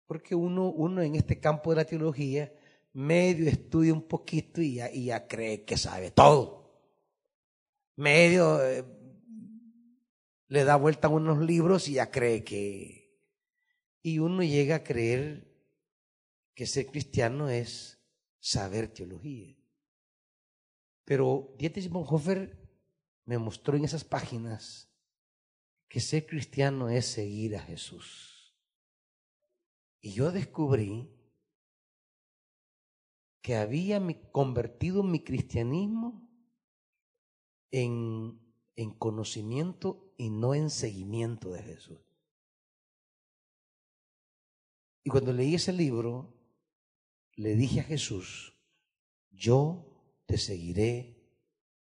Porque 0.07 0.35
uno, 0.35 0.71
uno 0.71 1.03
en 1.03 1.17
este 1.17 1.41
campo 1.41 1.71
de 1.71 1.77
la 1.77 1.85
teología 1.85 2.53
medio 2.93 3.49
estudia 3.49 3.93
un 3.93 4.03
poquito 4.03 4.61
y 4.61 4.75
ya, 4.77 5.27
cree 5.27 5.65
que 5.65 5.77
sabe 5.77 6.11
todo. 6.11 6.71
Medio 7.97 8.65
eh, 8.65 8.85
le 10.49 10.65
da 10.65 10.77
vuelta 10.77 11.09
a 11.09 11.11
unos 11.11 11.39
libros 11.39 11.89
y 11.89 11.95
ya 11.95 12.11
cree 12.11 12.45
que... 12.45 13.03
Y 14.03 14.19
uno 14.19 14.43
llega 14.43 14.77
a 14.77 14.85
creer 14.85 15.47
que 16.55 16.67
ser 16.67 16.87
cristiano 16.87 17.49
es 17.49 18.01
saber 18.41 18.89
teología. 18.89 19.57
Pero 21.05 21.55
Dietrich 21.57 21.89
Bonhoeffer 21.89 22.62
me 23.25 23.39
mostró 23.39 23.77
en 23.77 23.85
esas 23.85 24.05
páginas 24.05 24.93
que 25.89 26.01
ser 26.01 26.27
cristiano 26.27 26.89
es 26.89 27.07
seguir 27.07 27.57
a 27.57 27.61
Jesús. 27.61 28.57
Y 30.01 30.13
yo 30.13 30.33
descubrí 30.33 31.15
que 33.43 33.57
había 33.57 34.01
convertido 34.31 35.03
mi 35.03 35.23
cristianismo 35.23 36.29
en, 37.71 38.41
en 38.77 38.91
conocimiento 38.93 40.15
y 40.17 40.31
no 40.31 40.55
en 40.55 40.71
seguimiento 40.71 41.51
de 41.51 41.63
Jesús. 41.63 42.01
Y 45.05 45.11
cuando 45.11 45.33
leí 45.33 45.57
ese 45.57 45.73
libro, 45.73 46.33
le 47.35 47.55
dije 47.57 47.81
a 47.81 47.85
Jesús, 47.85 48.55
yo 49.31 50.23
te 50.27 50.39
seguiré 50.39 51.23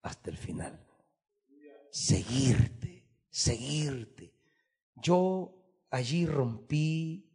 hasta 0.02 0.30
el 0.30 0.38
final. 0.38 0.89
Seguirte, 1.90 3.06
seguirte. 3.28 4.34
Yo 4.94 5.54
allí 5.90 6.26
rompí, 6.26 7.30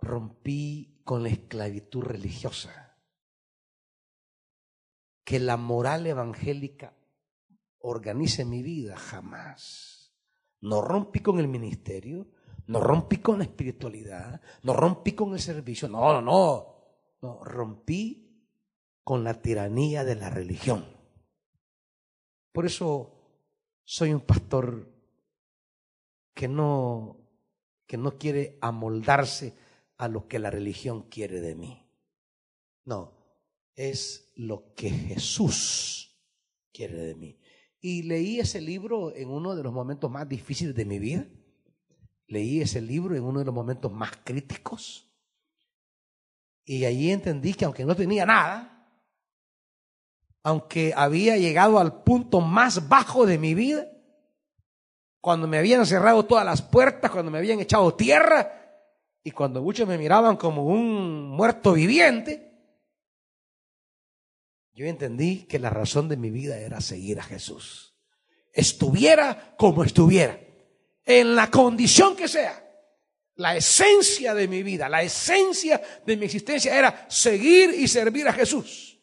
rompí 0.00 1.00
con 1.04 1.22
la 1.22 1.30
esclavitud 1.30 2.02
religiosa. 2.02 2.98
Que 5.24 5.40
la 5.40 5.56
moral 5.56 6.06
evangélica 6.06 6.94
organice 7.80 8.44
mi 8.44 8.62
vida, 8.62 8.96
jamás. 8.96 10.14
No 10.60 10.82
rompí 10.82 11.20
con 11.20 11.38
el 11.38 11.48
ministerio, 11.48 12.28
no 12.66 12.80
rompí 12.80 13.18
con 13.18 13.38
la 13.38 13.44
espiritualidad, 13.44 14.40
no 14.62 14.72
rompí 14.72 15.12
con 15.12 15.32
el 15.32 15.40
servicio, 15.40 15.88
no, 15.88 16.12
no, 16.12 16.22
no. 16.22 16.76
No, 17.22 17.42
rompí 17.42 18.26
con 19.02 19.24
la 19.24 19.40
tiranía 19.40 20.04
de 20.04 20.16
la 20.16 20.30
religión. 20.30 20.95
Por 22.56 22.64
eso 22.64 23.12
soy 23.84 24.14
un 24.14 24.22
pastor 24.22 24.90
que 26.32 26.48
no, 26.48 27.18
que 27.86 27.98
no 27.98 28.16
quiere 28.16 28.56
amoldarse 28.62 29.52
a 29.98 30.08
lo 30.08 30.26
que 30.26 30.38
la 30.38 30.50
religión 30.50 31.02
quiere 31.10 31.42
de 31.42 31.54
mí. 31.54 31.86
No, 32.86 33.12
es 33.74 34.32
lo 34.36 34.72
que 34.74 34.88
Jesús 34.88 36.18
quiere 36.72 36.94
de 36.94 37.14
mí. 37.14 37.38
Y 37.78 38.04
leí 38.04 38.40
ese 38.40 38.62
libro 38.62 39.14
en 39.14 39.28
uno 39.28 39.54
de 39.54 39.62
los 39.62 39.74
momentos 39.74 40.10
más 40.10 40.26
difíciles 40.26 40.74
de 40.74 40.86
mi 40.86 40.98
vida 40.98 41.28
leí 42.28 42.60
ese 42.62 42.80
libro 42.80 43.14
en 43.14 43.22
uno 43.22 43.40
de 43.40 43.44
los 43.44 43.54
momentos 43.54 43.92
más 43.92 44.12
críticos 44.24 45.06
y 46.64 46.84
allí 46.84 47.12
entendí 47.12 47.52
que 47.52 47.64
aunque 47.66 47.84
no 47.84 47.94
tenía 47.94 48.26
nada, 48.26 48.75
aunque 50.46 50.92
había 50.94 51.36
llegado 51.36 51.80
al 51.80 52.04
punto 52.04 52.40
más 52.40 52.88
bajo 52.88 53.26
de 53.26 53.36
mi 53.36 53.52
vida, 53.52 53.90
cuando 55.20 55.48
me 55.48 55.58
habían 55.58 55.84
cerrado 55.84 56.24
todas 56.24 56.46
las 56.46 56.62
puertas, 56.62 57.10
cuando 57.10 57.32
me 57.32 57.38
habían 57.38 57.58
echado 57.58 57.92
tierra 57.96 58.52
y 59.24 59.32
cuando 59.32 59.60
muchos 59.60 59.88
me 59.88 59.98
miraban 59.98 60.36
como 60.36 60.64
un 60.64 61.30
muerto 61.30 61.72
viviente, 61.72 62.48
yo 64.72 64.86
entendí 64.86 65.46
que 65.48 65.58
la 65.58 65.68
razón 65.68 66.08
de 66.08 66.16
mi 66.16 66.30
vida 66.30 66.56
era 66.56 66.80
seguir 66.80 67.18
a 67.18 67.24
Jesús. 67.24 67.96
Estuviera 68.52 69.56
como 69.58 69.82
estuviera 69.82 70.38
en 71.04 71.34
la 71.34 71.50
condición 71.50 72.14
que 72.14 72.28
sea. 72.28 72.62
La 73.34 73.56
esencia 73.56 74.32
de 74.32 74.46
mi 74.46 74.62
vida, 74.62 74.88
la 74.88 75.02
esencia 75.02 75.82
de 76.06 76.16
mi 76.16 76.26
existencia 76.26 76.78
era 76.78 77.04
seguir 77.10 77.70
y 77.70 77.88
servir 77.88 78.28
a 78.28 78.32
Jesús. 78.32 78.95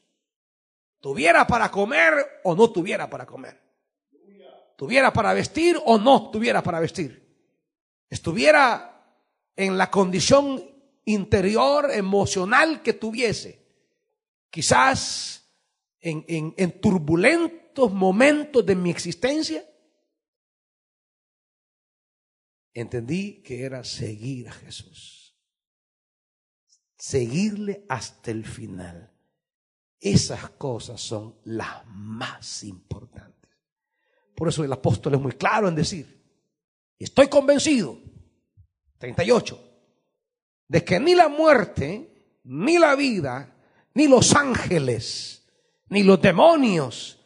Tuviera 1.04 1.46
para 1.46 1.70
comer 1.70 2.14
o 2.46 2.56
no 2.56 2.72
tuviera 2.72 3.10
para 3.10 3.26
comer. 3.26 3.60
Tuviera 4.78 5.12
para 5.12 5.34
vestir 5.34 5.78
o 5.84 5.98
no 5.98 6.32
tuviera 6.32 6.64
para 6.64 6.80
vestir. 6.80 7.22
Estuviera 8.10 9.06
en 9.54 9.78
la 9.78 9.92
condición 9.92 10.64
interior, 11.04 11.92
emocional 11.92 12.82
que 12.82 12.94
tuviese. 12.94 13.68
Quizás 14.50 15.46
en, 16.00 16.24
en 16.56 16.80
turbulentos 16.80 17.92
momentos 17.92 18.66
de 18.66 18.76
mi 18.78 18.90
existencia 18.90 19.62
entendí 22.74 23.44
que 23.44 23.66
era 23.66 23.84
seguir 23.84 24.48
a 24.48 24.54
Jesús. 24.54 25.38
Seguirle 26.96 27.86
hasta 27.90 28.32
el 28.32 28.46
final. 28.46 29.13
Esas 30.04 30.50
cosas 30.50 31.00
son 31.00 31.36
las 31.46 31.86
más 31.88 32.66
importantes. 32.66 33.50
Por 34.36 34.50
eso 34.50 34.62
el 34.66 34.74
apóstol 34.74 35.14
es 35.14 35.22
muy 35.22 35.32
claro 35.32 35.70
en 35.70 35.76
decir, 35.76 36.22
estoy 37.00 37.30
convencido, 37.30 37.98
38, 38.98 39.58
de 40.68 40.84
que 40.84 41.00
ni 41.00 41.16
la 41.16 41.30
muerte, 41.30 42.40
ni 42.44 42.78
la 42.80 42.98
vida, 42.98 43.56
ni 43.94 44.10
los 44.10 44.36
ángeles, 44.36 45.48
ni 45.88 46.04
los 46.04 46.22
demonios, 46.22 47.24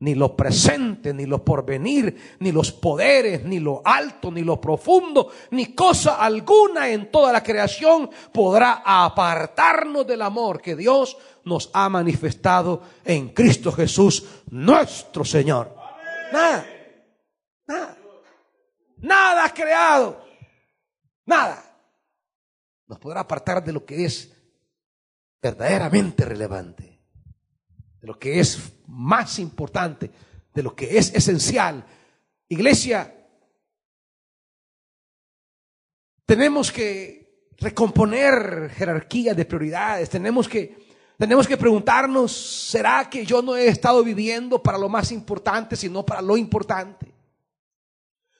ni 0.00 0.14
lo 0.14 0.36
presente, 0.36 1.12
ni 1.12 1.26
lo 1.26 1.44
porvenir, 1.44 2.36
ni 2.40 2.52
los 2.52 2.72
poderes, 2.72 3.44
ni 3.44 3.58
lo 3.58 3.82
alto, 3.84 4.30
ni 4.30 4.42
lo 4.42 4.60
profundo, 4.60 5.30
ni 5.50 5.74
cosa 5.74 6.16
alguna 6.16 6.90
en 6.90 7.10
toda 7.10 7.32
la 7.32 7.42
creación 7.42 8.10
podrá 8.32 8.82
apartarnos 8.84 10.06
del 10.06 10.22
amor 10.22 10.60
que 10.60 10.76
Dios 10.76 11.16
nos 11.48 11.70
ha 11.72 11.88
manifestado 11.88 12.82
en 13.04 13.30
Cristo 13.30 13.72
Jesús, 13.72 14.24
nuestro 14.50 15.24
Señor. 15.24 15.74
Nada, 16.32 16.66
nada, 17.66 17.96
nada 18.98 19.54
creado, 19.54 20.24
nada 21.24 21.64
nos 22.86 22.98
podrá 22.98 23.20
apartar 23.20 23.62
de 23.64 23.72
lo 23.72 23.84
que 23.84 24.04
es 24.04 24.32
verdaderamente 25.42 26.24
relevante 26.24 26.98
de 28.00 28.06
lo 28.06 28.18
que 28.18 28.40
es 28.40 28.72
más 28.86 29.38
importante, 29.38 30.10
de 30.54 30.62
lo 30.62 30.74
que 30.74 30.98
es 30.98 31.14
esencial. 31.14 31.84
Iglesia, 32.48 33.14
tenemos 36.24 36.70
que 36.70 37.48
recomponer 37.58 38.70
jerarquías 38.70 39.36
de 39.36 39.44
prioridades. 39.44 40.10
Tenemos 40.10 40.48
que, 40.48 40.87
tenemos 41.18 41.48
que 41.48 41.56
preguntarnos, 41.56 42.30
¿será 42.70 43.10
que 43.10 43.26
yo 43.26 43.42
no 43.42 43.56
he 43.56 43.66
estado 43.66 44.04
viviendo 44.04 44.62
para 44.62 44.78
lo 44.78 44.88
más 44.88 45.10
importante, 45.10 45.74
sino 45.74 46.06
para 46.06 46.22
lo 46.22 46.36
importante? 46.36 47.12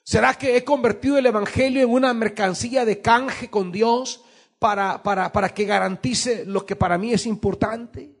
¿Será 0.01 0.33
que 0.33 0.55
he 0.55 0.63
convertido 0.63 1.17
el 1.17 1.25
Evangelio 1.25 1.83
en 1.83 1.89
una 1.89 2.13
mercancía 2.13 2.85
de 2.85 3.01
canje 3.01 3.49
con 3.49 3.73
Dios 3.73 4.23
para, 4.59 5.03
para, 5.03 5.33
para 5.33 5.49
que 5.49 5.65
garantice 5.65 6.45
lo 6.45 6.65
que 6.65 6.77
para 6.77 6.97
mí 6.97 7.11
es 7.11 7.25
importante? 7.25 8.15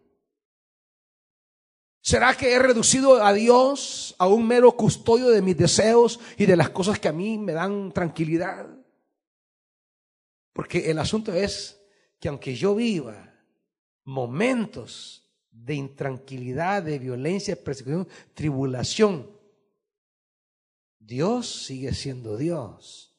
¿Será 2.01 2.35
que 2.35 2.51
he 2.51 2.59
reducido 2.59 3.23
a 3.23 3.31
Dios 3.31 4.13
a 4.19 4.27
un 4.27 4.45
mero 4.45 4.73
custodio 4.73 5.29
de 5.29 5.41
mis 5.41 5.55
deseos 5.55 6.19
y 6.37 6.45
de 6.45 6.57
las 6.57 6.69
cosas 6.69 6.99
que 6.99 7.07
a 7.07 7.13
mí 7.13 7.37
me 7.37 7.53
dan 7.53 7.93
tranquilidad? 7.93 8.67
Porque 10.51 10.91
el 10.91 10.99
asunto 10.99 11.33
es 11.33 11.79
que 12.19 12.27
aunque 12.27 12.55
yo 12.55 12.75
viva 12.75 13.28
momentos 14.09 15.29
de 15.51 15.75
intranquilidad, 15.75 16.83
de 16.83 16.99
violencia, 16.99 17.55
persecución, 17.55 18.07
tribulación, 18.33 19.29
Dios 20.99 21.65
sigue 21.65 21.93
siendo 21.93 22.37
Dios. 22.37 23.15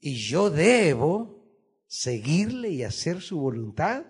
Y 0.00 0.14
yo 0.16 0.50
debo 0.50 1.38
seguirle 1.86 2.70
y 2.70 2.84
hacer 2.84 3.20
su 3.20 3.40
voluntad, 3.40 4.04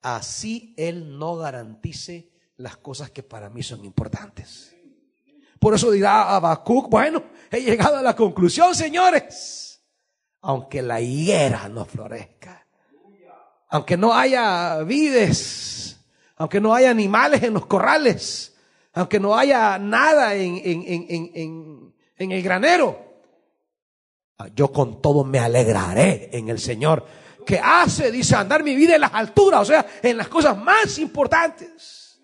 así 0.00 0.74
Él 0.76 1.18
no 1.18 1.36
garantice 1.36 2.30
las 2.56 2.76
cosas 2.76 3.10
que 3.10 3.22
para 3.22 3.50
mí 3.50 3.62
son 3.62 3.84
importantes. 3.84 4.74
Por 5.58 5.74
eso 5.74 5.90
dirá 5.90 6.34
Habacuc, 6.34 6.88
bueno, 6.88 7.22
he 7.50 7.60
llegado 7.60 7.98
a 7.98 8.02
la 8.02 8.16
conclusión, 8.16 8.74
señores, 8.74 9.82
aunque 10.40 10.80
la 10.80 11.00
higuera 11.00 11.68
no 11.68 11.84
florezca, 11.84 12.59
aunque 13.70 13.96
no 13.96 14.14
haya 14.14 14.82
vides, 14.82 15.98
aunque 16.36 16.60
no 16.60 16.74
haya 16.74 16.90
animales 16.90 17.42
en 17.42 17.54
los 17.54 17.66
corrales, 17.66 18.56
aunque 18.92 19.20
no 19.20 19.36
haya 19.36 19.78
nada 19.78 20.34
en, 20.34 20.60
en, 20.64 21.94
en 22.16 22.32
el 22.32 22.42
granero, 22.42 23.10
yo 24.54 24.72
con 24.72 25.00
todo 25.02 25.24
me 25.24 25.38
alegraré 25.38 26.30
en 26.32 26.48
el 26.48 26.58
Señor, 26.58 27.04
que 27.46 27.58
hace, 27.58 28.10
dice, 28.10 28.36
andar 28.36 28.62
mi 28.62 28.74
vida 28.74 28.94
en 28.94 29.00
las 29.02 29.14
alturas, 29.14 29.62
o 29.62 29.64
sea, 29.64 29.86
en 30.02 30.16
las 30.16 30.28
cosas 30.28 30.56
más 30.56 30.98
importantes. 30.98 32.20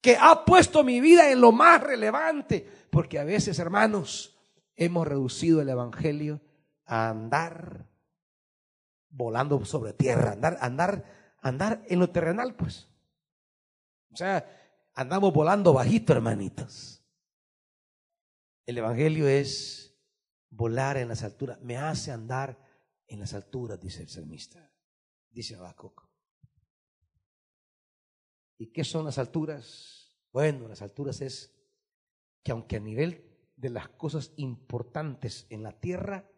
Que 0.00 0.16
ha 0.18 0.44
puesto 0.44 0.82
mi 0.82 1.00
vida 1.00 1.30
en 1.30 1.40
lo 1.40 1.52
más 1.52 1.80
relevante. 1.80 2.68
Porque 2.90 3.18
a 3.18 3.24
veces, 3.24 3.58
hermanos, 3.58 4.36
hemos 4.74 5.06
reducido 5.06 5.60
el 5.60 5.68
Evangelio 5.68 6.40
a 6.86 7.10
andar 7.10 7.86
volando 9.12 9.64
sobre 9.64 9.92
tierra, 9.92 10.32
andar, 10.32 10.58
andar, 10.60 11.04
andar 11.40 11.84
en 11.88 12.00
lo 12.00 12.10
terrenal, 12.10 12.56
pues. 12.56 12.88
O 14.10 14.16
sea, 14.16 14.44
andamos 14.94 15.32
volando 15.32 15.72
bajito, 15.72 16.12
hermanitos. 16.12 17.04
El 18.66 18.78
Evangelio 18.78 19.28
es 19.28 19.94
volar 20.50 20.96
en 20.96 21.08
las 21.08 21.22
alturas. 21.22 21.60
Me 21.60 21.76
hace 21.76 22.10
andar 22.10 22.58
en 23.06 23.20
las 23.20 23.34
alturas, 23.34 23.80
dice 23.80 24.02
el 24.02 24.08
salmista. 24.08 24.72
Dice 25.30 25.54
Habacuc. 25.54 26.08
¿Y 28.58 28.66
qué 28.72 28.84
son 28.84 29.04
las 29.04 29.18
alturas? 29.18 30.16
Bueno, 30.32 30.68
las 30.68 30.82
alturas 30.82 31.20
es 31.20 31.54
que 32.42 32.52
aunque 32.52 32.76
a 32.76 32.80
nivel 32.80 33.28
de 33.56 33.70
las 33.70 33.88
cosas 33.88 34.32
importantes 34.36 35.46
en 35.50 35.62
la 35.62 35.72
tierra 35.72 36.28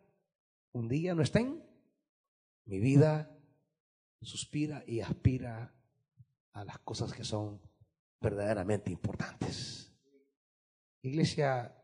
un 0.72 0.88
día 0.88 1.14
no 1.14 1.22
estén, 1.22 1.62
mi 2.66 2.78
vida 2.78 3.30
suspira 4.20 4.82
y 4.86 5.00
aspira 5.00 5.74
a 6.52 6.64
las 6.64 6.78
cosas 6.80 7.12
que 7.12 7.24
son 7.24 7.60
verdaderamente 8.20 8.90
importantes. 8.90 9.92
Iglesia, 11.02 11.76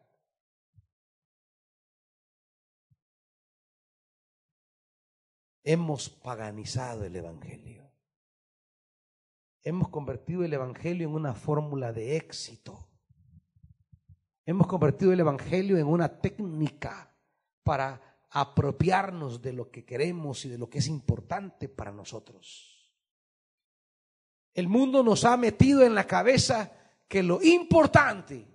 hemos 5.62 6.08
paganizado 6.08 7.04
el 7.04 7.16
Evangelio. 7.16 7.92
Hemos 9.62 9.90
convertido 9.90 10.44
el 10.44 10.54
Evangelio 10.54 11.06
en 11.06 11.14
una 11.14 11.34
fórmula 11.34 11.92
de 11.92 12.16
éxito. 12.16 12.88
Hemos 14.46 14.66
convertido 14.66 15.12
el 15.12 15.20
Evangelio 15.20 15.76
en 15.76 15.86
una 15.86 16.20
técnica 16.20 17.14
para 17.62 18.09
apropiarnos 18.30 19.42
de 19.42 19.52
lo 19.52 19.70
que 19.70 19.84
queremos 19.84 20.44
y 20.44 20.48
de 20.48 20.58
lo 20.58 20.70
que 20.70 20.78
es 20.78 20.86
importante 20.86 21.68
para 21.68 21.92
nosotros. 21.92 22.92
El 24.54 24.68
mundo 24.68 25.02
nos 25.02 25.24
ha 25.24 25.36
metido 25.36 25.82
en 25.82 25.94
la 25.94 26.06
cabeza 26.06 26.72
que 27.08 27.22
lo 27.22 27.42
importante 27.42 28.46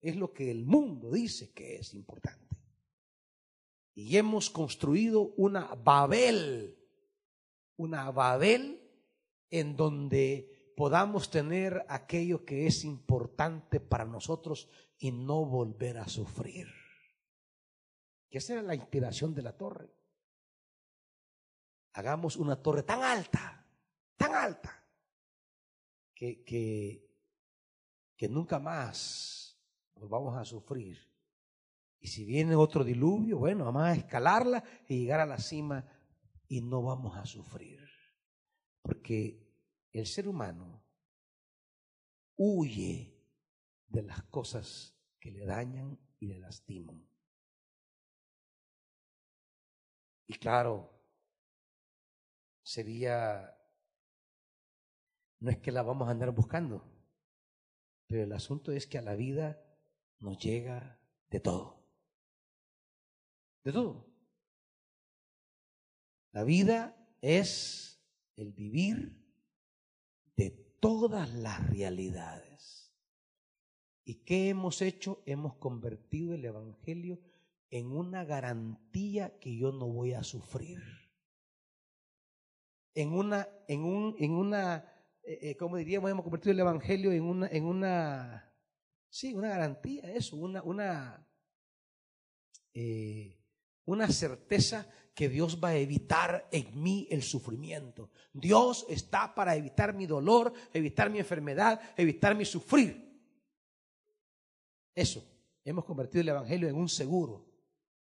es 0.00 0.16
lo 0.16 0.32
que 0.32 0.50
el 0.50 0.64
mundo 0.64 1.10
dice 1.10 1.52
que 1.52 1.76
es 1.76 1.94
importante. 1.94 2.56
Y 3.94 4.16
hemos 4.16 4.48
construido 4.48 5.34
una 5.36 5.74
Babel, 5.74 6.78
una 7.76 8.10
Babel 8.10 8.80
en 9.50 9.76
donde 9.76 10.72
podamos 10.76 11.30
tener 11.30 11.84
aquello 11.88 12.44
que 12.44 12.66
es 12.66 12.84
importante 12.84 13.80
para 13.80 14.04
nosotros 14.04 14.68
y 14.98 15.12
no 15.12 15.44
volver 15.44 15.98
a 15.98 16.08
sufrir. 16.08 16.79
Que 18.30 18.38
esa 18.38 18.54
era 18.54 18.62
la 18.62 18.74
inspiración 18.74 19.34
de 19.34 19.42
la 19.42 19.56
torre. 19.56 19.92
Hagamos 21.94 22.36
una 22.36 22.62
torre 22.62 22.84
tan 22.84 23.02
alta, 23.02 23.66
tan 24.16 24.34
alta, 24.34 24.86
que, 26.14 26.44
que, 26.44 27.10
que 28.16 28.28
nunca 28.28 28.60
más 28.60 29.60
volvamos 29.96 30.36
a 30.36 30.44
sufrir. 30.44 31.10
Y 31.98 32.06
si 32.06 32.24
viene 32.24 32.54
otro 32.54 32.84
diluvio, 32.84 33.38
bueno, 33.38 33.64
vamos 33.64 33.82
a 33.82 33.94
escalarla 33.94 34.64
y 34.88 35.00
llegar 35.00 35.20
a 35.20 35.26
la 35.26 35.38
cima 35.38 35.84
y 36.48 36.62
no 36.62 36.82
vamos 36.82 37.16
a 37.16 37.26
sufrir. 37.26 37.80
Porque 38.80 39.52
el 39.92 40.06
ser 40.06 40.28
humano 40.28 40.82
huye 42.36 43.20
de 43.88 44.02
las 44.02 44.22
cosas 44.24 44.96
que 45.18 45.30
le 45.30 45.44
dañan 45.44 45.98
y 46.18 46.26
le 46.26 46.38
lastiman. 46.38 47.09
Y 50.30 50.34
claro, 50.34 50.88
sería, 52.62 53.52
no 55.40 55.50
es 55.50 55.58
que 55.58 55.72
la 55.72 55.82
vamos 55.82 56.06
a 56.06 56.12
andar 56.12 56.30
buscando, 56.30 56.88
pero 58.06 58.22
el 58.22 58.30
asunto 58.30 58.70
es 58.70 58.86
que 58.86 58.98
a 58.98 59.02
la 59.02 59.16
vida 59.16 59.60
nos 60.20 60.38
llega 60.38 61.00
de 61.30 61.40
todo. 61.40 61.84
De 63.64 63.72
todo. 63.72 64.06
La 66.30 66.44
vida 66.44 66.96
es 67.20 68.00
el 68.36 68.52
vivir 68.52 69.26
de 70.36 70.50
todas 70.78 71.34
las 71.34 71.68
realidades. 71.70 72.94
¿Y 74.04 74.22
qué 74.22 74.50
hemos 74.50 74.80
hecho? 74.80 75.24
Hemos 75.26 75.56
convertido 75.56 76.34
el 76.34 76.44
Evangelio 76.44 77.20
en 77.70 77.92
una 77.92 78.24
garantía 78.24 79.38
que 79.38 79.56
yo 79.56 79.72
no 79.72 79.86
voy 79.86 80.12
a 80.12 80.24
sufrir. 80.24 80.80
En 82.94 83.12
una, 83.12 83.48
en 83.68 83.84
un, 83.84 84.16
en 84.18 84.32
una, 84.32 84.84
eh, 85.22 85.38
eh, 85.42 85.56
¿cómo 85.56 85.76
diríamos? 85.76 86.10
Hemos 86.10 86.24
convertido 86.24 86.52
el 86.52 86.60
Evangelio 86.60 87.12
en 87.12 87.22
una, 87.22 87.46
en 87.46 87.64
una, 87.64 88.52
sí, 89.08 89.32
una 89.32 89.48
garantía, 89.48 90.12
eso, 90.12 90.36
una, 90.36 90.62
una, 90.62 91.28
eh, 92.74 93.40
una 93.84 94.08
certeza 94.08 94.90
que 95.14 95.28
Dios 95.28 95.60
va 95.62 95.68
a 95.68 95.76
evitar 95.76 96.48
en 96.50 96.82
mí 96.82 97.06
el 97.10 97.22
sufrimiento. 97.22 98.10
Dios 98.32 98.86
está 98.88 99.34
para 99.34 99.54
evitar 99.54 99.94
mi 99.94 100.06
dolor, 100.06 100.52
evitar 100.72 101.10
mi 101.10 101.20
enfermedad, 101.20 101.80
evitar 101.96 102.34
mi 102.34 102.44
sufrir. 102.44 103.08
Eso, 104.92 105.24
hemos 105.64 105.84
convertido 105.84 106.22
el 106.22 106.28
Evangelio 106.30 106.68
en 106.68 106.74
un 106.74 106.88
seguro, 106.88 107.49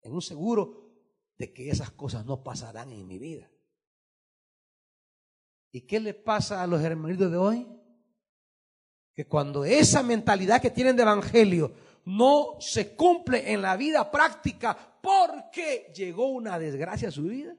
en 0.04 0.12
un 0.12 0.22
seguro 0.22 0.84
de 1.36 1.52
que 1.52 1.70
esas 1.70 1.90
cosas 1.90 2.24
no 2.24 2.44
pasarán 2.44 2.92
en 2.92 3.06
mi 3.06 3.18
vida. 3.18 3.50
¿Y 5.72 5.80
qué 5.82 5.98
le 5.98 6.14
pasa 6.14 6.62
a 6.62 6.66
los 6.66 6.80
hermanitos 6.82 7.30
de 7.30 7.36
hoy? 7.36 7.66
Que 9.12 9.26
cuando 9.26 9.64
esa 9.64 10.02
mentalidad 10.02 10.62
que 10.62 10.70
tienen 10.70 10.94
de 10.94 11.02
Evangelio 11.02 11.72
no 12.04 12.56
se 12.60 12.94
cumple 12.94 13.52
en 13.52 13.62
la 13.62 13.76
vida 13.76 14.10
práctica 14.10 14.76
porque 15.02 15.92
llegó 15.94 16.28
una 16.28 16.58
desgracia 16.58 17.08
a 17.08 17.12
su 17.12 17.24
vida, 17.24 17.56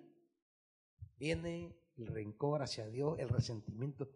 viene 1.18 1.76
el 1.98 2.08
rencor 2.08 2.62
hacia 2.62 2.88
Dios, 2.88 3.20
el 3.20 3.30
resentimiento. 3.30 4.10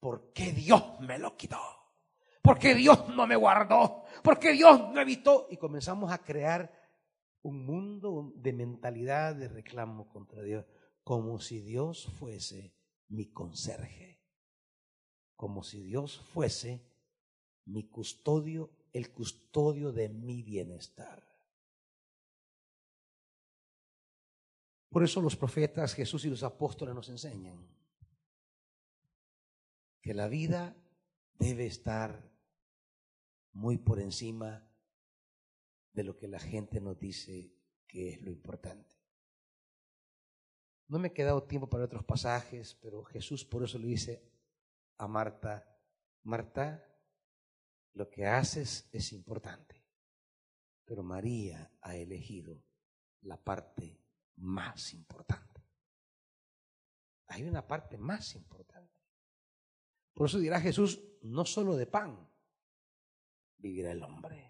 ¿Por 0.00 0.32
qué 0.32 0.52
Dios 0.52 1.00
me 1.00 1.18
lo 1.18 1.36
quitó? 1.36 1.58
¿Por 2.42 2.58
qué 2.58 2.74
Dios 2.74 3.08
no 3.08 3.26
me 3.26 3.36
guardó? 3.36 4.04
¿Por 4.22 4.38
qué 4.38 4.52
Dios 4.52 4.92
no 4.92 5.00
evitó? 5.00 5.48
Y 5.50 5.56
comenzamos 5.56 6.12
a 6.12 6.18
crear 6.18 6.85
un 7.46 7.64
mundo 7.64 8.32
de 8.34 8.52
mentalidad 8.52 9.36
de 9.36 9.48
reclamo 9.48 10.08
contra 10.08 10.42
Dios. 10.42 10.66
como 11.04 11.38
si 11.38 11.60
Dios 11.60 12.06
fuese 12.18 12.74
mi 13.08 13.26
conserje, 13.26 14.20
como 15.36 15.62
si 15.62 15.80
Dios 15.80 16.18
fuese 16.32 16.84
mi 17.64 17.88
custodio, 17.88 18.72
el 18.92 19.12
custodio 19.12 19.92
de 19.92 20.08
mi 20.08 20.42
bienestar. 20.42 21.22
Por 24.88 25.04
eso 25.04 25.20
los 25.20 25.36
profetas, 25.36 25.94
Jesús 25.94 26.24
y 26.24 26.30
los 26.30 26.42
apóstoles 26.42 26.92
nos 26.92 27.08
enseñan 27.08 27.68
que 30.02 30.12
la 30.12 30.26
vida 30.26 30.76
debe 31.38 31.66
estar 31.66 32.28
muy 33.52 33.78
por 33.78 34.00
encima 34.00 34.68
de 35.96 36.04
lo 36.04 36.14
que 36.14 36.28
la 36.28 36.38
gente 36.38 36.78
nos 36.78 36.98
dice 36.98 37.50
que 37.88 38.10
es 38.10 38.20
lo 38.20 38.30
importante. 38.30 38.94
No 40.88 40.98
me 40.98 41.08
he 41.08 41.12
quedado 41.14 41.44
tiempo 41.44 41.70
para 41.70 41.86
otros 41.86 42.04
pasajes, 42.04 42.74
pero 42.74 43.02
Jesús 43.02 43.46
por 43.46 43.64
eso 43.64 43.78
le 43.78 43.88
dice 43.88 44.30
a 44.98 45.08
Marta, 45.08 45.74
Marta, 46.22 46.86
lo 47.94 48.10
que 48.10 48.26
haces 48.26 48.90
es 48.92 49.10
importante, 49.14 49.82
pero 50.84 51.02
María 51.02 51.72
ha 51.80 51.96
elegido 51.96 52.62
la 53.22 53.42
parte 53.42 53.98
más 54.36 54.92
importante. 54.92 55.64
Hay 57.28 57.44
una 57.44 57.66
parte 57.66 57.96
más 57.96 58.34
importante. 58.34 59.00
Por 60.12 60.28
eso 60.28 60.38
dirá 60.38 60.60
Jesús, 60.60 61.02
no 61.22 61.46
solo 61.46 61.74
de 61.74 61.86
pan 61.86 62.30
vivirá 63.56 63.92
el 63.92 64.02
hombre. 64.02 64.45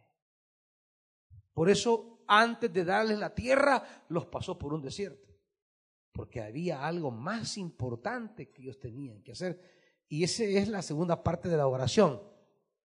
Por 1.57 1.71
eso 1.71 2.23
antes 2.29 2.71
de 2.71 2.85
darles 2.85 3.19
la 3.19 3.35
tierra, 3.35 4.05
los 4.11 4.27
pasó 4.27 4.59
por 4.59 4.75
un 4.75 4.83
desierto 4.83 5.27
porque 6.17 6.41
había 6.41 6.87
algo 6.87 7.11
más 7.11 7.59
importante 7.59 8.49
que 8.49 8.63
ellos 8.63 8.81
tenían 8.81 9.23
que 9.23 9.33
hacer. 9.33 9.61
Y 10.09 10.25
esa 10.25 10.45
es 10.45 10.67
la 10.69 10.81
segunda 10.81 11.23
parte 11.23 11.49
de 11.51 11.59
la 11.59 11.67
oración, 11.67 12.23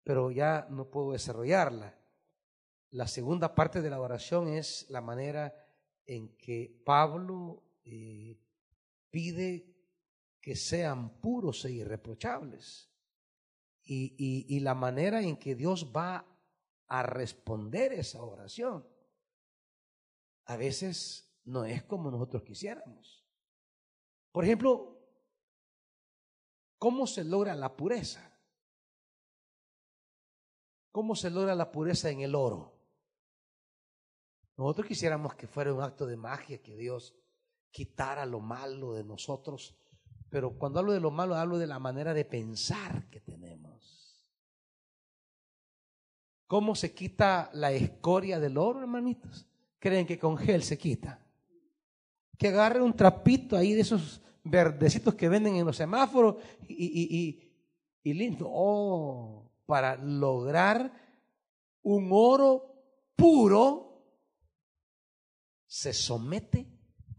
pero 0.03 0.31
ya 0.31 0.65
no 0.69 0.89
puedo 0.89 1.11
desarrollarla. 1.11 1.99
La 2.91 3.07
segunda 3.07 3.53
parte 3.53 3.81
de 3.81 3.89
la 3.89 3.99
oración 3.99 4.47
es 4.47 4.89
la 4.89 5.01
manera 5.01 5.53
en 6.05 6.37
que 6.37 6.81
Pablo 6.85 7.63
eh, 7.83 8.39
pide 9.09 9.75
que 10.39 10.55
sean 10.55 11.19
puros 11.19 11.65
e 11.65 11.71
irreprochables. 11.71 12.89
Y, 13.83 14.45
y 14.47 14.59
la 14.61 14.73
manera 14.73 15.21
en 15.21 15.37
que 15.37 15.55
Dios 15.55 15.91
va 15.95 16.25
a 16.87 17.03
responder 17.03 17.93
esa 17.93 18.21
oración. 18.21 18.87
A 20.45 20.55
veces 20.57 21.33
no 21.43 21.65
es 21.65 21.83
como 21.83 22.11
nosotros 22.11 22.43
quisiéramos. 22.43 23.25
Por 24.31 24.43
ejemplo, 24.43 24.99
¿cómo 26.77 27.07
se 27.07 27.23
logra 27.23 27.55
la 27.55 27.75
pureza? 27.75 28.37
¿Cómo 30.91 31.15
se 31.15 31.29
logra 31.29 31.55
la 31.55 31.71
pureza 31.71 32.09
en 32.09 32.21
el 32.21 32.35
oro? 32.35 32.77
Nosotros 34.57 34.87
quisiéramos 34.87 35.35
que 35.35 35.47
fuera 35.47 35.73
un 35.73 35.83
acto 35.83 36.07
de 36.07 36.17
magia, 36.17 36.61
que 36.61 36.75
Dios 36.75 37.15
quitara 37.69 38.25
lo 38.25 38.39
malo 38.39 38.93
de 38.93 39.03
nosotros, 39.03 39.77
pero 40.29 40.57
cuando 40.57 40.79
hablo 40.79 40.93
de 40.93 40.99
lo 40.99 41.11
malo 41.11 41.35
hablo 41.35 41.57
de 41.59 41.67
la 41.67 41.79
manera 41.79 42.13
de 42.13 42.25
pensar 42.25 43.07
que 43.09 43.21
tenemos. 43.21 44.06
¿Cómo 46.47 46.75
se 46.75 46.93
quita 46.93 47.49
la 47.53 47.71
escoria 47.71 48.39
del 48.39 48.57
oro, 48.57 48.79
hermanitos? 48.79 49.45
¿Creen 49.79 50.07
que 50.07 50.17
con 50.17 50.37
gel 50.37 50.63
se 50.63 50.77
quita? 50.77 51.27
que 52.37 52.49
agarre 52.49 52.81
un 52.81 52.95
trapito 52.95 53.57
ahí 53.57 53.73
de 53.73 53.81
esos 53.81 54.21
verdecitos 54.43 55.15
que 55.15 55.27
venden 55.27 55.55
en 55.55 55.65
los 55.65 55.75
semáforos 55.75 56.35
y, 56.67 57.51
y, 58.03 58.13
lindo. 58.13 58.47
Oh, 58.49 59.51
para 59.65 59.97
lograr 59.97 60.91
un 61.81 62.09
oro 62.11 62.73
puro, 63.15 64.05
se 65.65 65.93
somete 65.93 66.67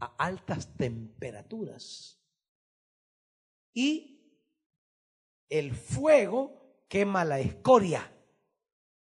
a 0.00 0.14
altas 0.16 0.74
temperaturas. 0.76 2.18
Y 3.74 4.14
el 5.48 5.74
fuego 5.74 6.84
quema 6.88 7.24
la 7.24 7.40
escoria 7.40 8.10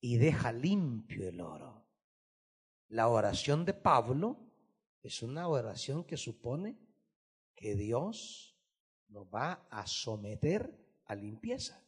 y 0.04 0.18
deja 0.18 0.52
limpio 0.52 1.30
el 1.30 1.40
oro. 1.40 1.88
La 2.90 3.08
oración 3.08 3.64
de 3.64 3.74
Pablo 3.74 4.38
es 5.02 5.24
una 5.24 5.48
oración 5.48 6.04
que 6.04 6.18
supone 6.18 6.78
que 7.56 7.74
Dios 7.76 8.60
nos 9.08 9.26
va 9.34 9.66
a 9.72 9.88
someter 9.88 10.78
a 11.06 11.16
limpieza. 11.16 11.82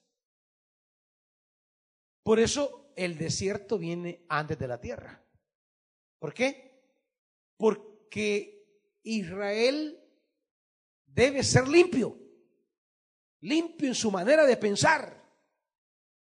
Por 2.24 2.40
eso 2.40 2.94
el 2.96 3.18
desierto 3.18 3.78
viene 3.78 4.26
antes 4.30 4.58
de 4.58 4.68
la 4.70 4.80
tierra. 4.80 5.22
¿Por 6.18 6.34
qué? 6.34 6.86
Porque 7.58 8.96
Israel 9.04 10.00
debe 11.06 11.44
ser 11.44 11.68
limpio, 11.68 12.18
limpio 13.42 13.90
en 13.90 13.96
su 13.96 14.10
manera 14.10 14.46
de 14.46 14.56
pensar. 14.56 15.25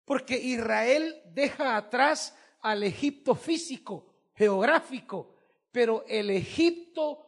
Porque 0.06 0.38
Israel 0.38 1.20
deja 1.34 1.76
atrás 1.76 2.34
al 2.60 2.84
Egipto 2.84 3.34
físico, 3.34 4.06
geográfico, 4.34 5.34
pero 5.72 6.04
el 6.06 6.30
Egipto, 6.30 7.26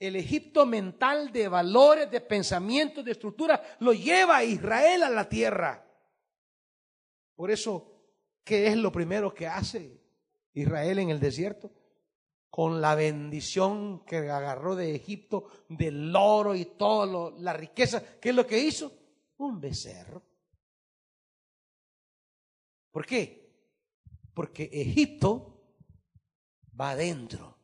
el 0.00 0.16
Egipto 0.16 0.64
mental 0.64 1.30
de 1.30 1.48
valores, 1.48 2.10
de 2.10 2.22
pensamientos, 2.22 3.04
de 3.04 3.12
estructura, 3.12 3.62
lo 3.80 3.92
lleva 3.92 4.38
a 4.38 4.44
Israel 4.44 5.02
a 5.02 5.10
la 5.10 5.28
tierra. 5.28 5.86
Por 7.36 7.50
eso, 7.50 7.92
¿qué 8.42 8.68
es 8.68 8.76
lo 8.78 8.90
primero 8.90 9.34
que 9.34 9.46
hace 9.46 10.00
Israel 10.54 11.00
en 11.00 11.10
el 11.10 11.20
desierto? 11.20 11.70
Con 12.48 12.80
la 12.80 12.94
bendición 12.94 14.02
que 14.06 14.16
agarró 14.30 14.76
de 14.76 14.94
Egipto, 14.94 15.48
del 15.68 16.16
oro 16.16 16.54
y 16.54 16.64
toda 16.64 17.32
la 17.38 17.52
riqueza, 17.52 18.02
¿qué 18.18 18.30
es 18.30 18.34
lo 18.34 18.46
que 18.46 18.58
hizo? 18.58 18.90
Un 19.36 19.60
becerro. 19.60 20.33
¿Por 22.94 23.06
qué? 23.06 23.52
Porque 24.34 24.70
Egipto 24.72 25.60
va 26.80 26.92
adentro. 26.92 27.58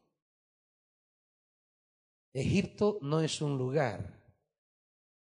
Egipto 2.33 2.99
no 3.01 3.21
es 3.21 3.41
un 3.41 3.57
lugar, 3.57 4.25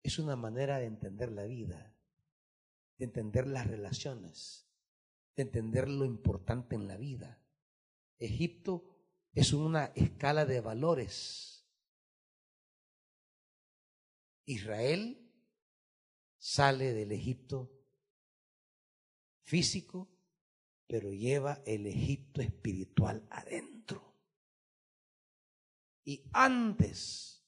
es 0.03 0.19
una 0.19 0.35
manera 0.35 0.79
de 0.79 0.87
entender 0.87 1.31
la 1.31 1.45
vida, 1.45 1.97
de 2.99 3.05
entender 3.05 3.47
las 3.47 3.69
relaciones, 3.69 4.69
de 5.37 5.45
entender 5.45 5.89
lo 5.89 6.05
importante 6.05 6.75
en 6.75 6.89
la 6.89 6.97
vida. 6.97 7.41
Egipto 8.19 8.99
es 9.35 9.53
una 9.53 9.93
escala 9.95 10.45
de 10.47 10.61
valores. 10.61 11.65
Israel 14.47 15.33
sale 16.39 16.93
del 16.93 17.13
Egipto 17.13 17.82
físico, 19.53 20.09
pero 20.87 21.13
lleva 21.13 21.63
el 21.67 21.87
Egipto 21.87 22.41
espiritual 22.41 23.27
adentro. 23.29 24.17
Y 26.05 26.25
antes 26.33 27.47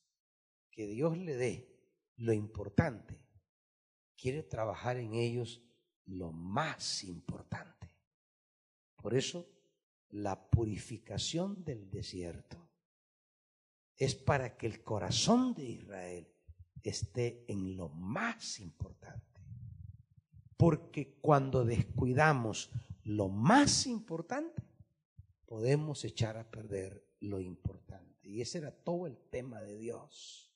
que 0.70 0.86
Dios 0.86 1.16
le 1.16 1.34
dé 1.34 1.80
lo 2.16 2.34
importante, 2.34 3.18
quiere 4.18 4.42
trabajar 4.42 4.98
en 4.98 5.14
ellos 5.14 5.62
lo 6.04 6.30
más 6.30 7.04
importante. 7.04 7.88
Por 8.96 9.14
eso, 9.14 9.50
la 10.10 10.50
purificación 10.50 11.64
del 11.64 11.90
desierto 11.90 12.70
es 13.96 14.14
para 14.14 14.58
que 14.58 14.66
el 14.66 14.82
corazón 14.82 15.54
de 15.54 15.64
Israel 15.64 16.28
esté 16.82 17.46
en 17.48 17.78
lo 17.78 17.88
más 17.88 18.60
importante. 18.60 19.33
Porque 20.56 21.18
cuando 21.20 21.64
descuidamos 21.64 22.70
lo 23.02 23.28
más 23.28 23.86
importante, 23.86 24.62
podemos 25.46 26.04
echar 26.04 26.36
a 26.36 26.50
perder 26.50 27.06
lo 27.20 27.40
importante. 27.40 28.28
Y 28.28 28.40
ese 28.40 28.58
era 28.58 28.70
todo 28.70 29.06
el 29.06 29.16
tema 29.30 29.60
de 29.60 29.76
Dios. 29.76 30.52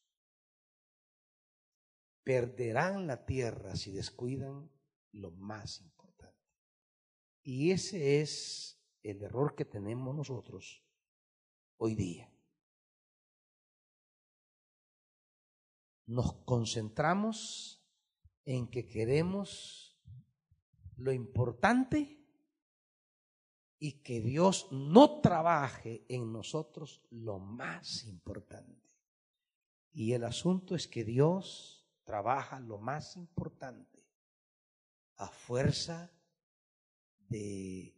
Perderán 2.25 3.07
la 3.07 3.25
tierra 3.25 3.77
si 3.77 3.93
descuidan 3.93 4.71
lo 5.13 5.31
más 5.33 5.81
importante. 5.81 5.99
Y 7.43 7.71
ese 7.71 8.21
es 8.21 8.79
el 9.03 9.23
error 9.23 9.55
que 9.55 9.65
tenemos 9.65 10.15
nosotros 10.15 10.85
hoy 11.79 11.95
día. 11.95 12.31
Nos 16.07 16.35
concentramos 16.45 17.83
en 18.45 18.71
que 18.71 18.87
queremos 18.87 19.88
lo 20.99 21.13
importante 21.13 22.19
y 23.79 24.03
que 24.03 24.21
Dios 24.21 24.69
no 24.73 25.21
trabaje 25.21 26.05
en 26.09 26.33
nosotros 26.33 27.03
lo 27.11 27.39
más 27.39 28.05
importante. 28.05 28.91
Y 29.93 30.13
el 30.13 30.25
asunto 30.25 30.75
es 30.75 30.89
que 30.89 31.05
Dios 31.05 31.89
trabaja 32.05 32.61
lo 32.61 32.79
más 32.79 33.17
importante 33.17 34.05
a 35.17 35.29
fuerza 35.29 36.11
de, 37.29 37.97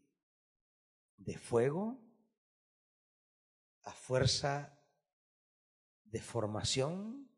de 1.16 1.38
fuego, 1.38 1.98
a 3.84 3.92
fuerza 3.92 4.78
de 6.04 6.20
formación, 6.20 7.30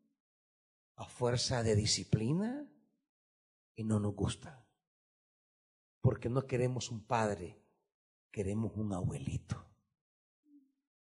a 0.95 1.05
fuerza 1.05 1.63
de 1.63 1.75
disciplina, 1.75 2.69
y 3.75 3.83
no 3.83 3.99
nos 3.99 4.15
gusta. 4.15 4.62
Porque 6.03 6.27
no 6.27 6.45
queremos 6.45 6.91
un 6.91 7.07
padre, 7.07 7.57
queremos 8.29 8.75
un 8.75 8.91
abuelito. 8.91 9.55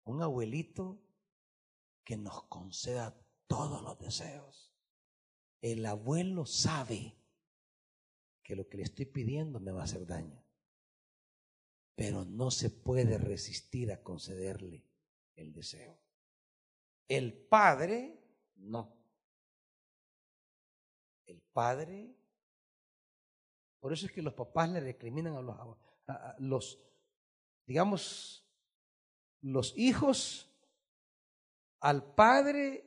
Un 0.04 0.22
abuelito 0.22 1.02
que 2.04 2.18
nos 2.18 2.44
conceda 2.44 3.20
todos 3.48 3.82
los 3.82 3.98
deseos. 3.98 4.72
El 5.60 5.88
abuelo 5.88 6.46
sabe 6.46 7.18
que 8.44 8.56
lo 8.56 8.70
que 8.70 8.78
le 8.78 8.84
estoy 8.84 9.08
pidiendo 9.08 9.60
me 9.60 9.72
va 9.72 9.82
a 9.82 9.86
hacer 9.86 10.06
daño, 10.06 10.46
pero 11.96 12.24
no 12.24 12.52
se 12.52 12.70
puede 12.70 13.18
resistir 13.18 13.92
a 13.92 14.04
concederle 14.04 14.86
el 15.36 15.52
deseo. 15.52 16.00
El 17.08 17.34
padre, 17.34 18.24
no. 18.58 18.96
El 21.26 21.42
padre, 21.42 22.16
por 23.86 23.94
eso 23.94 24.08
es 24.08 24.12
que 24.12 24.24
los 24.24 24.34
papás 24.34 24.68
le 24.72 24.80
recriminan 24.80 25.36
a 25.36 26.36
los, 26.40 26.80
digamos, 27.68 28.44
los 29.42 29.78
hijos 29.78 30.50
al 31.82 32.04
padre 32.16 32.84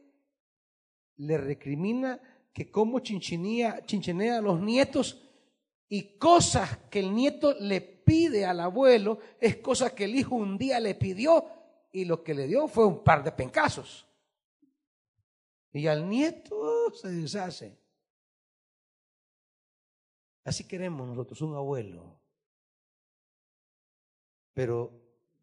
le 1.18 1.38
recrimina 1.38 2.20
que 2.52 2.72
como 2.72 2.98
chinchinea, 2.98 3.86
chinchinea 3.86 4.38
a 4.38 4.40
los 4.40 4.60
nietos 4.60 5.24
y 5.88 6.18
cosas 6.18 6.78
que 6.90 6.98
el 6.98 7.14
nieto 7.14 7.54
le 7.60 7.80
pide 7.80 8.44
al 8.44 8.58
abuelo 8.58 9.20
es 9.40 9.58
cosas 9.58 9.92
que 9.92 10.02
el 10.02 10.16
hijo 10.16 10.34
un 10.34 10.58
día 10.58 10.80
le 10.80 10.96
pidió 10.96 11.44
y 11.92 12.06
lo 12.06 12.24
que 12.24 12.34
le 12.34 12.48
dio 12.48 12.66
fue 12.66 12.84
un 12.84 13.04
par 13.04 13.22
de 13.22 13.30
pencazos. 13.30 14.04
Y 15.72 15.86
al 15.86 16.08
nieto 16.08 16.92
se 16.92 17.06
deshace. 17.06 17.87
Así 20.48 20.64
queremos 20.64 21.06
nosotros 21.06 21.40
un 21.42 21.54
abuelo. 21.54 22.20
Pero 24.54 24.92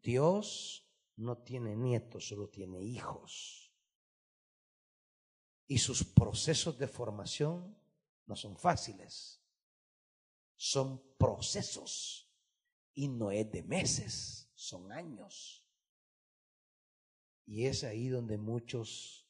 Dios 0.02 0.84
no 1.16 1.38
tiene 1.38 1.76
nietos, 1.76 2.28
solo 2.28 2.48
tiene 2.48 2.82
hijos 2.82 3.66
y 5.68 5.78
sus 5.78 6.04
procesos 6.04 6.78
de 6.78 6.86
formación 6.86 7.76
no 8.26 8.36
son 8.36 8.56
fáciles. 8.56 9.42
Son 10.56 11.02
procesos 11.18 12.32
y 12.94 13.08
no 13.08 13.30
es 13.30 13.50
de 13.50 13.62
meses, 13.62 14.50
son 14.54 14.90
años. 14.92 15.64
Y 17.44 17.66
es 17.66 17.84
ahí 17.84 18.08
donde 18.08 18.38
muchos 18.38 19.28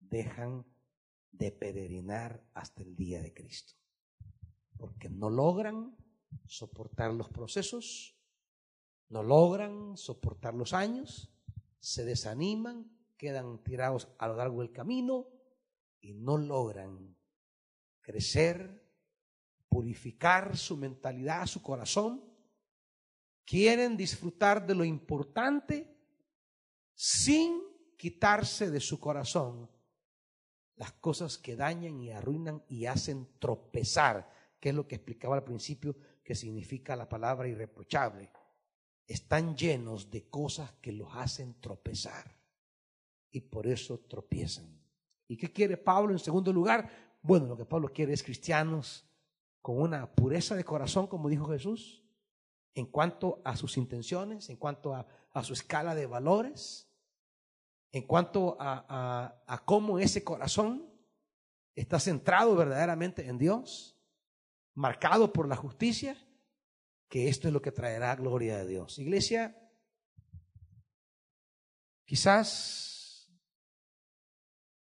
dejan 0.00 0.66
de 1.30 1.52
peregrinar 1.52 2.44
hasta 2.54 2.82
el 2.82 2.96
día 2.96 3.22
de 3.22 3.32
Cristo. 3.32 3.77
Porque 4.78 5.08
no 5.08 5.28
logran 5.28 5.96
soportar 6.46 7.12
los 7.12 7.28
procesos, 7.28 8.16
no 9.08 9.22
logran 9.22 9.96
soportar 9.96 10.54
los 10.54 10.72
años, 10.72 11.30
se 11.80 12.04
desaniman, 12.04 12.90
quedan 13.16 13.62
tirados 13.62 14.08
a 14.18 14.28
lo 14.28 14.36
largo 14.36 14.60
del 14.60 14.72
camino 14.72 15.28
y 16.00 16.14
no 16.14 16.38
logran 16.38 17.16
crecer, 18.00 18.88
purificar 19.68 20.56
su 20.56 20.76
mentalidad, 20.76 21.46
su 21.46 21.62
corazón, 21.62 22.24
quieren 23.44 23.96
disfrutar 23.96 24.66
de 24.66 24.74
lo 24.74 24.84
importante 24.84 25.94
sin 26.94 27.62
quitarse 27.96 28.70
de 28.70 28.80
su 28.80 28.98
corazón 29.00 29.70
las 30.76 30.92
cosas 30.92 31.38
que 31.38 31.56
dañan 31.56 32.00
y 32.00 32.10
arruinan 32.12 32.62
y 32.68 32.86
hacen 32.86 33.28
tropezar, 33.40 34.30
que 34.60 34.70
es 34.70 34.74
lo 34.74 34.86
que 34.86 34.96
explicaba 34.96 35.36
al 35.36 35.44
principio 35.44 35.96
que 36.24 36.34
significa 36.34 36.96
la 36.96 37.08
palabra 37.08 37.48
irreprochable. 37.48 38.30
Están 39.06 39.56
llenos 39.56 40.10
de 40.10 40.28
cosas 40.28 40.72
que 40.80 40.92
los 40.92 41.08
hacen 41.14 41.60
tropezar 41.60 42.36
y 43.30 43.40
por 43.40 43.66
eso 43.66 44.00
tropiezan. 44.00 44.78
¿Y 45.26 45.36
qué 45.36 45.52
quiere 45.52 45.76
Pablo 45.76 46.12
en 46.12 46.18
segundo 46.18 46.52
lugar? 46.52 47.18
Bueno, 47.22 47.46
lo 47.46 47.56
que 47.56 47.64
Pablo 47.64 47.92
quiere 47.92 48.12
es 48.12 48.22
cristianos 48.22 49.06
con 49.60 49.80
una 49.80 50.10
pureza 50.14 50.54
de 50.54 50.64
corazón, 50.64 51.06
como 51.06 51.28
dijo 51.28 51.46
Jesús, 51.46 52.04
en 52.74 52.86
cuanto 52.86 53.40
a 53.44 53.56
sus 53.56 53.76
intenciones, 53.76 54.48
en 54.50 54.56
cuanto 54.56 54.94
a, 54.94 55.06
su 55.42 55.52
escala 55.52 55.94
de 55.94 56.06
valores, 56.06 56.90
en 57.92 58.02
cuanto 58.06 58.56
a, 58.58 59.40
a 59.46 59.64
cómo 59.64 60.00
ese 60.00 60.24
corazón 60.24 60.92
está 61.76 62.00
centrado 62.00 62.56
verdaderamente 62.56 63.28
en 63.28 63.38
Dios, 63.38 63.97
marcado 64.78 65.32
por 65.32 65.48
la 65.48 65.56
justicia, 65.56 66.16
que 67.08 67.28
esto 67.28 67.48
es 67.48 67.52
lo 67.52 67.60
que 67.60 67.72
traerá 67.72 68.14
gloria 68.14 68.58
a 68.58 68.64
Dios. 68.64 68.98
Iglesia, 69.00 69.60
quizás 72.04 73.28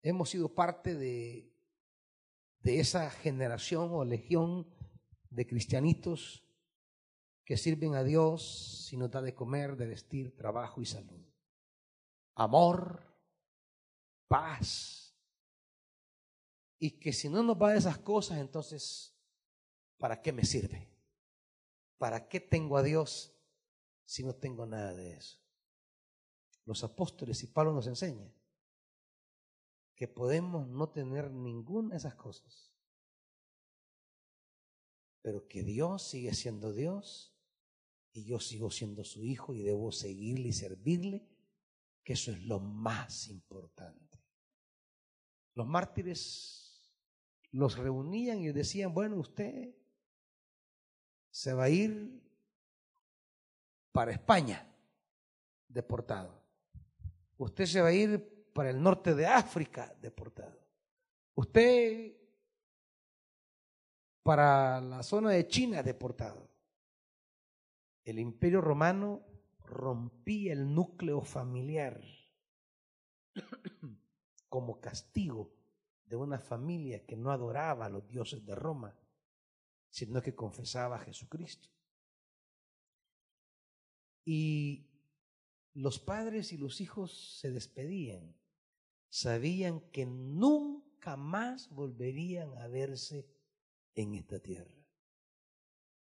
hemos 0.02 0.30
sido 0.30 0.54
parte 0.54 0.94
de, 0.94 1.52
de 2.60 2.78
esa 2.78 3.10
generación 3.10 3.90
o 3.92 4.04
legión 4.04 4.72
de 5.30 5.46
cristianitos 5.48 6.46
que 7.44 7.56
sirven 7.56 7.96
a 7.96 8.04
Dios 8.04 8.86
sin 8.88 9.00
da 9.10 9.20
de 9.20 9.34
comer, 9.34 9.76
de 9.76 9.86
vestir, 9.86 10.36
trabajo 10.36 10.80
y 10.80 10.86
salud. 10.86 11.26
Amor, 12.36 13.02
paz. 14.28 15.18
Y 16.78 17.00
que 17.00 17.12
si 17.12 17.28
no 17.28 17.42
nos 17.42 17.60
va 17.60 17.72
de 17.72 17.78
esas 17.78 17.98
cosas, 17.98 18.38
entonces, 18.38 19.11
¿para 20.02 20.20
qué 20.20 20.32
me 20.32 20.44
sirve? 20.44 20.88
¿Para 21.96 22.26
qué 22.26 22.40
tengo 22.40 22.76
a 22.76 22.82
Dios 22.82 23.32
si 24.04 24.24
no 24.24 24.34
tengo 24.34 24.66
nada 24.66 24.92
de 24.94 25.12
eso? 25.12 25.38
Los 26.64 26.82
apóstoles 26.82 27.40
y 27.44 27.46
Pablo 27.46 27.72
nos 27.72 27.86
enseñan 27.86 28.34
que 29.94 30.08
podemos 30.08 30.66
no 30.66 30.88
tener 30.88 31.30
ninguna 31.30 31.90
de 31.90 31.98
esas 31.98 32.16
cosas, 32.16 32.74
pero 35.20 35.46
que 35.46 35.62
Dios 35.62 36.02
sigue 36.02 36.34
siendo 36.34 36.72
Dios 36.72 37.32
y 38.12 38.24
yo 38.24 38.40
sigo 38.40 38.72
siendo 38.72 39.04
su 39.04 39.22
hijo 39.22 39.54
y 39.54 39.62
debo 39.62 39.92
seguirle 39.92 40.48
y 40.48 40.52
servirle, 40.52 41.28
que 42.02 42.14
eso 42.14 42.32
es 42.32 42.42
lo 42.42 42.58
más 42.58 43.28
importante. 43.28 44.20
Los 45.54 45.68
mártires 45.68 46.92
los 47.52 47.78
reunían 47.78 48.40
y 48.40 48.50
decían, 48.50 48.92
bueno, 48.92 49.14
usted 49.20 49.76
se 51.32 51.54
va 51.54 51.64
a 51.64 51.70
ir 51.70 52.22
para 53.90 54.12
España 54.12 54.64
deportado. 55.66 56.40
Usted 57.38 57.64
se 57.66 57.80
va 57.80 57.88
a 57.88 57.92
ir 57.92 58.52
para 58.52 58.70
el 58.70 58.80
norte 58.80 59.14
de 59.14 59.26
África 59.26 59.92
deportado. 60.00 60.60
Usted 61.34 62.14
para 64.22 64.80
la 64.80 65.02
zona 65.02 65.30
de 65.30 65.48
China 65.48 65.82
deportado. 65.82 66.48
El 68.04 68.18
imperio 68.18 68.60
romano 68.60 69.24
rompía 69.64 70.52
el 70.52 70.72
núcleo 70.74 71.22
familiar 71.22 72.00
como 74.48 74.80
castigo 74.80 75.54
de 76.04 76.16
una 76.16 76.38
familia 76.38 77.06
que 77.06 77.16
no 77.16 77.30
adoraba 77.30 77.86
a 77.86 77.88
los 77.88 78.06
dioses 78.06 78.44
de 78.44 78.54
Roma, 78.54 78.94
sino 79.92 80.20
que 80.20 80.34
confesaba 80.34 80.96
a 80.96 81.04
Jesucristo. 81.04 81.68
Y 84.24 84.88
los 85.74 86.00
padres 86.00 86.52
y 86.52 86.58
los 86.58 86.80
hijos 86.80 87.38
se 87.38 87.52
despedían 87.52 88.34
sabían 89.12 89.80
que 89.90 90.06
nunca 90.06 91.18
más 91.18 91.68
volverían 91.68 92.56
a 92.56 92.66
verse 92.66 93.28
en 93.94 94.14
esta 94.14 94.40
tierra, 94.40 94.74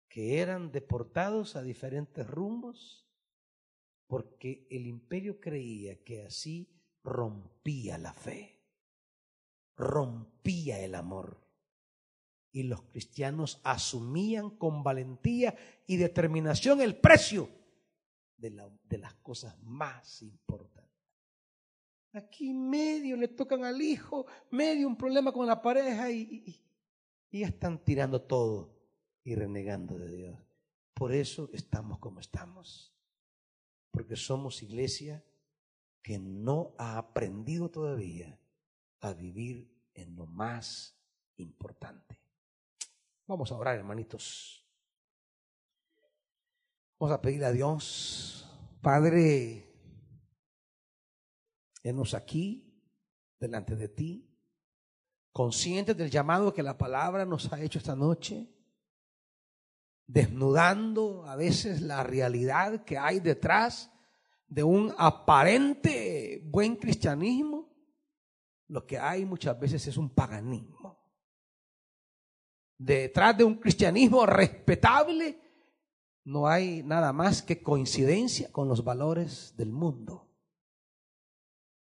que 0.08 0.38
eran 0.38 0.70
deportados 0.70 1.56
a 1.56 1.62
diferentes 1.62 2.24
rumbos 2.24 3.04
porque 4.06 4.68
el 4.70 4.86
imperio 4.86 5.40
creía 5.40 6.04
que 6.04 6.24
así 6.24 6.70
rompía 7.02 7.98
la 7.98 8.12
fe, 8.12 8.62
rompía 9.76 10.78
el 10.78 10.94
amor. 10.94 11.43
Y 12.54 12.62
los 12.62 12.80
cristianos 12.84 13.60
asumían 13.64 14.48
con 14.48 14.82
valentía 14.82 15.54
y 15.86 15.98
determinación 15.98 16.80
el 16.80 16.96
precio 16.96 17.50
de, 18.38 18.50
de 18.84 18.98
las 18.98 19.12
cosas 19.16 19.62
más 19.62 20.22
importantes 20.22 20.64
Aquí 22.14 22.54
medio 22.54 23.16
le 23.16 23.26
tocan 23.26 23.64
al 23.64 23.82
hijo, 23.82 24.24
medio 24.52 24.86
un 24.86 24.96
problema 24.96 25.32
con 25.32 25.48
la 25.48 25.60
pareja 25.60 26.12
y, 26.12 26.44
y, 26.46 26.62
y 27.38 27.42
están 27.42 27.82
tirando 27.84 28.22
todo 28.22 28.72
y 29.24 29.34
renegando 29.34 29.98
de 29.98 30.16
Dios. 30.16 30.38
Por 30.94 31.12
eso 31.12 31.50
estamos 31.52 31.98
como 31.98 32.20
estamos. 32.20 32.94
Porque 33.90 34.14
somos 34.14 34.62
iglesia 34.62 35.24
que 36.02 36.20
no 36.20 36.76
ha 36.78 36.98
aprendido 36.98 37.68
todavía 37.68 38.38
a 39.00 39.12
vivir 39.12 39.68
en 39.94 40.14
lo 40.14 40.26
más 40.26 40.96
importante. 41.36 42.20
Vamos 43.26 43.50
a 43.50 43.56
orar, 43.56 43.76
hermanitos. 43.76 44.62
Vamos 46.98 47.14
a 47.14 47.22
pedirle 47.22 47.46
a 47.46 47.52
Dios, 47.52 48.46
Padre, 48.82 49.70
Enos 51.82 52.14
aquí, 52.14 52.82
delante 53.38 53.76
de 53.76 53.88
ti, 53.88 54.30
conscientes 55.32 55.96
del 55.96 56.10
llamado 56.10 56.54
que 56.54 56.62
la 56.62 56.78
palabra 56.78 57.26
nos 57.26 57.52
ha 57.52 57.60
hecho 57.60 57.78
esta 57.78 57.96
noche, 57.96 58.48
desnudando 60.06 61.24
a 61.26 61.36
veces 61.36 61.82
la 61.82 62.02
realidad 62.02 62.84
que 62.84 62.96
hay 62.96 63.20
detrás 63.20 63.90
de 64.46 64.62
un 64.62 64.94
aparente 64.96 66.42
buen 66.46 66.76
cristianismo, 66.76 67.74
lo 68.68 68.86
que 68.86 68.98
hay 68.98 69.24
muchas 69.24 69.58
veces 69.58 69.86
es 69.86 69.96
un 69.96 70.14
paganismo. 70.14 70.83
Detrás 72.78 73.36
de 73.36 73.44
un 73.44 73.56
cristianismo 73.56 74.26
respetable 74.26 75.38
no 76.24 76.48
hay 76.48 76.82
nada 76.82 77.12
más 77.12 77.42
que 77.42 77.62
coincidencia 77.62 78.50
con 78.50 78.68
los 78.68 78.82
valores 78.82 79.54
del 79.56 79.70
mundo. 79.70 80.28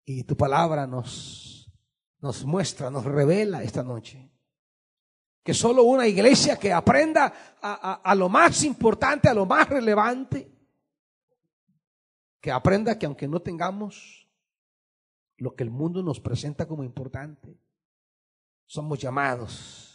Y 0.05 0.23
tu 0.23 0.35
palabra 0.35 0.87
nos, 0.87 1.71
nos 2.19 2.43
muestra, 2.45 2.89
nos 2.89 3.05
revela 3.05 3.63
esta 3.63 3.83
noche 3.83 4.31
que 5.43 5.53
solo 5.53 5.83
una 5.83 6.07
iglesia 6.07 6.57
que 6.57 6.71
aprenda 6.71 7.33
a, 7.61 7.93
a, 7.93 8.15
lo 8.15 8.29
más 8.29 8.63
importante, 8.63 9.27
a 9.27 9.33
lo 9.33 9.45
más 9.45 9.67
relevante, 9.67 10.51
que 12.39 12.51
aprenda 12.51 12.97
que 12.97 13.07
aunque 13.07 13.27
no 13.27 13.41
tengamos 13.41 14.29
lo 15.37 15.55
que 15.55 15.63
el 15.63 15.71
mundo 15.71 16.03
nos 16.03 16.19
presenta 16.19 16.67
como 16.67 16.83
importante, 16.83 17.59
somos 18.67 18.99
llamados 18.99 19.90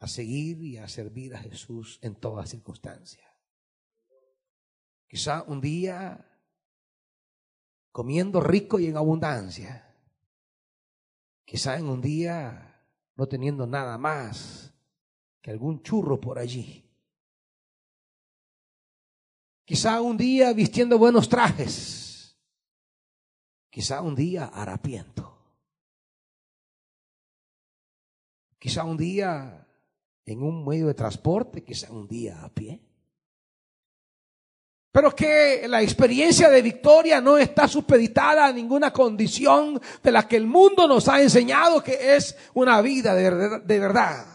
a 0.00 0.06
seguir 0.06 0.62
y 0.62 0.78
a 0.78 0.88
servir 0.88 1.34
a 1.34 1.38
Jesús 1.38 1.98
en 2.02 2.14
toda 2.14 2.46
circunstancia. 2.46 3.24
Quizá 5.06 5.42
un 5.42 5.60
día 5.60 6.24
comiendo 7.90 8.40
rico 8.40 8.78
y 8.78 8.86
en 8.86 8.96
abundancia. 8.96 9.84
Quizá 11.44 11.78
en 11.78 11.88
un 11.88 12.00
día 12.00 12.86
no 13.16 13.26
teniendo 13.26 13.66
nada 13.66 13.98
más 13.98 14.72
que 15.40 15.50
algún 15.50 15.82
churro 15.82 16.20
por 16.20 16.38
allí. 16.38 16.84
Quizá 19.64 20.00
un 20.00 20.16
día 20.16 20.52
vistiendo 20.52 20.98
buenos 20.98 21.28
trajes. 21.28 22.38
Quizá 23.70 24.00
un 24.00 24.14
día 24.14 24.46
harapiento. 24.46 25.36
Quizá 28.58 28.84
un 28.84 28.96
día 28.96 29.67
en 30.28 30.42
un 30.42 30.64
medio 30.64 30.88
de 30.88 30.94
transporte, 30.94 31.64
quizá 31.64 31.90
un 31.90 32.06
día 32.06 32.44
a 32.44 32.50
pie. 32.50 32.82
Pero 34.92 35.14
que 35.14 35.66
la 35.68 35.80
experiencia 35.80 36.50
de 36.50 36.60
victoria 36.60 37.20
no 37.20 37.38
está 37.38 37.66
supeditada 37.66 38.46
a 38.46 38.52
ninguna 38.52 38.92
condición 38.92 39.80
de 40.02 40.12
la 40.12 40.28
que 40.28 40.36
el 40.36 40.46
mundo 40.46 40.86
nos 40.86 41.08
ha 41.08 41.22
enseñado 41.22 41.82
que 41.82 42.16
es 42.16 42.36
una 42.54 42.80
vida 42.82 43.14
de 43.14 43.30
verdad. 43.30 43.62
De 43.62 43.78
verdad. 43.78 44.26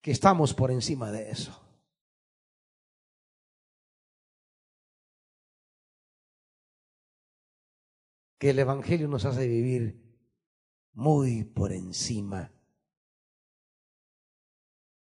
Que 0.00 0.10
estamos 0.10 0.54
por 0.54 0.70
encima 0.72 1.12
de 1.12 1.30
eso. 1.30 1.60
Que 8.38 8.50
el 8.50 8.58
Evangelio 8.58 9.08
nos 9.08 9.24
hace 9.24 9.46
vivir 9.46 10.03
muy 10.94 11.44
por 11.44 11.72
encima 11.72 12.52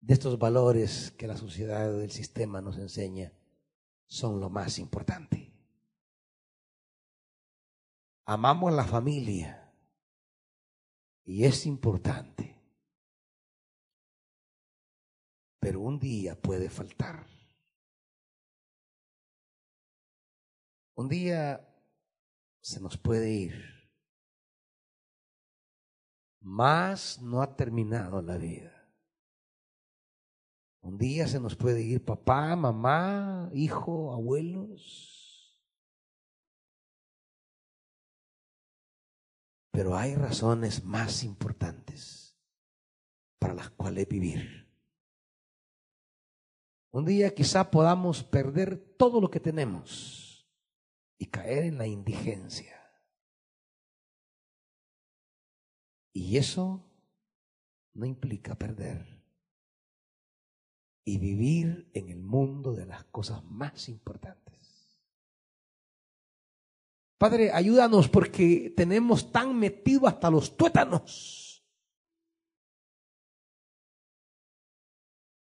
de 0.01 0.15
estos 0.15 0.39
valores 0.39 1.11
que 1.13 1.27
la 1.27 1.37
sociedad 1.37 1.93
del 1.93 2.11
sistema 2.11 2.61
nos 2.61 2.79
enseña 2.79 3.33
son 4.07 4.41
lo 4.41 4.49
más 4.49 4.79
importante. 4.79 5.53
Amamos 8.25 8.73
la 8.73 8.85
familia 8.85 9.73
y 11.25 11.45
es 11.45 11.67
importante, 11.67 12.57
pero 15.59 15.81
un 15.81 15.99
día 15.99 16.41
puede 16.41 16.71
faltar. 16.71 17.27
Un 20.95 21.09
día 21.09 21.67
se 22.61 22.81
nos 22.81 22.97
puede 22.97 23.31
ir, 23.31 23.70
más 26.41 27.21
no 27.21 27.43
ha 27.43 27.55
terminado 27.57 28.23
la 28.23 28.37
vida. 28.37 28.81
Un 30.83 30.97
día 30.97 31.29
se 31.29 31.39
nos 31.39 31.57
puede 31.57 31.83
ir 31.83 32.05
papá, 32.05 32.57
mamá, 32.57 33.51
hijo, 33.53 34.13
abuelos. 34.13 35.61
Pero 39.71 39.97
hay 39.97 40.15
razones 40.15 40.85
más 40.85 41.23
importantes 41.23 42.37
para 43.39 43.55
las 43.55 43.71
cuales 43.71 44.09
vivir. 44.09 44.69
Un 46.93 47.05
día 47.05 47.35
quizá 47.35 47.71
podamos 47.71 48.25
perder 48.25 48.77
todo 48.97 49.21
lo 49.21 49.31
que 49.31 49.39
tenemos 49.39 50.49
y 51.19 51.27
caer 51.27 51.65
en 51.65 51.79
la 51.79 51.87
indigencia. 51.87 52.80
Y 56.13 56.37
eso 56.37 56.85
no 57.95 58.07
implica 58.07 58.55
perder 58.55 59.21
y 61.05 61.19
vivir 61.19 61.91
en 61.95 62.09
el 62.09 62.23
mundo 62.23 62.73
de 62.75 62.87
las 62.87 63.05
cosas 63.05 63.45
más 63.45 63.89
importantes. 63.89 65.01
Padre, 67.19 67.53
ayúdanos 67.53 68.09
porque 68.09 68.73
tenemos 68.77 69.31
tan 69.31 69.59
metido 69.59 70.07
hasta 70.07 70.31
los 70.31 70.57
tuétanos 70.57 71.63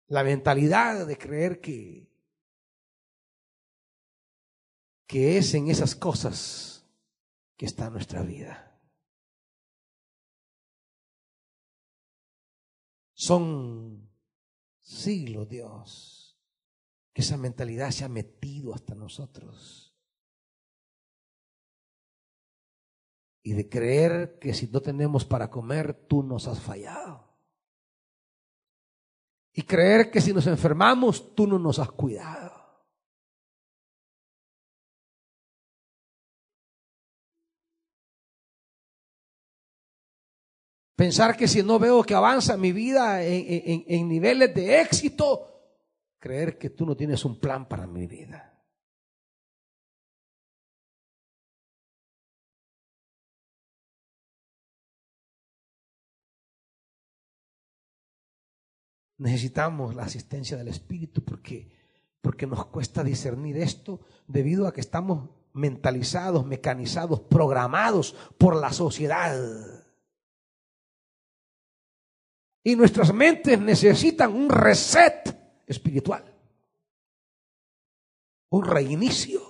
la 0.07 0.23
mentalidad 0.23 1.07
de 1.07 1.18
creer 1.18 1.60
que 1.60 2.15
que 5.07 5.38
es 5.38 5.53
en 5.53 5.69
esas 5.69 5.95
cosas 5.95 6.84
que 7.57 7.65
está 7.65 7.90
nuestra 7.90 8.23
vida. 8.23 8.75
Son 13.26 14.08
siglo, 14.82 15.48
Dios, 15.48 16.40
que 17.12 17.24
esa 17.24 17.38
mentalidad 17.38 17.90
se 17.90 18.06
ha 18.06 18.08
metido 18.08 18.72
hasta 18.72 18.94
nosotros. 18.94 19.98
Y 23.42 23.54
de 23.54 23.68
creer 23.68 24.38
que 24.38 24.54
si 24.54 24.68
no 24.68 24.80
tenemos 24.80 25.26
para 25.26 25.50
comer, 25.50 26.06
tú 26.08 26.22
nos 26.22 26.48
has 26.48 26.60
fallado. 26.60 27.36
Y 29.54 29.64
creer 29.64 30.12
que 30.12 30.22
si 30.22 30.32
nos 30.32 30.46
enfermamos, 30.46 31.34
tú 31.34 31.48
no 31.48 31.58
nos 31.58 31.80
has 31.80 31.90
cuidado. 31.90 32.45
Pensar 41.06 41.38
que 41.38 41.48
si 41.48 41.61
no 41.61 41.77
veo 41.77 42.02
que 42.02 42.15
avanza 42.15 42.57
mi 42.57 42.72
vida 42.72 43.23
en, 43.23 44.10
niveles 44.10 44.56
de 44.56 44.82
éxito, 44.82 45.30
creer 46.18 46.57
que 46.57 46.72
tú 46.72 46.84
no 46.84 46.98
tienes 46.98 47.23
un 47.26 47.40
plan 47.40 47.68
para 47.68 47.86
mi 47.86 48.07
vida. 48.07 48.60
Necesitamos 59.19 59.94
la 59.94 60.06
asistencia 60.06 60.57
del 60.57 60.69
Espíritu 60.69 61.23
porque, 61.23 61.72
porque 62.19 62.48
nos 62.48 62.65
cuesta 62.65 63.03
discernir 63.03 63.57
esto 63.57 63.99
debido 64.26 64.65
a 64.65 64.73
que 64.73 64.82
estamos 64.82 65.30
mentalizados, 65.53 66.48
mecanizados, 66.48 67.19
programados 67.19 68.15
por 68.40 68.56
la 68.56 68.73
sociedad. 68.73 69.85
Y 72.68 72.76
nuestras 72.76 73.14
mentes 73.14 73.60
necesitan 73.62 74.34
un 74.34 74.50
reset 74.50 75.64
espiritual. 75.68 76.34
un 78.50 78.64
reinicio 78.64 79.42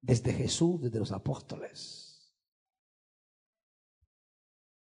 desde 0.00 0.32
Jesús, 0.32 0.82
desde 0.82 0.98
los 0.98 1.10
apóstoles, 1.10 2.32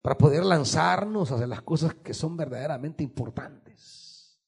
para 0.01 0.17
poder 0.17 0.43
lanzarnos 0.43 1.31
hacia 1.31 1.47
las 1.47 1.61
cosas 1.61 1.93
que 1.93 2.13
son 2.13 2.35
verdaderamente 2.35 3.03
importantes. 3.03 4.41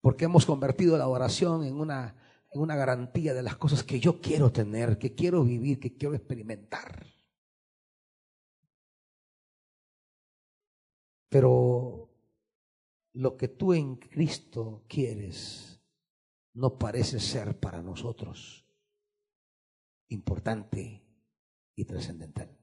Porque 0.00 0.24
hemos 0.24 0.46
convertido 0.46 0.96
la 0.96 1.06
oración 1.08 1.62
en 1.62 1.78
una, 1.78 2.16
en 2.50 2.60
una 2.60 2.74
garantía 2.74 3.34
de 3.34 3.42
las 3.42 3.56
cosas 3.56 3.84
que 3.84 4.00
yo 4.00 4.20
quiero 4.20 4.50
tener, 4.50 4.98
que 4.98 5.14
quiero 5.14 5.44
vivir, 5.44 5.78
que 5.78 5.94
quiero 5.94 6.14
experimentar. 6.14 7.21
Pero 11.32 12.10
lo 13.14 13.38
que 13.38 13.48
tú 13.48 13.72
en 13.72 13.96
Cristo 13.96 14.84
quieres 14.86 15.80
no 16.52 16.78
parece 16.78 17.18
ser 17.20 17.58
para 17.58 17.80
nosotros 17.80 18.66
importante 20.08 21.02
y 21.74 21.84
trascendental. 21.86 22.54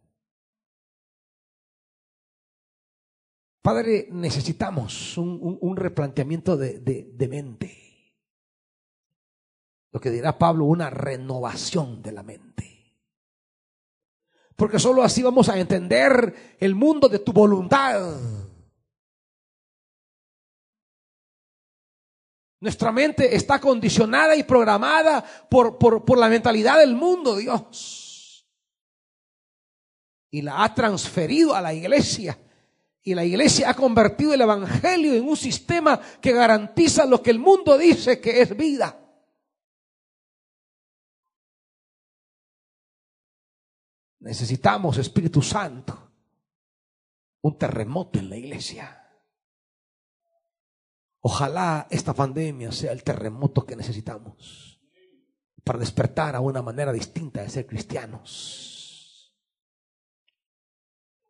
Padre, 3.63 4.07
necesitamos 4.11 5.17
un, 5.17 5.75
replanteamiento 5.75 6.55
de, 6.55 6.79
de 6.79 7.27
mente. 7.27 7.75
Lo 9.91 9.99
que 9.99 10.11
dirá 10.11 10.37
Pablo, 10.37 10.65
una 10.65 10.91
renovación 10.91 12.03
de 12.03 12.11
la 12.11 12.21
mente. 12.21 12.99
Porque 14.55 14.77
solo 14.77 15.01
así 15.01 15.23
vamos 15.23 15.49
a 15.49 15.59
entender 15.59 16.57
el 16.59 16.75
mundo 16.75 17.09
de 17.09 17.17
tu 17.17 17.33
voluntad 17.33 18.48
Nuestra 22.61 22.91
mente 22.91 23.35
está 23.35 23.59
condicionada 23.59 24.35
y 24.35 24.43
programada 24.43 25.23
por, 25.49 25.77
por, 25.77 26.17
la 26.17 26.27
mentalidad 26.27 26.79
del 26.79 26.93
mundo, 26.93 27.37
Dios. 27.37 28.45
Y 30.29 30.41
la 30.41 30.63
ha 30.63 30.75
transferido 30.75 31.55
a 31.55 31.61
la 31.61 31.73
iglesia. 31.73 32.37
Y 33.01 33.15
la 33.15 33.23
iglesia 33.23 33.69
ha 33.69 33.73
convertido 33.73 34.33
el 34.33 34.41
Evangelio 34.41 35.13
en 35.13 35.27
un 35.27 35.37
sistema 35.37 35.99
que 36.21 36.33
garantiza 36.33 37.05
lo 37.05 37.23
que 37.23 37.31
el 37.31 37.39
mundo 37.39 37.77
dice 37.77 38.19
que 38.19 38.41
es 38.41 38.55
vida. 38.55 38.99
Necesitamos, 44.19 44.97
Espíritu 44.97 45.41
Santo, 45.41 46.11
un 47.41 47.57
terremoto 47.57 48.19
en 48.19 48.29
la 48.29 48.35
iglesia. 48.35 48.98
Ojalá 51.21 51.87
esta 51.89 52.13
pandemia 52.13 52.71
sea 52.71 52.91
el 52.91 53.03
terremoto 53.03 53.65
que 53.65 53.75
necesitamos 53.75 54.79
para 55.63 55.79
despertar 55.79 56.35
a 56.35 56.39
una 56.39 56.61
manera 56.61 56.91
distinta 56.91 57.41
de 57.41 57.49
ser 57.49 57.67
cristianos. 57.67 59.33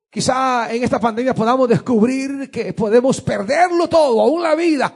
Quizá 0.09 0.73
en 0.73 0.83
esta 0.83 0.99
pandemia 0.99 1.33
podamos 1.33 1.69
descubrir 1.69 2.49
que 2.49 2.73
podemos 2.73 3.21
perderlo 3.21 3.87
todo, 3.87 4.21
aún 4.21 4.41
la 4.41 4.55
vida, 4.55 4.95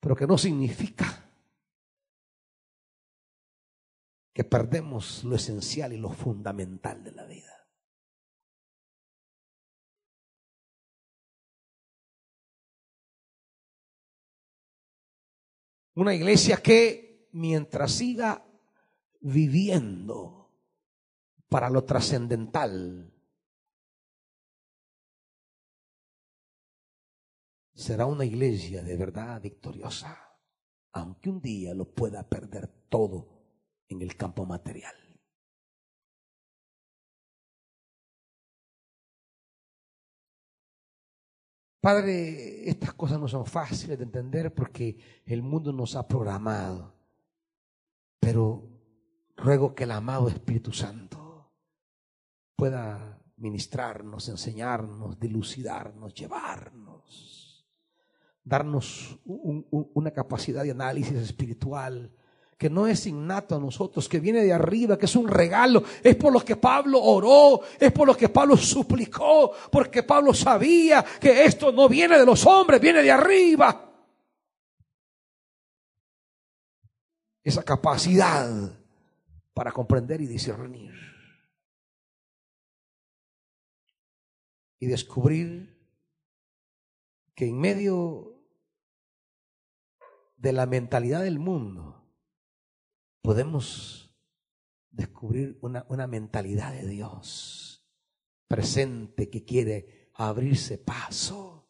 pero 0.00 0.14
que 0.14 0.26
no 0.26 0.38
significa 0.38 1.24
que 4.32 4.44
perdemos 4.44 5.24
lo 5.24 5.34
esencial 5.34 5.92
y 5.92 5.96
lo 5.96 6.10
fundamental 6.10 7.02
de 7.02 7.12
la 7.12 7.24
vida. 7.24 7.55
Una 15.96 16.12
iglesia 16.12 16.58
que 16.58 17.30
mientras 17.32 17.92
siga 17.92 18.46
viviendo 19.20 20.52
para 21.48 21.70
lo 21.70 21.84
trascendental, 21.84 23.14
será 27.72 28.04
una 28.04 28.26
iglesia 28.26 28.82
de 28.82 28.94
verdad 28.94 29.40
victoriosa, 29.40 30.38
aunque 30.92 31.30
un 31.30 31.40
día 31.40 31.72
lo 31.72 31.94
pueda 31.94 32.28
perder 32.28 32.68
todo 32.90 33.46
en 33.88 34.02
el 34.02 34.16
campo 34.16 34.44
material. 34.44 35.05
Padre, 41.86 42.68
estas 42.68 42.94
cosas 42.94 43.20
no 43.20 43.28
son 43.28 43.46
fáciles 43.46 43.96
de 43.96 44.02
entender 44.02 44.52
porque 44.52 45.22
el 45.24 45.40
mundo 45.40 45.72
nos 45.72 45.94
ha 45.94 46.08
programado. 46.08 46.92
Pero 48.18 48.68
ruego 49.36 49.72
que 49.72 49.84
el 49.84 49.92
amado 49.92 50.26
Espíritu 50.26 50.72
Santo 50.72 51.52
pueda 52.56 53.22
ministrarnos, 53.36 54.28
enseñarnos, 54.28 55.20
dilucidarnos, 55.20 56.12
llevarnos, 56.12 57.64
darnos 58.42 59.20
una 59.24 60.10
capacidad 60.10 60.64
de 60.64 60.72
análisis 60.72 61.16
espiritual 61.16 62.12
que 62.56 62.70
no 62.70 62.86
es 62.86 63.06
innato 63.06 63.54
a 63.54 63.60
nosotros, 63.60 64.08
que 64.08 64.18
viene 64.18 64.42
de 64.42 64.52
arriba, 64.52 64.98
que 64.98 65.04
es 65.04 65.16
un 65.16 65.28
regalo. 65.28 65.82
Es 66.02 66.16
por 66.16 66.32
lo 66.32 66.40
que 66.40 66.56
Pablo 66.56 67.02
oró, 67.02 67.60
es 67.78 67.92
por 67.92 68.06
lo 68.06 68.16
que 68.16 68.30
Pablo 68.30 68.56
suplicó, 68.56 69.52
porque 69.70 70.02
Pablo 70.02 70.32
sabía 70.32 71.04
que 71.20 71.44
esto 71.44 71.70
no 71.70 71.88
viene 71.88 72.18
de 72.18 72.24
los 72.24 72.46
hombres, 72.46 72.80
viene 72.80 73.02
de 73.02 73.10
arriba. 73.10 73.92
Esa 77.44 77.62
capacidad 77.62 78.50
para 79.52 79.70
comprender 79.70 80.20
y 80.22 80.26
discernir. 80.26 80.94
Y 84.78 84.86
descubrir 84.86 85.76
que 87.34 87.46
en 87.46 87.58
medio 87.58 88.34
de 90.36 90.52
la 90.52 90.66
mentalidad 90.66 91.22
del 91.22 91.38
mundo, 91.38 91.95
podemos 93.26 94.14
descubrir 94.88 95.58
una, 95.60 95.84
una 95.88 96.06
mentalidad 96.06 96.72
de 96.72 96.86
Dios 96.86 97.84
presente 98.46 99.28
que 99.28 99.44
quiere 99.44 100.12
abrirse 100.14 100.78
paso 100.78 101.68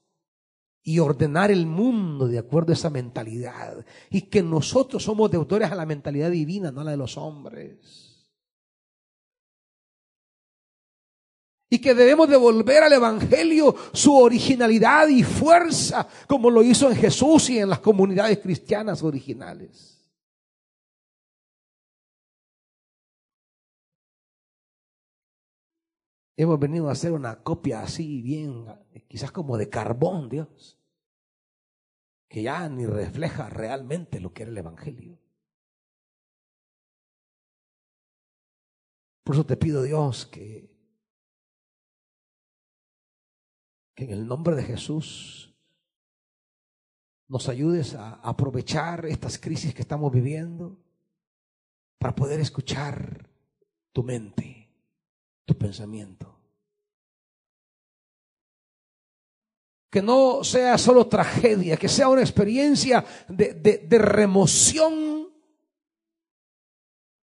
y 0.82 0.98
ordenar 0.98 1.50
el 1.50 1.64
mundo 1.64 2.28
de 2.28 2.38
acuerdo 2.38 2.72
a 2.72 2.74
esa 2.74 2.90
mentalidad. 2.90 3.86
Y 4.10 4.28
que 4.28 4.42
nosotros 4.42 5.02
somos 5.02 5.30
deudores 5.30 5.72
a 5.72 5.74
la 5.74 5.86
mentalidad 5.86 6.30
divina, 6.30 6.70
no 6.70 6.82
a 6.82 6.84
la 6.84 6.90
de 6.90 6.98
los 6.98 7.16
hombres. 7.16 8.28
Y 11.70 11.78
que 11.78 11.94
debemos 11.94 12.28
devolver 12.28 12.82
al 12.82 12.92
Evangelio 12.92 13.74
su 13.94 14.14
originalidad 14.14 15.08
y 15.08 15.22
fuerza, 15.22 16.06
como 16.28 16.50
lo 16.50 16.62
hizo 16.62 16.90
en 16.90 16.96
Jesús 16.96 17.48
y 17.48 17.60
en 17.60 17.70
las 17.70 17.78
comunidades 17.78 18.40
cristianas 18.40 19.02
originales. 19.02 19.95
Hemos 26.38 26.60
venido 26.60 26.88
a 26.88 26.92
hacer 26.92 27.12
una 27.12 27.42
copia 27.42 27.80
así, 27.80 28.20
bien, 28.20 28.66
quizás 29.08 29.32
como 29.32 29.56
de 29.56 29.70
carbón, 29.70 30.28
Dios, 30.28 30.78
que 32.28 32.42
ya 32.42 32.68
ni 32.68 32.84
refleja 32.84 33.48
realmente 33.48 34.20
lo 34.20 34.34
que 34.34 34.42
era 34.42 34.52
el 34.52 34.58
Evangelio. 34.58 35.18
Por 39.24 39.34
eso 39.34 39.46
te 39.46 39.56
pido, 39.56 39.82
Dios, 39.82 40.26
que, 40.26 40.70
que 43.94 44.04
en 44.04 44.10
el 44.10 44.26
nombre 44.26 44.54
de 44.56 44.62
Jesús 44.62 45.54
nos 47.28 47.48
ayudes 47.48 47.94
a 47.94 48.14
aprovechar 48.16 49.06
estas 49.06 49.38
crisis 49.38 49.74
que 49.74 49.82
estamos 49.82 50.12
viviendo 50.12 50.78
para 51.98 52.14
poder 52.14 52.40
escuchar 52.40 53.28
tu 53.92 54.02
mente 54.04 54.65
tu 55.46 55.56
pensamiento. 55.56 56.34
Que 59.88 60.02
no 60.02 60.44
sea 60.44 60.76
solo 60.76 61.06
tragedia, 61.06 61.76
que 61.78 61.88
sea 61.88 62.08
una 62.08 62.20
experiencia 62.20 63.02
de, 63.28 63.54
de 63.54 63.98
remoción 63.98 65.28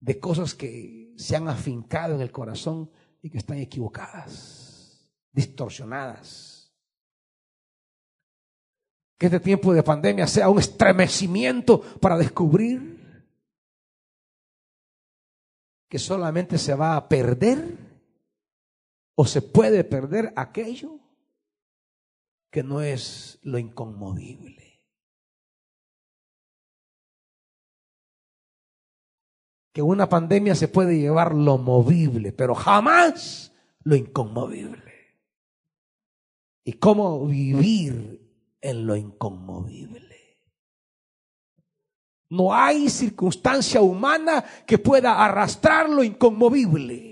de 0.01 0.19
cosas 0.20 0.55
que 0.55 1.15
se 1.16 1.36
han 1.36 1.49
afincado 1.49 2.15
en 2.15 2.20
el 2.20 2.31
corazón 2.31 2.90
y 3.23 3.31
que 3.31 3.39
están 3.39 3.59
equivocadas, 3.59 5.11
distorsionadas. 5.32 6.73
Que 9.16 9.27
este 9.27 9.40
tiempo 9.40 9.73
de 9.73 9.82
pandemia 9.82 10.27
sea 10.27 10.49
un 10.49 10.59
estremecimiento 10.59 11.81
para 12.01 12.19
descubrir 12.19 12.99
que 15.89 15.99
solamente 15.99 16.59
se 16.59 16.74
va 16.74 16.97
a 16.97 17.09
perder 17.09 17.88
o 19.20 19.24
se 19.24 19.43
puede 19.43 19.82
perder 19.82 20.32
aquello 20.36 21.01
que 22.53 22.62
no 22.62 22.81
es 22.81 23.40
lo 23.43 23.59
inconmovible. 23.59 24.81
Que 29.73 29.82
una 29.82 30.09
pandemia 30.09 30.55
se 30.55 30.69
puede 30.69 31.01
llevar 31.01 31.35
lo 31.35 31.59
movible, 31.59 32.31
pero 32.31 32.55
jamás 32.55 33.53
lo 33.82 33.97
inconmovible. 33.97 35.19
¿Y 36.62 36.74
cómo 36.74 37.27
vivir 37.27 38.57
en 38.61 38.86
lo 38.86 38.95
inconmovible? 38.95 40.39
No 42.31 42.55
hay 42.55 42.89
circunstancia 42.89 43.81
humana 43.81 44.45
que 44.65 44.78
pueda 44.78 45.24
arrastrar 45.24 45.90
lo 45.90 46.05
inconmovible. 46.05 47.07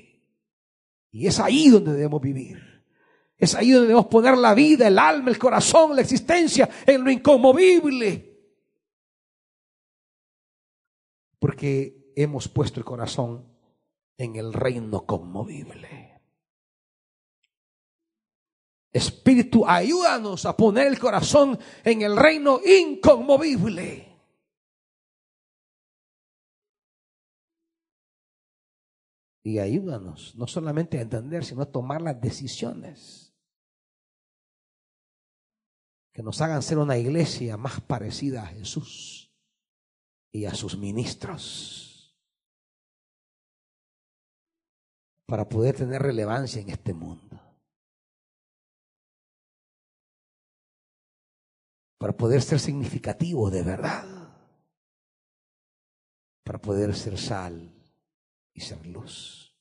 Y 1.17 1.27
es 1.27 1.41
ahí 1.41 1.71
donde 1.71 1.93
debemos 1.93 2.21
vivir. 2.21 2.85
Es 3.39 3.55
ahí 3.55 3.71
donde 3.71 3.89
debemos 3.89 4.09
poner 4.09 4.37
la 4.37 4.53
vida, 4.53 4.87
el 4.87 4.99
alma, 4.99 5.31
el 5.31 5.39
corazón, 5.39 5.97
la 5.97 6.03
existencia 6.03 6.69
en 6.87 7.03
lo 7.03 7.11
inconmovible. 7.11 8.39
Porque 11.39 12.13
hemos 12.15 12.49
puesto 12.49 12.81
el 12.81 12.85
corazón 12.85 13.47
en 14.19 14.37
el 14.37 14.53
reino 14.53 15.07
conmovible. 15.07 16.21
Espíritu, 18.93 19.67
ayúdanos 19.67 20.45
a 20.45 20.55
poner 20.55 20.87
el 20.87 20.99
corazón 20.99 21.59
en 21.83 22.03
el 22.03 22.15
reino 22.15 22.61
inconmovible. 22.63 24.06
Y 29.47 29.60
ayúdanos 29.60 30.35
no 30.35 30.48
solamente 30.48 30.98
a 30.98 31.02
entender, 31.02 31.44
sino 31.44 31.62
a 31.62 31.70
tomar 31.70 32.02
las 32.02 32.20
decisiones 32.20 33.32
que 36.12 36.20
nos 36.20 36.40
hagan 36.40 36.64
ser 36.64 36.78
una 36.78 36.98
iglesia 36.98 37.56
más 37.56 37.81
parecida 37.81 38.43
a 38.43 38.47
Jesús 38.47 39.32
y 40.32 40.47
a 40.47 40.52
sus 40.52 40.77
ministros 40.77 42.18
para 45.27 45.48
poder 45.48 45.77
tener 45.77 46.02
relevancia 46.02 46.60
en 46.60 46.70
este 46.70 46.93
mundo. 46.93 47.40
Para 51.98 52.16
poder 52.16 52.43
ser 52.43 52.59
significativo 52.59 53.48
de 53.48 53.62
verdad. 53.62 54.05
Para 56.43 56.60
poder 56.60 56.97
ser 56.97 57.16
sal 57.16 57.76
y 58.57 58.61
ser 58.62 58.85
luz. 58.87 59.55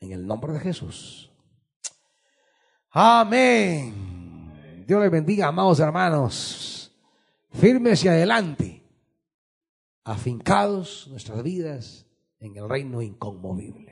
En 0.00 0.12
el 0.12 0.26
nombre 0.26 0.52
de 0.52 0.60
Jesús. 0.60 1.30
Amén. 2.90 4.84
Dios 4.86 5.00
les 5.00 5.10
bendiga, 5.10 5.46
amados 5.46 5.78
hermanos. 5.78 6.92
Firmes 7.50 8.04
y 8.04 8.08
adelante. 8.08 8.82
Afincados 10.02 11.06
nuestras 11.08 11.42
vidas 11.44 12.06
en 12.40 12.56
el 12.56 12.68
reino 12.68 13.00
inconmovible. 13.00 13.90